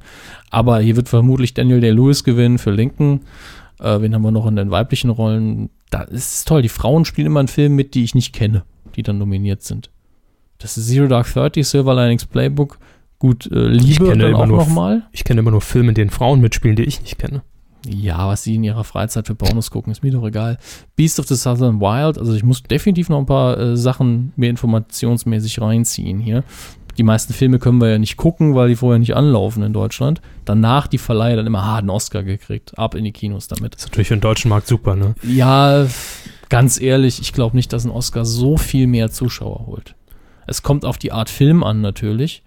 [0.50, 3.22] Aber hier wird vermutlich Daniel Day-Lewis gewinnen für Lincoln.
[3.80, 5.70] Äh, wen haben wir noch in den weiblichen Rollen?
[5.90, 6.62] Da ist es toll.
[6.62, 8.64] Die Frauen spielen immer in Filmen mit, die ich nicht kenne,
[8.96, 9.90] die dann nominiert sind.
[10.58, 12.80] Das ist Zero Dark Thirty, Silver Linings Playbook.
[13.20, 15.04] Gut, äh, Liebe dann auch nochmal.
[15.12, 17.44] Ich kenne immer nur Filme, in denen Frauen mitspielen, die ich nicht kenne.
[17.88, 20.58] Ja, was sie in ihrer Freizeit für Pornos gucken, ist mir doch egal.
[20.96, 24.50] Beast of the Southern Wild, also ich muss definitiv noch ein paar äh, Sachen mir
[24.50, 26.44] informationsmäßig reinziehen hier.
[26.98, 30.22] Die meisten Filme können wir ja nicht gucken, weil die vorher nicht anlaufen in Deutschland.
[30.46, 32.78] Danach die Verleiher dann immer ah, einen Oscar gekriegt.
[32.78, 33.76] Ab in die Kinos damit.
[33.76, 35.16] ist natürlich für den deutschen Markt super, ne?
[35.24, 35.88] Ja,
[36.50, 39.96] ganz ehrlich, ich glaube nicht, dass ein Oscar so viel mehr Zuschauer holt.
[40.48, 42.44] Es kommt auf die Art Film an natürlich,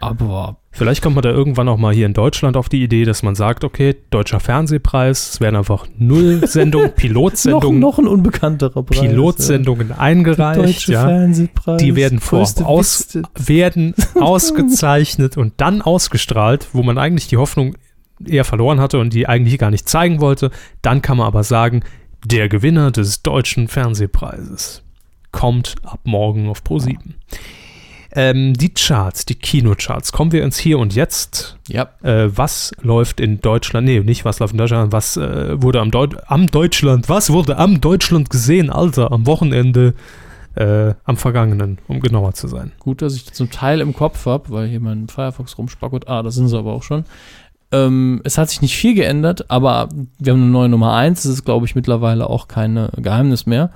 [0.00, 3.24] aber Vielleicht kommt man da irgendwann auch mal hier in Deutschland auf die Idee, dass
[3.24, 8.84] man sagt, okay, deutscher Fernsehpreis, es werden einfach null Sendungen, noch, Pilotsendungen, noch ein unbekannterer
[8.84, 9.00] Preis.
[9.00, 9.98] Pilotsendungen ja.
[9.98, 11.06] eingereicht, Deutsche ja.
[11.06, 11.82] Fernsehpreis.
[11.82, 17.74] Die werden vorab aus, werden ausgezeichnet und dann ausgestrahlt, wo man eigentlich die Hoffnung
[18.24, 20.50] eher verloren hatte und die eigentlich gar nicht zeigen wollte.
[20.82, 21.82] Dann kann man aber sagen,
[22.24, 24.84] der Gewinner des deutschen Fernsehpreises
[25.32, 26.96] kommt ab morgen auf Pro7.
[28.12, 31.58] Ähm, die Charts, die Kinocharts, kommen wir ins Hier und Jetzt.
[31.68, 33.86] Ja, Äh, was läuft in Deutschland?
[33.86, 37.56] Nee, nicht was läuft in Deutschland, was äh, wurde am, Deut am Deutschland, was wurde
[37.56, 39.94] am Deutschland gesehen, Alter, am Wochenende,
[40.56, 42.72] äh, am vergangenen, um genauer zu sein.
[42.80, 46.08] gut, dass ich das zum Teil im Kopf habe, weil hier mein Firefox rumspackert.
[46.08, 47.04] Ah, da sind sie aber auch schon.
[47.72, 49.88] Ähm, es hat sich nicht viel geändert, aber
[50.18, 51.22] wir haben eine neue Nummer 1.
[51.22, 53.70] Das ist, glaube ich, mittlerweile auch kein Geheimnis mehr.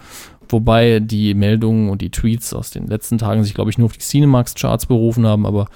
[0.48, 3.92] Wobei die Meldungen und die Tweets aus den letzten Tagen sich, glaube ich, nur auf
[3.92, 5.46] die Cinemax-Charts berufen haben.
[5.46, 5.66] Aber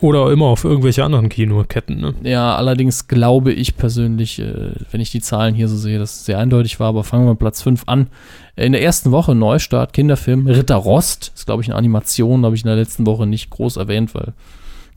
[0.00, 2.14] Oder immer auf irgendwelche anderen Kinoketten, ne?
[2.22, 6.24] ja, allerdings glaube ich persönlich, äh, wenn ich die Zahlen hier so sehe, dass es
[6.24, 6.88] sehr eindeutig war.
[6.88, 8.08] Aber fangen wir mit Platz 5 an.
[8.56, 11.32] In der ersten Woche Neustart, Kinderfilm, Ritter Rost.
[11.34, 14.32] Ist, glaube ich, eine Animation, habe ich in der letzten Woche nicht groß erwähnt, weil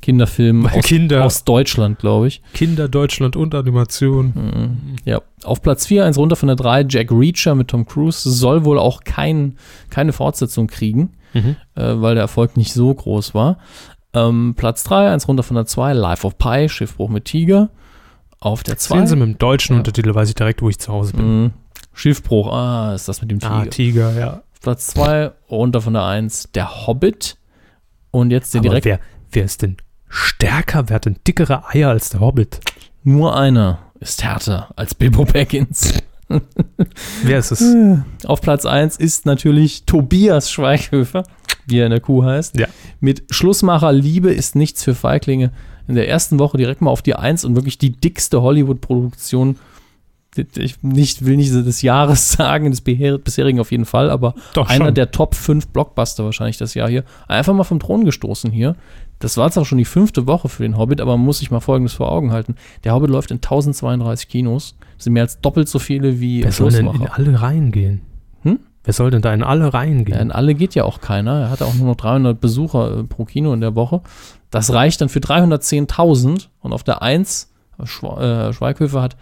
[0.02, 2.42] Kinderfilm aus, Kinder- aus Deutschland, glaube ich.
[2.54, 4.34] Kinder, Deutschland und Animation.
[4.36, 4.96] Mhm.
[5.06, 8.30] Ja, auf Platz 4, eins runter von der 3, Jack Reacher mit Tom Cruise.
[8.30, 9.58] Soll wohl auch kein,
[9.90, 11.56] keine Fortsetzung kriegen, Mhm.
[11.76, 13.58] äh, weil der Erfolg nicht so groß war.
[14.14, 17.70] Ähm, Platz 3, eins runter von der 2, Life of Pi, Schiffbruch mit Tiger.
[18.40, 18.98] Auf der 2.
[19.00, 19.80] Sehen Sie mit dem deutschen Ja.
[19.80, 21.42] Untertitel, weiß ich direkt, wo ich zu Hause bin.
[21.44, 21.52] Mhm.
[21.94, 23.54] Schiffbruch, ah, ist das mit dem Tiger.
[23.54, 24.44] Ah, Tiger, ja.
[24.62, 27.38] Platz 2, runter von der 1, der Hobbit.
[28.12, 29.00] Und jetzt der Aber direkt wer,
[29.32, 29.78] wer ist denn
[30.10, 32.60] stärker, wer hat denn dickere Eier als der Hobbit?
[33.08, 35.94] nur einer ist härter als Bilbo Baggins.
[37.24, 37.64] Wer ist es?
[38.26, 41.24] Auf Platz 1 ist natürlich Tobias Schweighöfer,
[41.68, 42.60] wie er in der Kuh heißt.
[42.60, 42.68] Ja.
[43.00, 45.54] Mit Schlussmacher Liebe ist nichts für Feiglinge.
[45.88, 49.58] In der ersten Woche direkt mal auf die 1 und wirklich die dickste Hollywood-Produktion.
[50.58, 54.88] Ich nicht, will nicht des Jahres sagen, des bisherigen auf jeden Fall, aber Doch einer
[54.88, 54.96] schon.
[54.96, 57.06] der Top 5 Blockbuster wahrscheinlich das Jahr hier.
[57.30, 58.76] Einfach mal vom Thron gestoßen hier.
[59.20, 61.50] Das war jetzt auch schon die fünfte Woche für den Hobbit, aber man muss sich
[61.52, 62.56] mal Folgendes vor Augen halten.
[62.84, 64.76] Der Hobbit läuft in 1032 Kinos.
[64.96, 68.02] Das sind mehr als doppelt so viele wie Wer soll denn in alle Reihen gehen?
[68.44, 68.60] Hm?
[68.84, 70.20] Wer soll denn da in alle Reihen Ja, gehen?
[70.20, 71.42] in alle geht ja auch keiner.
[71.42, 74.02] Er hatte auch nur noch 300 Besucher äh, pro Kino in der Woche.
[74.52, 77.52] Das reicht dann für 310.000 und auf der 1,
[77.84, 79.18] Schwe äh, Schweighöfer hat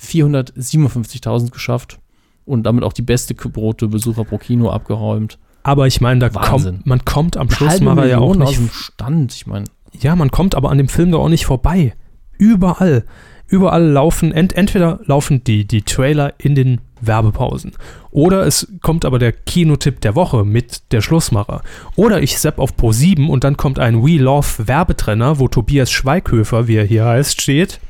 [0.00, 1.98] 457.000 geschafft
[2.44, 5.38] und damit auch die beste Quote Besucher pro Kino abgeräumt.
[5.62, 6.74] Aber ich meine, da Wahnsinn.
[6.76, 8.60] kommt, man kommt am Eine Schlussmacher ja auch Million aus nicht.
[8.60, 9.34] dem Stand.
[9.34, 9.64] Ich meine,
[10.00, 11.94] Ja, man kommt aber an dem Film doch auch nicht vorbei.
[12.38, 13.04] Überall.
[13.46, 17.72] Überall laufen, ent, entweder laufen die, die Trailer in den Werbepausen.
[18.12, 21.62] Oder es kommt aber der Kinotipp der Woche mit der Schlussmacher.
[21.96, 25.90] Oder ich sepp auf Pro 7 und dann kommt ein We Love Werbetrenner, wo Tobias
[25.90, 27.80] Schweighöfer, wie er hier heißt, steht.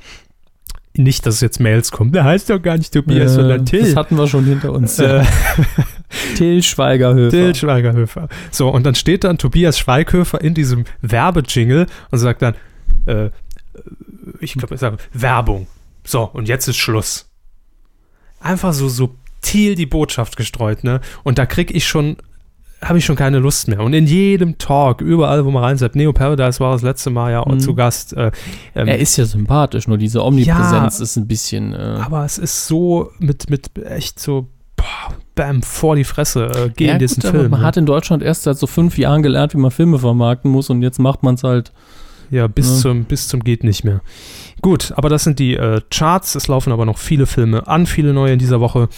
[0.96, 2.10] Nicht, dass es jetzt Mails kommen.
[2.12, 3.80] Der heißt doch gar nicht Tobias, sondern Till.
[3.82, 4.98] das hatten wir schon hinter uns.
[4.98, 5.24] Äh,
[6.36, 7.30] Till Schweigerhöfer.
[7.30, 8.28] Till Schweighöfer.
[8.50, 12.54] So, und dann steht dann Tobias Schweighöfer in diesem Werbejingle und sagt dann,
[13.06, 13.30] äh,
[14.40, 15.66] ich glaube, ich sage Werbung.
[16.04, 17.28] So, und jetzt ist Schluss.
[18.40, 21.00] Einfach so subtil die Botschaft gestreut, ne?
[21.24, 22.16] Und da krieg ich schon,
[22.82, 23.80] habe ich schon keine Lust mehr.
[23.80, 27.40] Und in jedem Talk, überall, wo man reinsagt, Neo Paradise war das letzte Mal ja
[27.40, 27.60] auch Mhm.
[27.60, 28.14] zu Gast.
[28.14, 28.30] Äh,
[28.74, 31.02] ähm, er ist ja sympathisch, nur diese Omnipräsenz Ja.
[31.04, 31.74] ist ein bisschen.
[31.74, 36.70] Äh, aber es ist so mit, mit echt so, boah, bam, vor die Fresse, äh,
[36.76, 37.50] geh ja, in diesen gut, Film.
[37.50, 37.66] man ne?
[37.66, 40.82] hat in Deutschland erst seit so fünf Jahren gelernt, wie man Filme vermarkten muss und
[40.82, 41.72] jetzt macht man es halt
[42.30, 42.76] Ja, bis, Ja.
[42.82, 44.00] Zum, bis zum geht nicht mehr.
[44.62, 46.34] Gut, aber das sind die äh, Charts.
[46.34, 48.88] Es laufen aber noch viele Filme an, viele neue in dieser Woche.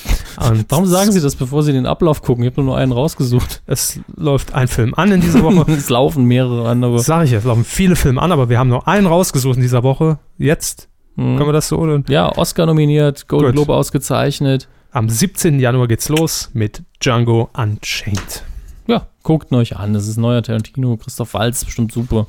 [0.51, 2.45] Und Warum sagen Sie das, bevor Sie den Ablauf gucken?
[2.45, 3.63] Ich habe nur einen rausgesucht.
[3.67, 5.65] Es läuft ein Film an in dieser Woche.
[5.73, 6.97] es laufen mehrere andere.
[6.97, 9.63] Das sage ich, es laufen viele Filme an, aber wir haben noch einen rausgesucht in
[9.63, 10.19] dieser Woche.
[10.37, 11.37] Jetzt Hm.
[11.37, 11.79] können wir das so.
[11.79, 12.03] Oder?
[12.09, 13.53] Ja, Oscar nominiert, Golden.
[13.53, 14.69] Globe ausgezeichnet.
[14.95, 15.59] Am 17.
[15.59, 18.43] Januar geht's los mit Django Unchained.
[18.87, 19.95] Ja, guckt ihn euch an.
[19.95, 20.99] Das ist neuer Tarantino.
[20.99, 22.27] Christoph Waltz, bestimmt super.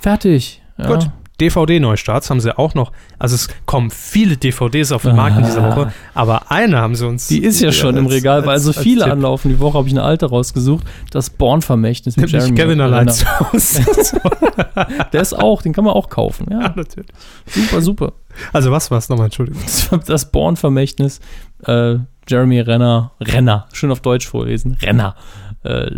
[0.00, 0.60] Fertig.
[0.78, 0.86] Ja.
[0.88, 1.10] Gut.
[1.40, 2.92] DVD-Neustarts haben sie auch noch.
[3.18, 5.76] Also es kommen viele DVDs auf den Markt in dieser Ah.
[5.76, 7.26] Woche, aber eine haben sie uns.
[7.28, 9.12] Die ist ja schon im als- Regal, weil so viele Tipp.
[9.12, 9.48] anlaufen.
[9.50, 10.84] Die Woche habe ich eine alte rausgesucht.
[11.10, 13.12] Das Born-Vermächtnis mit Jeremy Kevin allein Renner.
[13.12, 13.82] zu Hause.
[15.12, 16.46] Der ist auch, den kann man auch kaufen.
[16.50, 17.08] ja, Ja, natürlich.
[17.46, 18.12] super, super.
[18.52, 19.60] Also was war es nochmal, Entschuldigung.
[20.06, 21.20] Das Born-Vermächtnis.
[21.66, 21.96] Äh,
[22.28, 25.16] Jeremy Renner, Renner, schön auf Deutsch vorlesen, Renner,
[25.64, 25.88] äh,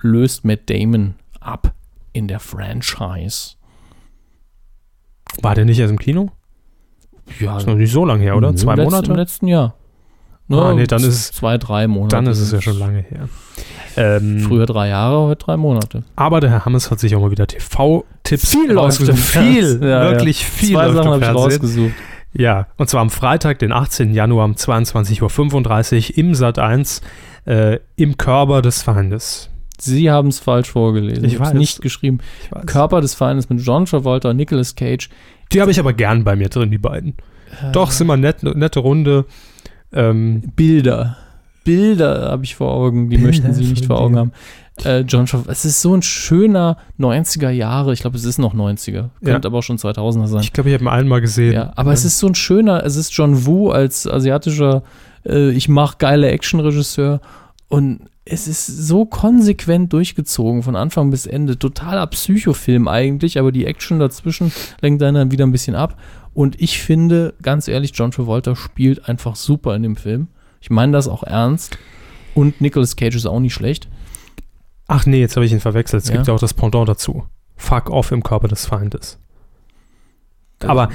[0.00, 1.72] löst Matt Damon ab
[2.12, 3.54] in der Franchise.
[5.40, 6.30] War der nicht erst im Kino?
[7.40, 8.54] Ja, Ist noch nicht so lange her, oder?
[8.54, 9.10] Zwei letzten, Monate?
[9.10, 9.74] Im letzten Jahr.
[10.50, 12.16] Ah, nee, dann ist es- Zwei, drei Monate.
[12.16, 13.28] Dann ist es ja schon lange her.
[13.96, 16.02] Ähm, Früher drei Jahre, heute drei Monate.
[16.16, 19.18] Aber der Herr Hammes hat sich auch mal wieder TV-Tipps Viel rausgesucht.
[19.18, 19.80] Viel.
[19.82, 20.74] Ja, wirklich viel.
[20.74, 21.92] Zwei Sachen habe ich rausgesucht.
[22.34, 24.12] Ja, und zwar am Freitag, den 18.
[24.14, 27.02] Januar um 22.35 Uhr im Sat 1
[27.44, 29.50] äh, im Körper des Feindes.
[29.80, 31.24] Sie haben es falsch vorgelesen.
[31.24, 31.54] Ich habe weiß.
[31.54, 32.18] nicht geschrieben.
[32.66, 35.08] Körper des Feindes mit John Travolta und Nicolas Cage.
[35.52, 37.14] Die habe ich aber gern bei mir drin, die beiden.
[37.72, 39.26] Doch, sind wir nett, nette Runde.
[39.92, 41.16] Ähm, Bilder.
[41.64, 44.20] Bilder habe ich vor Augen, die Bilder möchten Sie nicht vor Augen dir.
[44.20, 44.32] haben.
[44.84, 48.54] Äh, John Travolta, es ist so ein schöner 90er Jahre, ich glaube, es ist noch
[48.54, 49.32] 90er, Ja.
[49.32, 50.40] könnte aber auch schon 2000er sein.
[50.40, 51.52] ich glaube, ich habe ihn einmal gesehen.
[51.52, 54.82] Ja, aber es ist so ein schöner, es ist John Woo als asiatischer,
[55.26, 57.20] äh, ich mache geile Actionregisseur
[57.68, 61.58] und es ist so konsequent durchgezogen von Anfang bis Ende.
[61.58, 65.98] Totaler Psychofilm eigentlich, aber die Action dazwischen lenkt einen dann wieder ein bisschen ab.
[66.34, 70.28] Und ich finde, ganz ehrlich, John Travolta spielt einfach super in dem Film.
[70.60, 71.76] Ich meine das auch ernst.
[72.34, 73.88] Und Nicolas Cage ist auch nicht schlecht.
[74.86, 76.04] Ach nee, jetzt habe ich ihn verwechselt.
[76.04, 76.14] Es Ja.
[76.16, 77.24] gibt ja auch das Pendant dazu.
[77.56, 79.18] Fuck off im Körper des Feindes.
[80.60, 80.90] Aber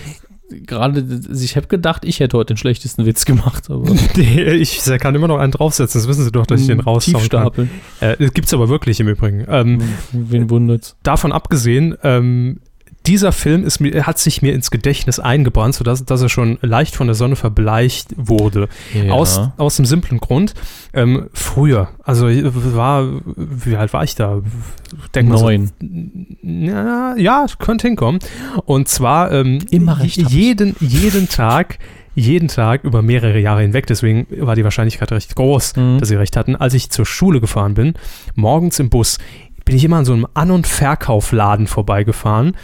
[0.49, 5.13] Gerade, ich habe gedacht, ich hätte heute den schlechtesten Witz gemacht, aber nee, ich kann
[5.13, 5.99] immer noch einen draufsetzen.
[5.99, 7.69] Das wissen Sie doch, dass ich den raushauen kann.
[7.99, 9.45] Äh, das gibt es aber wirklich im Übrigen.
[9.49, 9.81] Ähm,
[10.11, 10.95] Wen wundert's?
[11.03, 12.61] davon abgesehen, ähm,
[13.07, 17.07] dieser Film ist hat sich mir ins Gedächtnis eingebrannt, sodass dass er schon leicht von
[17.07, 18.67] der Sonne verbleicht wurde.
[18.93, 19.13] Ja.
[19.13, 20.53] Aus, aus dem simplen Grund,
[20.93, 22.43] ähm, früher, also ich
[22.75, 24.41] war, wie alt war ich da?
[25.15, 25.71] Denk mal so- Neun.
[26.43, 28.19] ja, ja, könnte hinkommen.
[28.65, 31.79] Und zwar ähm, Immer recht jeden, jeden Tag,
[32.15, 35.99] jeden Tag über mehrere Jahre hinweg, deswegen war die Wahrscheinlichkeit recht groß, Mhm.
[35.99, 36.55] dass sie recht hatten.
[36.55, 37.93] Als ich zur Schule gefahren bin,
[38.35, 39.17] morgens im Bus,
[39.65, 42.55] bin ich immer an so einem An- und Verkaufladen vorbeigefahren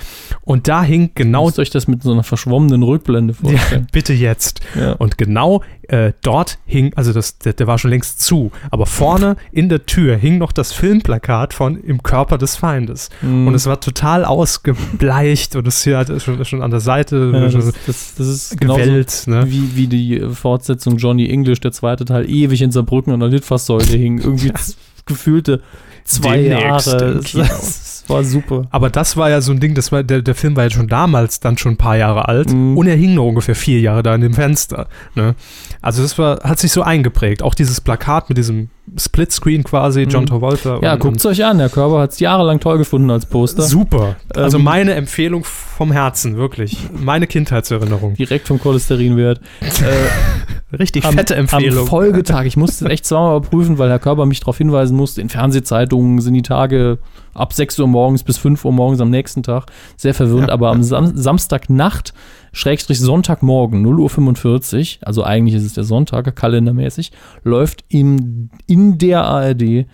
[0.45, 3.87] und da hing genau Müsst euch das mit so einer verschwommenen Rückblende ja, vorstellen.
[3.91, 4.59] bitte jetzt.
[4.75, 4.93] Ja.
[4.93, 9.35] Und genau äh, dort hing, also das, der, der war schon längst zu, aber vorne
[9.51, 13.09] in der Tür hing noch das Filmplakat von Im Körper des Feindes.
[13.21, 13.47] Mhm.
[13.47, 17.47] Und es war total ausgebleicht und es hier halt schon, schon an der Seite ja,
[17.49, 19.23] das, das, das ist gewellt.
[19.27, 19.45] Ne?
[19.47, 23.85] wie, wie die Fortsetzung Johnny English, der zweite Teil, ewig in Saarbrücken an der Litfaßsäule
[23.85, 24.19] hing.
[24.19, 24.51] Irgendwie
[25.05, 25.61] gefühlte
[26.03, 27.21] zwei Demnächst Jahre.
[28.07, 28.67] war super.
[28.71, 30.87] Aber das war ja so ein Ding, das war, der, der Film war ja schon
[30.87, 32.77] damals dann schon ein paar Jahre alt Mhm.
[32.77, 34.87] und er hing noch ungefähr vier Jahre da in dem Fenster.
[35.15, 35.35] Ne?
[35.81, 37.43] Also das war, hat sich so eingeprägt.
[37.43, 40.27] Auch dieses Plakat mit diesem Splitscreen quasi, John Mhm.
[40.27, 40.79] Travolta.
[40.81, 41.57] Ja, und, guckt's euch an.
[41.57, 43.63] Der Körper hat es jahrelang toll gefunden als Poster.
[43.63, 44.17] Super.
[44.35, 46.77] Also Ähm, meine Empfehlung vom Herzen, wirklich.
[46.93, 48.15] Meine Kindheitserinnerung.
[48.15, 49.39] Direkt vom Cholesterinwert.
[49.61, 51.79] äh, Richtig am, fette Empfehlung.
[51.81, 55.29] Am Folgetag, ich musste echt zweimal überprüfen, weil Herr Körper mich darauf hinweisen musste, in
[55.29, 56.97] Fernsehzeitungen sind die Tage
[57.35, 59.65] ab 6 Uhr morgens bis 5 Uhr morgens am nächsten Tag.
[59.97, 62.13] Sehr verwirrend, Ja, aber am Sam Samstagnacht,
[62.55, 67.11] Schrägstrich Sonntagmorgen, 0 Uhr 45, also eigentlich ist es der Sonntag, kalendermäßig,
[67.43, 69.87] läuft im, in der ARD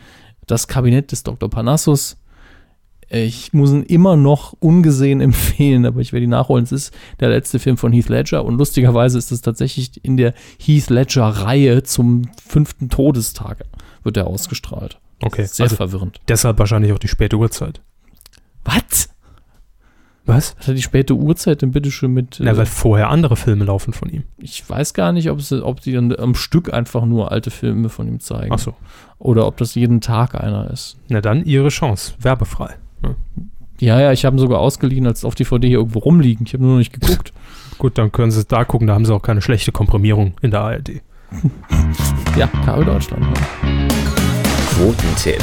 [0.45, 1.49] das Kabinett des Dr.
[1.49, 2.18] Panassus.
[3.10, 6.66] Ich muss ihn immer noch ungesehen empfehlen, aber ich werde ihn nachholen.
[6.66, 10.34] Es ist der letzte Film von Heath Ledger und lustigerweise ist es tatsächlich in der
[10.60, 13.64] Heath Ledger-Reihe zum fünften Todestag
[14.03, 14.99] wird er ausgestrahlt.
[15.22, 16.20] Okay, Sehr also verwirrend.
[16.28, 17.82] deshalb wahrscheinlich auch die späte Uhrzeit.
[18.66, 19.10] Was?
[20.30, 20.56] Was?
[20.58, 22.38] Hat er die späte Uhrzeit denn bitte schon mit.
[22.40, 24.24] Na, äh, weil vorher andere Filme laufen von ihm.
[24.38, 27.90] ich weiß gar nicht, ob, es, ob die dann am Stück einfach nur alte Filme
[27.90, 28.52] von ihm zeigen.
[28.52, 28.76] Achso.
[29.18, 30.98] Oder ob das jeden Tag einer ist.
[31.10, 32.14] Na dann ihre Chance.
[32.20, 32.76] Werbefrei.
[33.80, 36.45] Ja, ja, ich habe ihn sogar ausgeliehen, als auf DVD hier irgendwo rumliegen.
[36.45, 37.34] Ich habe nur noch nicht geguckt.
[37.78, 40.62] Gut, dann können sie da gucken, da haben sie auch keine schlechte Komprimierung in der
[40.62, 41.02] ARD.
[42.38, 43.26] ja, Kabel Deutschland.
[44.76, 45.41] Quotentipp.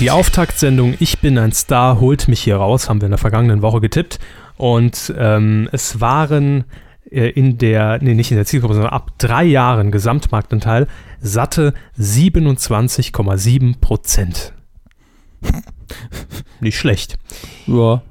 [0.00, 3.62] Die Auftaktsendung Ich bin ein Star holt mich hier raus, haben wir in der vergangenen
[3.62, 4.18] Woche getippt.
[4.56, 6.64] Und ähm, es waren
[7.10, 10.88] äh, in der, nee, nicht in der Zielgruppe, sondern ab drei Jahren Gesamtmarktanteil
[11.20, 14.52] satte 27,7 Prozent.
[16.60, 17.16] nicht schlecht.
[17.66, 18.02] Ja,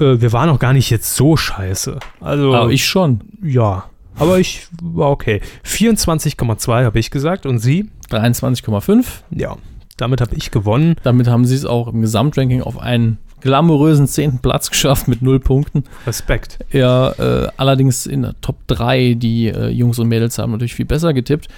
[0.00, 1.98] Äh, wir waren auch gar nicht jetzt so scheiße.
[2.20, 3.20] Also, aber ich schon.
[3.42, 3.84] ja.
[4.20, 5.40] Aber ich war okay.
[5.64, 7.88] 24,2 habe ich gesagt und Sie?
[8.10, 9.04] 23,5.
[9.30, 9.56] Ja.
[9.98, 10.96] Damit habe ich gewonnen.
[11.02, 15.40] Damit haben sie es auch im Gesamtranking auf einen glamourösen zehnten Platz geschafft mit null
[15.40, 15.84] Punkten.
[16.06, 16.58] Respekt.
[16.72, 20.86] Ja, äh, allerdings in der Top 3, die äh, Jungs und Mädels haben natürlich viel
[20.86, 21.48] besser getippt.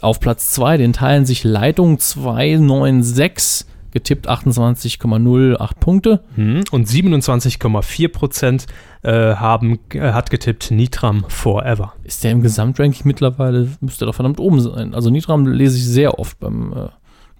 [0.00, 6.20] Auf Platz 2, den teilen sich Leitung 296, getippt 28,08 Punkte.
[6.36, 6.62] Hm.
[6.70, 8.66] Und 27,4 Prozent
[9.02, 11.94] äh, haben, äh, hat getippt Nitram Forever.
[12.04, 14.94] Ist der im Gesamtranking mittlerweile, müsste doch verdammt oben sein.
[14.94, 16.88] Also Nitram lese ich sehr oft beim äh,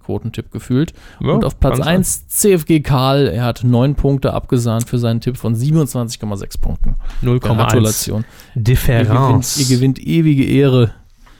[0.03, 0.93] Quotentipp gefühlt.
[1.19, 1.95] Ja, und auf Platz kann sein.
[1.97, 6.95] 1 CFG Karl, er hat 9 Punkte abgesahnt für seinen Tipp von 27,6 Punkten.
[7.21, 8.21] 0,1 Gratulation.
[8.21, 9.57] Ihr gewinnt, Differenz.
[9.57, 10.93] ihr gewinnt ewige Ehre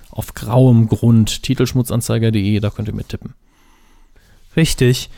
[0.09, 1.43] auf grauem Grund.
[1.43, 3.33] Titelschmutzanzeiger.de, da könnt ihr mittippen.
[4.55, 5.09] Richtig.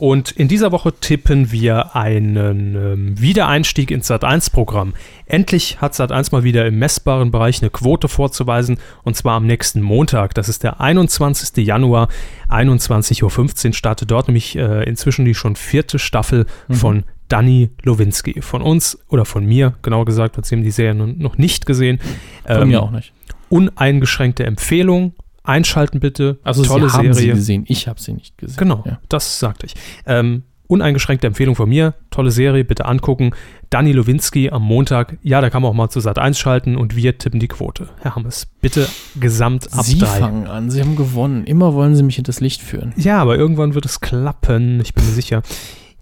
[0.00, 4.94] Und in dieser Woche tippen wir einen ähm, Wiedereinstieg ins Sat1-Programm.
[5.26, 9.82] Endlich hat Sat1 mal wieder im messbaren Bereich eine Quote vorzuweisen und zwar am nächsten
[9.82, 10.32] Montag.
[10.32, 11.66] Das ist der 21.
[11.66, 12.08] Januar,
[12.48, 18.40] 21.15 Uhr startet dort nämlich äh, inzwischen die schon vierte Staffel von Danny Lowinski.
[18.40, 22.00] Von uns oder von mir, genauer gesagt, wir haben die Serie noch nicht gesehen.
[22.46, 23.12] Von Ähm, mir auch nicht.
[23.50, 25.12] Uneingeschränkte Empfehlung.
[25.42, 26.38] Einschalten bitte.
[26.42, 27.32] Also Tolle sie haben Serie.
[27.34, 28.56] sie gesehen, ich habe sie nicht gesehen.
[28.58, 28.98] Genau, Ja.
[29.08, 29.74] das sagte ich.
[30.06, 33.32] Ähm, uneingeschränkte Empfehlung von mir, tolle Serie, bitte angucken.
[33.70, 36.94] Danny Lowinski am Montag, ja, da kann man auch mal zu Sat 1 schalten und
[36.94, 37.88] wir tippen die Quote.
[38.00, 38.86] Herr Hammes, bitte
[39.18, 40.06] gesamt ab Sie drei.
[40.20, 41.42] fangen an, sie haben gewonnen.
[41.44, 42.92] Immer wollen sie mich in das Licht führen.
[42.96, 45.42] Ja, aber irgendwann wird es klappen, ich bin mir sicher.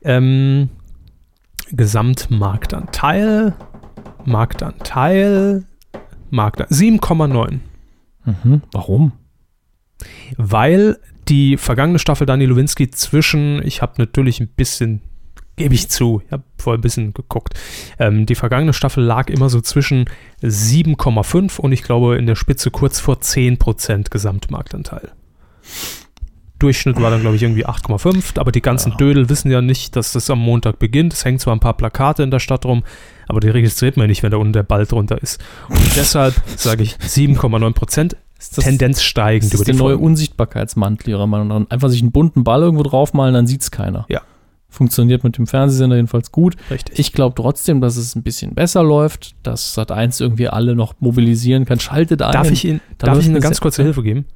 [0.03, 0.69] Ähm,
[1.73, 3.55] Gesamtmarktanteil,
[4.25, 5.65] Marktanteil,
[6.31, 7.61] Marktanteil, 7,9.
[8.25, 8.63] Mhm.
[8.73, 9.13] Warum?
[10.37, 10.99] Weil
[11.29, 15.03] die vergangene Staffel Dani Lowinski zwischen, ich habe natürlich ein bisschen,
[15.57, 17.55] gebe ich zu, ich habe vorher ein bisschen geguckt,
[17.99, 20.07] ähm, die vergangene Staffel lag immer so zwischen
[20.43, 25.13] 7,5 und ich glaube in der Spitze kurz vor 10% Gesamtmarktanteil.
[26.59, 30.13] Durchschnitt war dann, glaube ich, irgendwie 8,5, aber die ganzen Dödel wissen ja nicht, dass
[30.13, 31.13] das am Montag beginnt.
[31.13, 32.83] Es hängen zwar ein paar Plakate in der Stadt rum,
[33.29, 35.41] aber die registriert man nicht, wenn da unten der Ball drunter ist.
[35.69, 39.99] Und deshalb sage ich 7,9 Prozent, Ist das, Tendenz steigend ist das die der neue.
[39.99, 41.71] Unsichtbarkeitsmantel Ihrer Meinung nach?
[41.71, 44.07] Einfach sich einen bunten Ball irgendwo draufmalen, dann sieht es keiner.
[44.09, 44.23] Ja.
[44.69, 46.57] Funktioniert mit dem Fernsehsender jedenfalls gut.
[46.71, 46.99] Richtig.
[46.99, 51.65] Ich glaube trotzdem, dass es ein bisschen besser läuft, dass Sat1 irgendwie alle noch mobilisieren
[51.65, 51.81] kann.
[51.81, 52.33] Schaltet ein.
[52.33, 53.87] Darf ich Ihnen, da darf ich Ihnen eine ganz kurze ja.
[53.87, 54.27] Hilfe geben?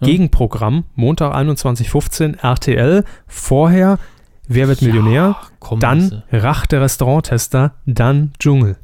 [0.00, 0.06] Ja.
[0.06, 3.98] Gegenprogramm, Montag 21.15 RTL, vorher
[4.50, 6.22] Wer wird Millionär, Komm, dann.
[6.32, 8.78] Rach der Restauranttester, dann Dschungel.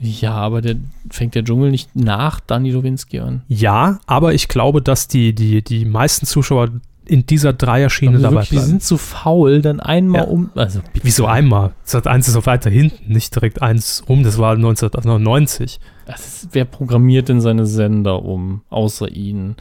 [0.00, 0.76] Ja, aber der
[1.10, 3.42] fängt der Dschungel nicht nach Dani Lowinski an.
[3.48, 6.68] Ja, aber ich glaube, dass die, die, die meisten Zuschauer
[7.04, 8.68] in dieser Dreierschiene dabei wirklich, die bleiben.
[8.68, 10.26] sind zu faul, dann einmal Ja.
[10.28, 10.50] um.
[10.54, 11.72] Also Wieso einmal?
[11.82, 15.80] Sat 1 ist auch weiter hinten, nicht direkt eins rum, das war 1999.
[16.06, 19.56] Das ist, wer programmiert denn seine Sender um, außer ihnen?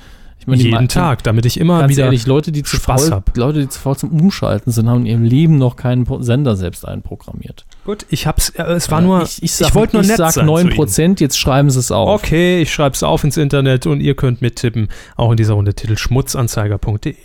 [0.48, 2.06] Ich meine, Jeden Tag, damit ich immer Ganz wieder.
[2.06, 3.36] ehrlich, Leute, die zu Spaß faul, hab.
[3.36, 6.88] Leute, die zu faul zum Umschalten sind, haben in ihrem Leben noch keinen Sender selbst
[6.88, 7.66] einprogrammiert.
[7.84, 10.32] Gut, ich hab's, äh, es war nur, ich, ich, sag, wollte nur ich nett sag
[10.32, 12.08] sein zu 9%, jetzt schreiben sie es auf.
[12.08, 14.88] Okay, ich schreibe es auf ins Internet und ihr könnt mittippen,
[15.18, 17.16] auch in dieser Runde Titel schmutzanzeiger.de.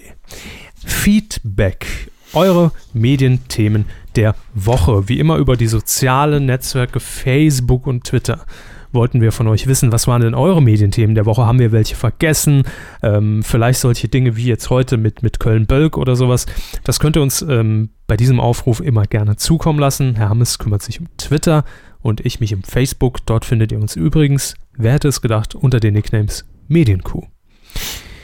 [0.84, 3.84] Feedback, eure Medienthemen
[4.16, 8.44] der Woche, wie immer über die sozialen Netzwerke Facebook und Twitter.
[8.92, 11.46] Wollten wir von euch wissen, was waren denn eure Medienthemen der Woche?
[11.46, 12.64] Haben wir welche vergessen?
[13.02, 16.46] Ähm, vielleicht solche Dinge wie jetzt heute mit, mit Köln-Bölk oder sowas.
[16.84, 20.16] Das könnt ihr uns ähm, bei diesem Aufruf immer gerne zukommen lassen.
[20.16, 21.64] Herr Hammes kümmert sich um Twitter
[22.02, 23.24] und ich mich um Facebook.
[23.24, 27.24] Dort findet ihr uns übrigens, wer hätte es gedacht, unter den Nicknames Medienkuh.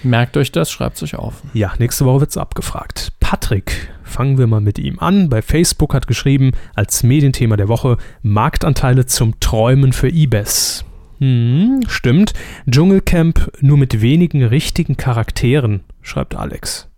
[0.03, 1.43] Merkt euch das, schreibt es euch auf.
[1.55, 3.13] Ja, nächste Woche wird's abgefragt.
[3.21, 5.29] Patrick, fangen wir mal mit ihm an.
[5.29, 10.85] Bei Facebook hat geschrieben, als Medienthema der Woche, Marktanteile zum Träumen für IBES.
[11.19, 12.33] Hm, stimmt.
[12.71, 16.89] Dschungelcamp nur mit wenigen richtigen Charakteren, schreibt Alex.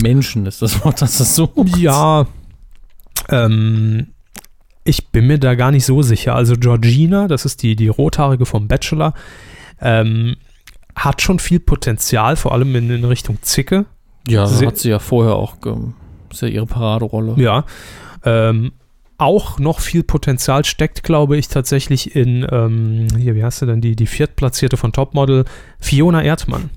[0.00, 1.50] Menschen ist das Wort, das das so.
[1.76, 2.26] Ja,
[3.28, 4.08] ähm,
[4.84, 6.34] ich bin mir da gar nicht so sicher.
[6.34, 9.14] Also Georgina, das ist die, die Rothaarige vom Bachelor,
[9.80, 10.36] ähm,
[10.96, 13.86] hat schon viel Potenzial, vor allem in, in Richtung Zicke.
[14.28, 15.56] Ja, Sehr- hat sie ja vorher auch.
[16.30, 17.34] Ist ja ihre Paraderolle.
[17.36, 17.64] Ja.
[18.24, 18.72] Ähm,
[19.18, 23.82] auch noch viel Potenzial steckt, glaube ich, tatsächlich in, ähm, hier, wie heißt sie denn,
[23.82, 25.44] die, die Viertplatzierte von Topmodel,
[25.78, 26.70] Fiona Erdmann.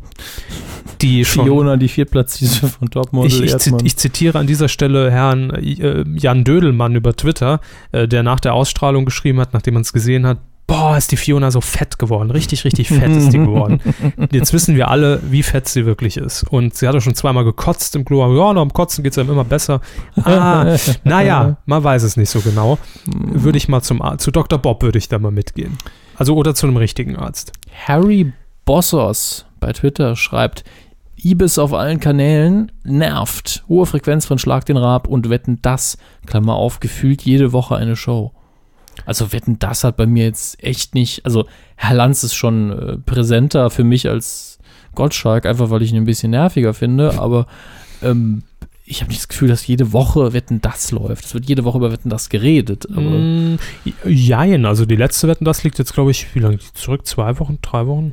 [1.02, 3.32] die schon Fiona, die Viertplatzierte von Topmodel.
[3.32, 3.86] Ich, ich, Erdmann.
[3.86, 7.62] ich zitiere an dieser Stelle Herrn äh, Jan Dödelmann über Twitter,
[7.94, 11.18] äh, der nach der Ausstrahlung geschrieben hat, nachdem man es gesehen hat, boah, ist die
[11.18, 12.32] Fiona so fett geworden.
[12.32, 13.80] Richtig, richtig fett ist die geworden.
[14.32, 16.44] Jetzt wissen wir alle, wie fett sie wirklich ist.
[16.44, 18.22] Und sie hat auch schon zweimal gekotzt im Klo.
[18.36, 19.82] Ja, noch am Kotzen geht es einem immer besser.
[20.24, 22.78] Ah, naja, man weiß es nicht so genau.
[23.06, 24.60] Würde ich mal zum Ar- zu Dr.
[24.60, 25.78] Bob würde ich da mal mitgehen.
[26.16, 27.52] Also oder zu einem richtigen Arzt.
[27.88, 28.32] Harry
[28.66, 30.64] Bossos bei Twitter schreibt,
[31.22, 33.64] Ibis auf allen Kanälen nervt.
[33.70, 37.96] Hohe Frequenz von Schlag den Raab und Wetten das, Klammer auf, gefühlt jede Woche eine
[37.96, 38.34] Show.
[39.06, 41.46] Also Wetten das hat bei mir jetzt echt nicht, also
[41.76, 44.60] Herr Lanz ist schon äh, präsenter für mich als
[44.96, 47.48] Gottschalk, einfach weil ich ihn ein bisschen nerviger finde, aber
[48.02, 48.44] ähm,
[48.86, 51.26] ich habe nicht das Gefühl, dass jede Woche Wetten das läuft.
[51.26, 52.88] Es wird jede Woche über Wetten das geredet.
[52.92, 53.58] Aber Mm,
[54.06, 57.06] jein, also die letzte Wetten, das liegt jetzt, glaube ich, wie lange zurück?
[57.08, 57.60] Zwei Wochen?
[57.62, 58.12] Drei Wochen?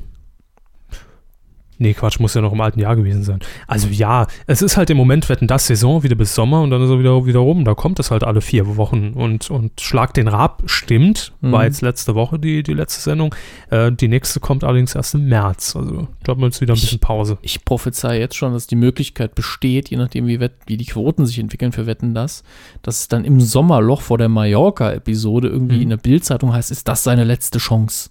[1.83, 3.39] Nee, Quatsch, muss ja noch im alten Jahr gewesen sein.
[3.67, 6.83] Also ja, es ist halt im Moment Wetten, das Saison wieder bis Sommer und dann
[6.83, 7.65] ist er wieder, wieder rum.
[7.65, 11.53] Da kommt es halt alle vier Wochen und, und Schlag den Rab stimmt, Mhm.
[11.53, 13.35] war jetzt letzte Woche die, die letzte Sendung.
[13.71, 15.75] Äh, die nächste kommt allerdings erst im März.
[15.75, 17.39] Also ich glaube, jetzt wieder ein Ich- bisschen Pause.
[17.41, 21.25] ich prophezei jetzt schon, dass die Möglichkeit besteht, je nachdem, wie, Wett, wie die Quoten
[21.25, 22.45] sich entwickeln für Wetten das,
[22.83, 25.83] dass es dann im Sommerloch vor der Mallorca-Episode irgendwie Mhm.
[25.83, 28.11] in der Bildzeitung heißt, ist das seine letzte Chance?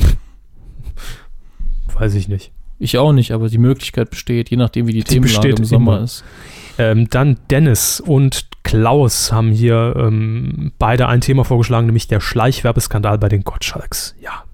[1.94, 2.50] Weiß ich nicht.
[2.78, 5.96] Ich auch nicht, aber die Möglichkeit besteht, je nachdem, wie die, Die Themenlage im Sommer
[5.96, 6.04] immer.
[6.04, 6.24] ist.
[6.78, 13.18] Ähm, dann Dennis und Klaus haben hier ähm, beide ein Thema vorgeschlagen, nämlich der Schleichwerbeskandal
[13.18, 14.14] bei den Gottschalks.
[14.20, 14.44] Ja.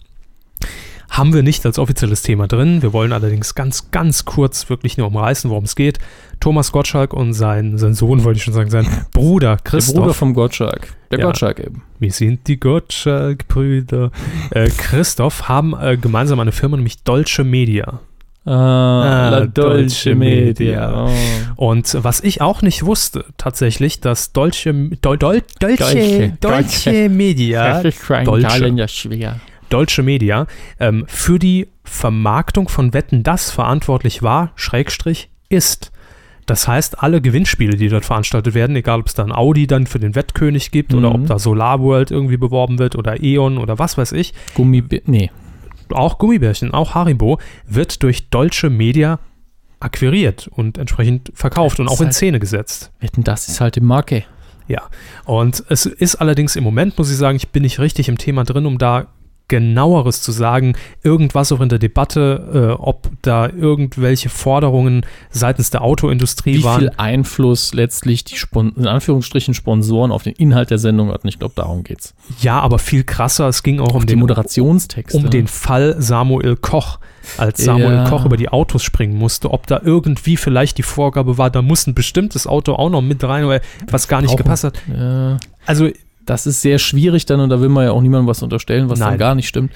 [1.11, 2.83] Haben wir nicht als offizielles Thema drin.
[2.83, 5.99] Wir wollen allerdings ganz, ganz kurz wirklich nur umreißen, worum es geht.
[6.41, 9.95] Thomas Gottschalk und sein, sein Sohn, wollte ich schon sagen, sein Bruder Der Christoph.
[9.97, 10.89] Bruder vom Gottschalk.
[11.13, 11.27] Der Ja.
[11.27, 11.83] Gottschalk eben.
[12.01, 14.11] Wir sind die Gottschalk-Brüder.
[14.51, 18.01] Äh, Christoph haben äh, gemeinsam eine Firma, nämlich Dolce Media.
[18.47, 21.07] Ah, La Dolce Media.
[21.07, 21.11] Oh.
[21.71, 27.09] Und was ich auch nicht wusste, tatsächlich, dass Dolce, Dol, Dol, Dolce, Dolce, Dolce.
[27.09, 28.47] Media, ist für einen Dolce.
[28.47, 29.41] Italiener schwer.
[29.71, 30.47] Dolce Media,
[30.79, 35.91] ähm, für die Vermarktung von Wetten das verantwortlich war, Schrägstrich, ist.
[36.47, 39.87] Das heißt, alle Gewinnspiele, die dort veranstaltet werden, egal ob es da ein Audi dann
[39.87, 41.15] für den Wettkönig gibt oder Mhm.
[41.15, 45.31] ob da Solar World irgendwie beworben wird oder E.ON oder was weiß ich, Gummi, nee.
[45.93, 49.19] Auch Gummibärchen, auch Haribo, wird durch Dolce Media
[49.81, 52.91] akquiriert und entsprechend verkauft und auch in heißt- Szene gesetzt.
[53.17, 54.25] Das ist halt die Marke.
[54.67, 54.83] Ja,
[55.27, 58.45] und es ist allerdings im Moment, muss ich sagen, ich bin nicht richtig im Thema
[58.45, 59.09] drin, um da
[59.49, 65.83] genaueres zu sagen, irgendwas auch in der Debatte, äh, ob da irgendwelche Forderungen seitens der
[65.83, 66.81] Autoindustrie Wie waren.
[66.81, 71.29] viel Einfluss letztlich die Spon in Anführungsstrichen Sponsoren auf den Inhalt der Sendung hatten.
[71.29, 72.15] Ich glaube, darum geht's.
[72.41, 75.17] Ja, aber viel krasser, es ging auch um Die den, Moderationstexte.
[75.19, 76.99] um den Fall Samuel Koch,
[77.37, 78.09] als Samuel Ja.
[78.09, 81.87] Koch über die Autos springen musste, ob da irgendwie vielleicht die Vorgabe war, da muss
[81.87, 83.61] ein bestimmtes Auto auch noch mit rein, weil
[83.91, 84.79] was gar nicht gepasst hat.
[84.95, 85.89] Ja, Also
[86.27, 88.99] das ist sehr schwierig dann und da will man ja auch niemandem was unterstellen, was
[88.99, 89.11] Nein.
[89.11, 89.73] dann gar nicht stimmt.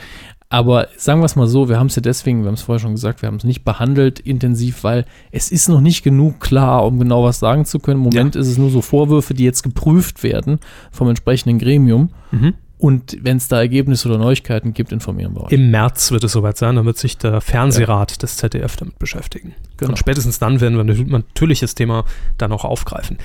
[0.50, 2.80] Aber sagen wir es mal so, wir haben es ja deswegen, wir haben es vorher
[2.80, 6.86] schon gesagt, wir haben es nicht behandelt intensiv, weil es ist noch nicht genug klar,
[6.86, 7.98] um genau was sagen zu können.
[7.98, 10.58] Im Moment ist es nur so Vorwürfe, die jetzt geprüft werden
[10.90, 12.10] vom entsprechenden Gremium.
[12.30, 12.54] mhm.
[12.80, 15.50] Und wenn es da Ergebnisse oder Neuigkeiten gibt, informieren wir euch.
[15.50, 19.56] Im März wird es soweit sein, dann wird sich der Fernsehrat des ZDF damit beschäftigen.
[19.78, 19.90] Genau.
[19.90, 22.04] Und spätestens dann werden wir natür- natürlich das Thema
[22.38, 23.18] dann auch aufgreifen.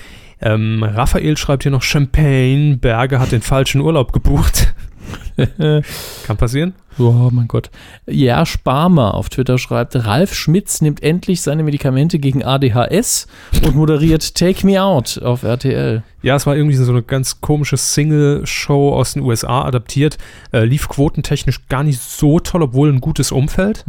[0.43, 4.73] Ähm, Raphael schreibt hier noch Champagne, Berge hat den falschen Urlaub gebucht.
[6.25, 6.73] Kann passieren.
[6.99, 7.71] Oh mein Gott.
[8.05, 13.27] Ja, Sparmer auf Twitter schreibt, Ralf Schmitz nimmt endlich seine Medikamente gegen ADHS
[13.63, 16.03] und moderiert Take Me Out auf RTL.
[16.21, 20.17] Ja, es war irgendwie so eine ganz komische Single-Show aus den USA adaptiert.
[20.51, 23.85] Äh, lief quotentechnisch gar nicht so toll, obwohl ein gutes Umfeld.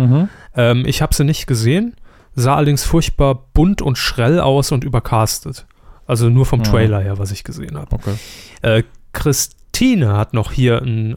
[0.56, 1.94] Ähm, ich habe sie nicht gesehen,
[2.34, 5.66] sah allerdings furchtbar bunt und schrell aus und übercastet.
[6.06, 6.70] Also nur vom Ja.
[6.70, 7.94] Trailer her, was ich gesehen habe.
[7.94, 8.14] Okay.
[8.62, 8.82] Äh,
[9.12, 11.16] Christine hat noch hier einen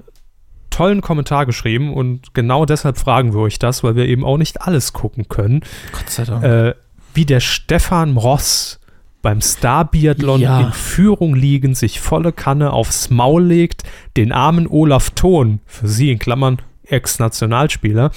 [0.69, 4.61] tollen Kommentar geschrieben und genau deshalb fragen wir euch das, weil wir eben auch nicht
[4.61, 5.61] alles gucken können.
[5.91, 6.43] Gott sei Dank.
[6.43, 6.76] Äh,
[7.14, 8.80] wie der Stefan Ross
[9.23, 10.61] beim Star-Biathlon Ja.
[10.61, 13.84] in Führung liegend sich volle Kanne aufs Maul legt,
[14.15, 18.11] den armen Olaf Thon, für sie in Klammern Ex-Nationalspieler,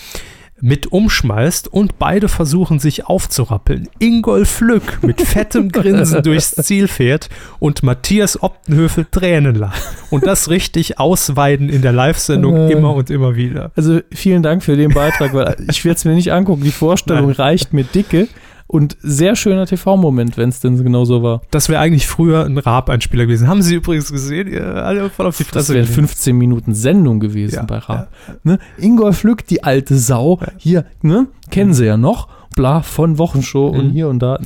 [0.60, 3.88] mit umschmeißt und beide versuchen sich aufzurappeln.
[3.98, 7.28] Ingolf Lück mit fettem Grinsen durchs Ziel fährt
[7.58, 9.82] und Matthias Optenhöfel Tränen lacht.
[10.10, 12.72] Und das richtig ausweiden in der Live-Sendung Äh.
[12.72, 13.70] immer und immer wieder.
[13.76, 16.62] Also vielen Dank für den Beitrag, weil ich werde es mir nicht angucken.
[16.62, 17.36] Die Vorstellung Nein.
[17.36, 18.28] reicht mir dicke
[18.70, 21.40] und sehr schöner TV-Moment, wenn es denn genau so war.
[21.50, 23.48] Das wäre eigentlich früher ein Raab-Einspieler gewesen.
[23.48, 24.46] Haben Sie übrigens gesehen?
[24.46, 25.74] Ihr alle voll auf die Das Fresse.
[25.74, 25.94] wäre gelegen.
[26.06, 28.08] 15 Minuten Sendung gewesen Ja, bei Raab.
[28.44, 28.58] Ne?
[28.78, 31.26] Ingolf Lück, die alte Sau, hier, ne?
[31.50, 32.28] kennen sie ja noch.
[32.56, 33.92] bla von Wochenshow und Mhm.
[33.92, 34.38] hier und da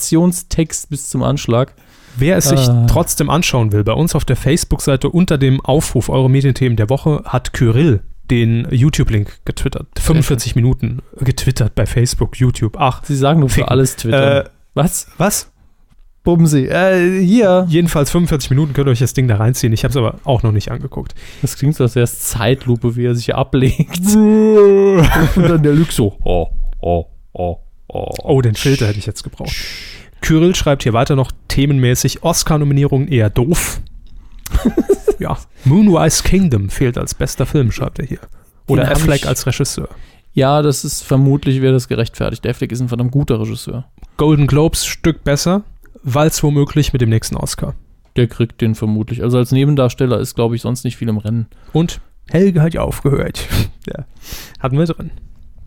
[0.00, 1.74] Moderationstext bis zum Anschlag.
[2.16, 2.86] Wer es sich Ah.
[2.88, 7.22] trotzdem anschauen will, bei uns auf der Facebook-Seite unter dem Aufruf Eure Medienthemen der Woche
[7.24, 8.00] hat Kyrill
[8.30, 9.86] den YouTube-Link getwittert.
[9.98, 12.76] 45 Minuten getwittert bei Facebook, YouTube.
[12.78, 14.46] Ach, Sie sagen nur für alles Twitter.
[14.46, 15.08] Äh, Was?
[15.18, 15.50] was?
[16.22, 16.66] Bumsi.
[16.66, 17.66] Äh, hier.
[17.68, 19.72] Jedenfalls 45 Minuten könnt ihr euch das Ding da reinziehen.
[19.72, 21.14] Ich habe es aber auch noch nicht angeguckt.
[21.42, 24.00] Das klingt so, als wäre es Zeitlupe, wie er sich ablegt.
[24.14, 25.02] und
[25.36, 26.16] dann der Lüg so.
[26.22, 26.48] Oh,
[26.80, 27.56] oh, oh,
[27.88, 28.14] oh.
[28.22, 29.56] Oh, den Filter hätte ich jetzt gebraucht.
[30.20, 33.80] Kyrill schreibt hier weiter noch themenmäßig Oscar-Nominierungen eher doof.
[35.20, 38.20] ja, Moonrise Kingdom fehlt als bester Film, schreibt er hier.
[38.66, 39.88] Oder Den Affleck ich- als Regisseur.
[40.32, 42.44] Ja, das ist vermutlich, wäre das gerechtfertigt.
[42.44, 43.84] Der Affleck ist ein verdammt guter Regisseur.
[44.16, 45.62] Golden Globes Stück besser,
[46.04, 47.74] weil es womöglich mit dem nächsten Oscar.
[48.16, 49.22] Der kriegt den vermutlich.
[49.22, 51.46] Also als Nebendarsteller ist, glaube ich, sonst nicht viel im Rennen.
[51.72, 53.46] Und Helge hat ja aufgehört.
[53.86, 54.04] ja.
[54.60, 55.10] Hatten wir drin.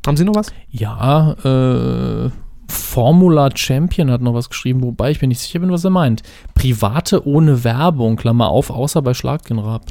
[0.07, 0.53] Haben Sie noch was?
[0.69, 2.31] Ja, äh,
[2.67, 6.23] Formula Champion hat noch was geschrieben, wobei ich mir nicht sicher bin, was er meint.
[6.55, 9.85] Private ohne Werbung, Klammer auf, außer bei Schlag den Rab.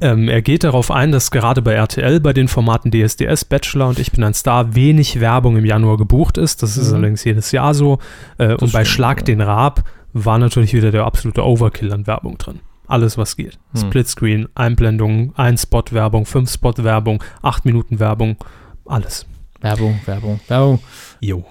[0.00, 3.98] Ähm, er geht darauf ein, dass gerade bei RTL bei den Formaten DSDS, Bachelor und
[3.98, 6.62] Ich bin ein Star wenig Werbung im Januar gebucht ist.
[6.62, 6.96] Das ist Mhm.
[6.96, 7.98] allerdings jedes Jahr so.
[8.36, 9.24] Äh, und bei stimmt, Schlag ja.
[9.24, 12.60] den Raab war natürlich wieder der absolute Overkill an Werbung drin.
[12.86, 13.58] Alles, was geht.
[13.72, 13.80] Hm.
[13.80, 18.36] Splitscreen, Einblendungen, ein Spot Werbung, fünf Spot Werbung, acht Minuten Werbung,
[18.84, 19.26] alles.
[19.60, 20.80] Werbung, Werbung, Werbung.
[21.20, 21.44] Jo.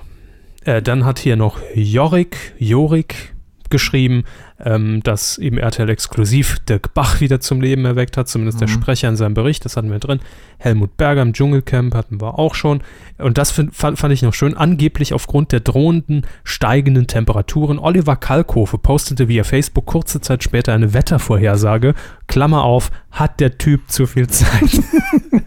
[0.63, 3.35] Äh, dann hat hier noch Jorik, Jorik
[3.69, 4.23] geschrieben,
[4.63, 8.73] ähm, dass eben RTL exklusiv Dirk Bach wieder zum Leben erweckt hat, zumindest der Mhm.
[8.73, 10.19] Sprecher in seinem Bericht, das hatten wir drin.
[10.59, 12.81] Helmut Berger im Dschungelcamp hatten wir auch schon.
[13.17, 14.55] Und das find, fand, fand ich noch schön.
[14.55, 17.79] Angeblich aufgrund der drohenden steigenden Temperaturen.
[17.79, 21.95] Oliver Kalkofe postete via Facebook kurze Zeit später eine Wettervorhersage.
[22.27, 24.79] Klammer auf, hat der Typ zu viel Zeit.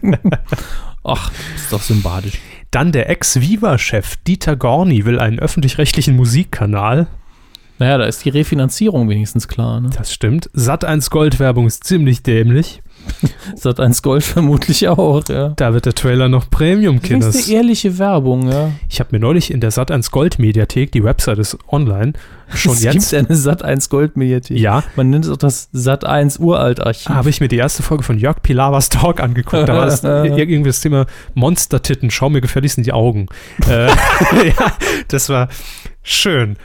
[1.03, 2.39] Ach, ist doch sympathisch.
[2.71, 7.07] Dann der Ex-Viva-Chef Dieter Gorni will einen öffentlich-rechtlichen Musikkanal.
[7.79, 9.79] Naja, da ist die Refinanzierung wenigstens klar.
[9.79, 9.89] Ne?
[9.97, 10.49] Das stimmt.
[10.51, 12.81] Sat1 Gold-Werbung ist ziemlich dämlich.
[13.55, 15.49] Sat 1 Gold vermutlich auch, ja.
[15.55, 17.47] Da wird der Trailer noch Premium, Das ist Kinders.
[17.47, 18.71] eine ehrliche Werbung, ja.
[18.89, 22.13] Ich habe mir neulich in der Sat1 Gold-Mediathek, die Website ist online,
[22.55, 23.11] schon es jetzt.
[23.11, 24.57] gibt eine Sat 1 Gold Mediathek.
[24.57, 27.09] Ja, Man nennt es auch das Sat 1 Uralt-Archiv.
[27.09, 29.67] habe ich mir die erste Folge von Jörg Pilawas Talk angeguckt.
[29.69, 31.05] Da war das irgendwie das Thema
[31.35, 32.11] Monstertitten.
[32.11, 33.27] Schau mir gefälligst in die Augen.
[33.67, 33.87] äh,
[34.47, 34.73] ja,
[35.09, 35.49] das war
[36.03, 36.57] schön.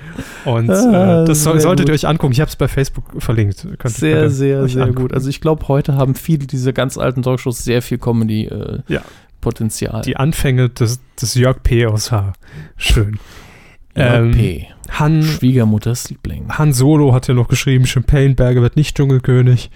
[0.44, 1.89] Und Ah, äh, das sehr solltet gut.
[1.90, 2.32] ihr euch angucken.
[2.32, 3.66] Ich habe es bei Facebook verlinkt.
[3.78, 5.02] Könnt, Sehr, sehr, sehr angucken.
[5.02, 5.12] gut.
[5.15, 8.05] Also ich glaube, heute haben viele dieser ganz alten Talkshows sehr viel Ja.
[8.05, 10.02] Comedy-Potenzial.
[10.02, 11.86] Die Anfänge des, des Jörg P.
[11.86, 12.32] aus H.
[12.77, 13.19] Schön.
[13.94, 14.66] ähm, Ähm, P.
[14.90, 16.48] Han, Schwiegermutters Liebling.
[16.51, 19.70] Han Solo hat ja noch geschrieben, Champagneberger wird nicht Dschungelkönig.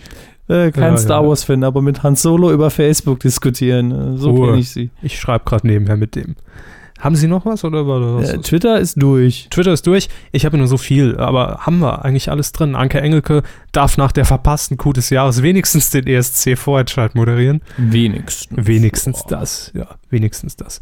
[0.49, 1.29] Äh, kein Ja, Star ja.
[1.29, 4.15] Wars-Fan, aber mit Han Solo über Facebook diskutieren.
[4.15, 4.47] Äh, So Ruhe.
[4.49, 4.91] kenne ich sie.
[5.03, 6.37] Ich schreibe gerade nebenher mit dem.
[6.99, 8.31] Haben Sie noch was oder war das?
[8.31, 9.47] Äh, Twitter ist durch.
[9.51, 10.09] Twitter ist durch.
[10.33, 12.75] Ich habe nur so viel, aber haben wir eigentlich alles drin.
[12.75, 17.61] Anke Engelke darf nach der verpassten Coup des Jahres wenigstens den ESC Vorentscheid moderieren.
[17.77, 18.67] Wenigstens.
[18.67, 20.81] Wenigstens das, ja, wenigstens das.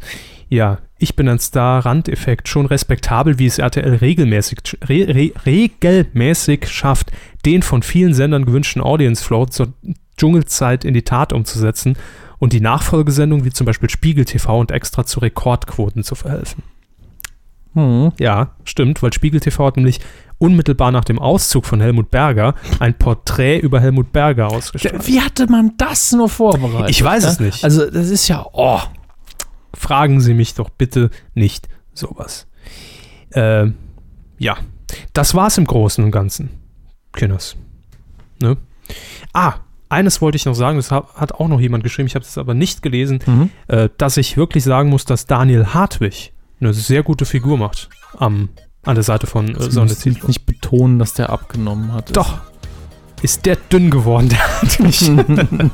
[0.49, 6.67] Ja, ich bin ein Star, Randeffekt, schon respektabel, wie es RTL regelmäßig, re, re, regelmäßig
[6.67, 7.11] schafft,
[7.45, 9.73] den von vielen Sendern gewünschten Audience Flow zur
[10.17, 11.95] Dschungelzeit in die Tat umzusetzen
[12.39, 16.63] und die Nachfolgesendung wie zum Beispiel Spiegel TV und Extra zu Rekordquoten zu verhelfen.
[17.73, 18.11] Hm.
[18.19, 19.99] Ja, stimmt, weil Spiegel TV hat nämlich
[20.39, 25.07] unmittelbar nach dem Auszug von Helmut Berger ein Porträt über Helmut Berger ausgestrahlt.
[25.07, 26.89] Wie hatte man das nur vorbereitet?
[26.89, 27.47] Ich weiß es ne?
[27.47, 27.63] nicht.
[27.63, 28.79] Also, das ist ja, oh.
[29.73, 32.47] fragen Sie mich doch bitte nicht sowas.
[33.33, 33.75] Ähm,
[34.37, 34.57] ja,
[35.13, 36.49] das war's im Großen und Ganzen.
[37.13, 37.55] Kinders.
[38.41, 38.57] Ne?
[39.33, 39.55] Ah,
[39.89, 42.53] eines wollte ich noch sagen, das hat auch noch jemand geschrieben, ich habe es aber
[42.53, 43.49] nicht gelesen, Mhm.
[43.67, 48.49] äh, dass ich wirklich sagen muss, dass Daniel Hartwig eine sehr gute Figur macht am,
[48.83, 50.27] an der Seite von äh, Sie Sonne zieht.
[50.27, 52.15] nicht betonen, dass der abgenommen hat.
[52.15, 52.39] Doch.
[53.21, 55.01] Ist der dünn geworden, der Hartwig.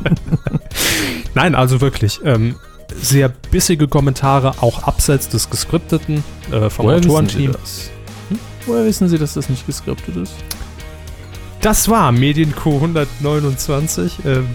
[1.34, 2.20] Nein, also wirklich.
[2.24, 2.56] Ähm,
[2.96, 7.52] sehr bissige Kommentare, auch abseits des Geskripteten äh, vom Woher wissen Sie Autorenteam.
[8.30, 8.40] Hm?
[8.68, 10.34] Woher wissen Sie, dass das nicht geskriptet ist?
[11.64, 14.20] Das war Medienco 129.
[14.26, 14.48] Ähm,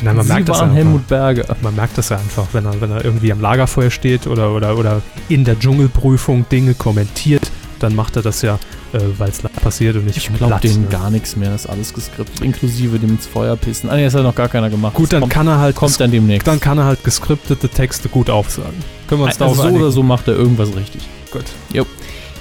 [0.00, 0.76] nein, man Sie merkt das waren einfach.
[0.76, 1.56] Helmut Berger.
[1.60, 4.78] Man merkt das ja einfach, wenn er, wenn er irgendwie am Lagerfeuer steht oder, oder,
[4.78, 7.50] oder in der Dschungelprüfung Dinge kommentiert,
[7.80, 8.60] dann macht er das ja,
[8.92, 10.88] äh, weil es passiert und nicht Ich glaube denen ne?
[10.88, 13.90] gar nichts mehr, das ist alles geskriptet, inklusive dem ins Feuer pissen.
[13.90, 14.94] Ah, nee, das hat noch gar keiner gemacht.
[14.94, 16.46] Gut, dann kommt, kann er halt kommt dann demnächst.
[16.46, 18.84] dann kann er halt geskriptete Texte gut aufsagen.
[19.08, 19.82] Können wir uns also darauf so einigen?
[19.82, 21.02] oder so macht er irgendwas richtig.
[21.32, 21.44] Gut.
[21.72, 21.84] Jo.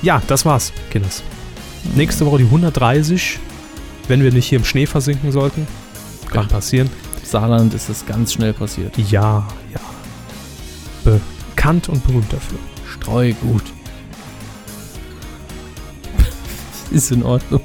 [0.03, 1.23] Ja, das war's, Kinders.
[1.95, 3.39] Nächste Woche die 130,
[4.07, 5.67] wenn wir nicht hier im Schnee versinken sollten.
[6.31, 6.49] Kann Ja.
[6.49, 6.89] passieren.
[7.23, 8.97] Saarland ist das ganz schnell passiert.
[8.97, 11.19] Ja, ja.
[11.55, 12.59] Bekannt und berühmt dafür.
[12.93, 13.63] Streugut.
[16.91, 17.61] Ist in Ordnung.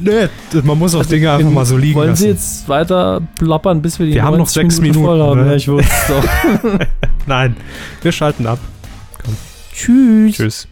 [0.00, 0.28] Nee,
[0.64, 2.36] man muss auch Dinge einfach mal so liegen Wollen Sie lassen.
[2.36, 5.40] jetzt weiter plappern, bis wir die Wir haben noch 90 sechs Minuten, voll haben?
[5.42, 5.46] ne?
[5.50, 6.78] Ja, ich wusste es doch.
[7.26, 7.56] Nein,
[8.02, 8.58] wir schalten ab.
[9.72, 10.34] Tschüss.
[10.36, 10.68] Tschüss.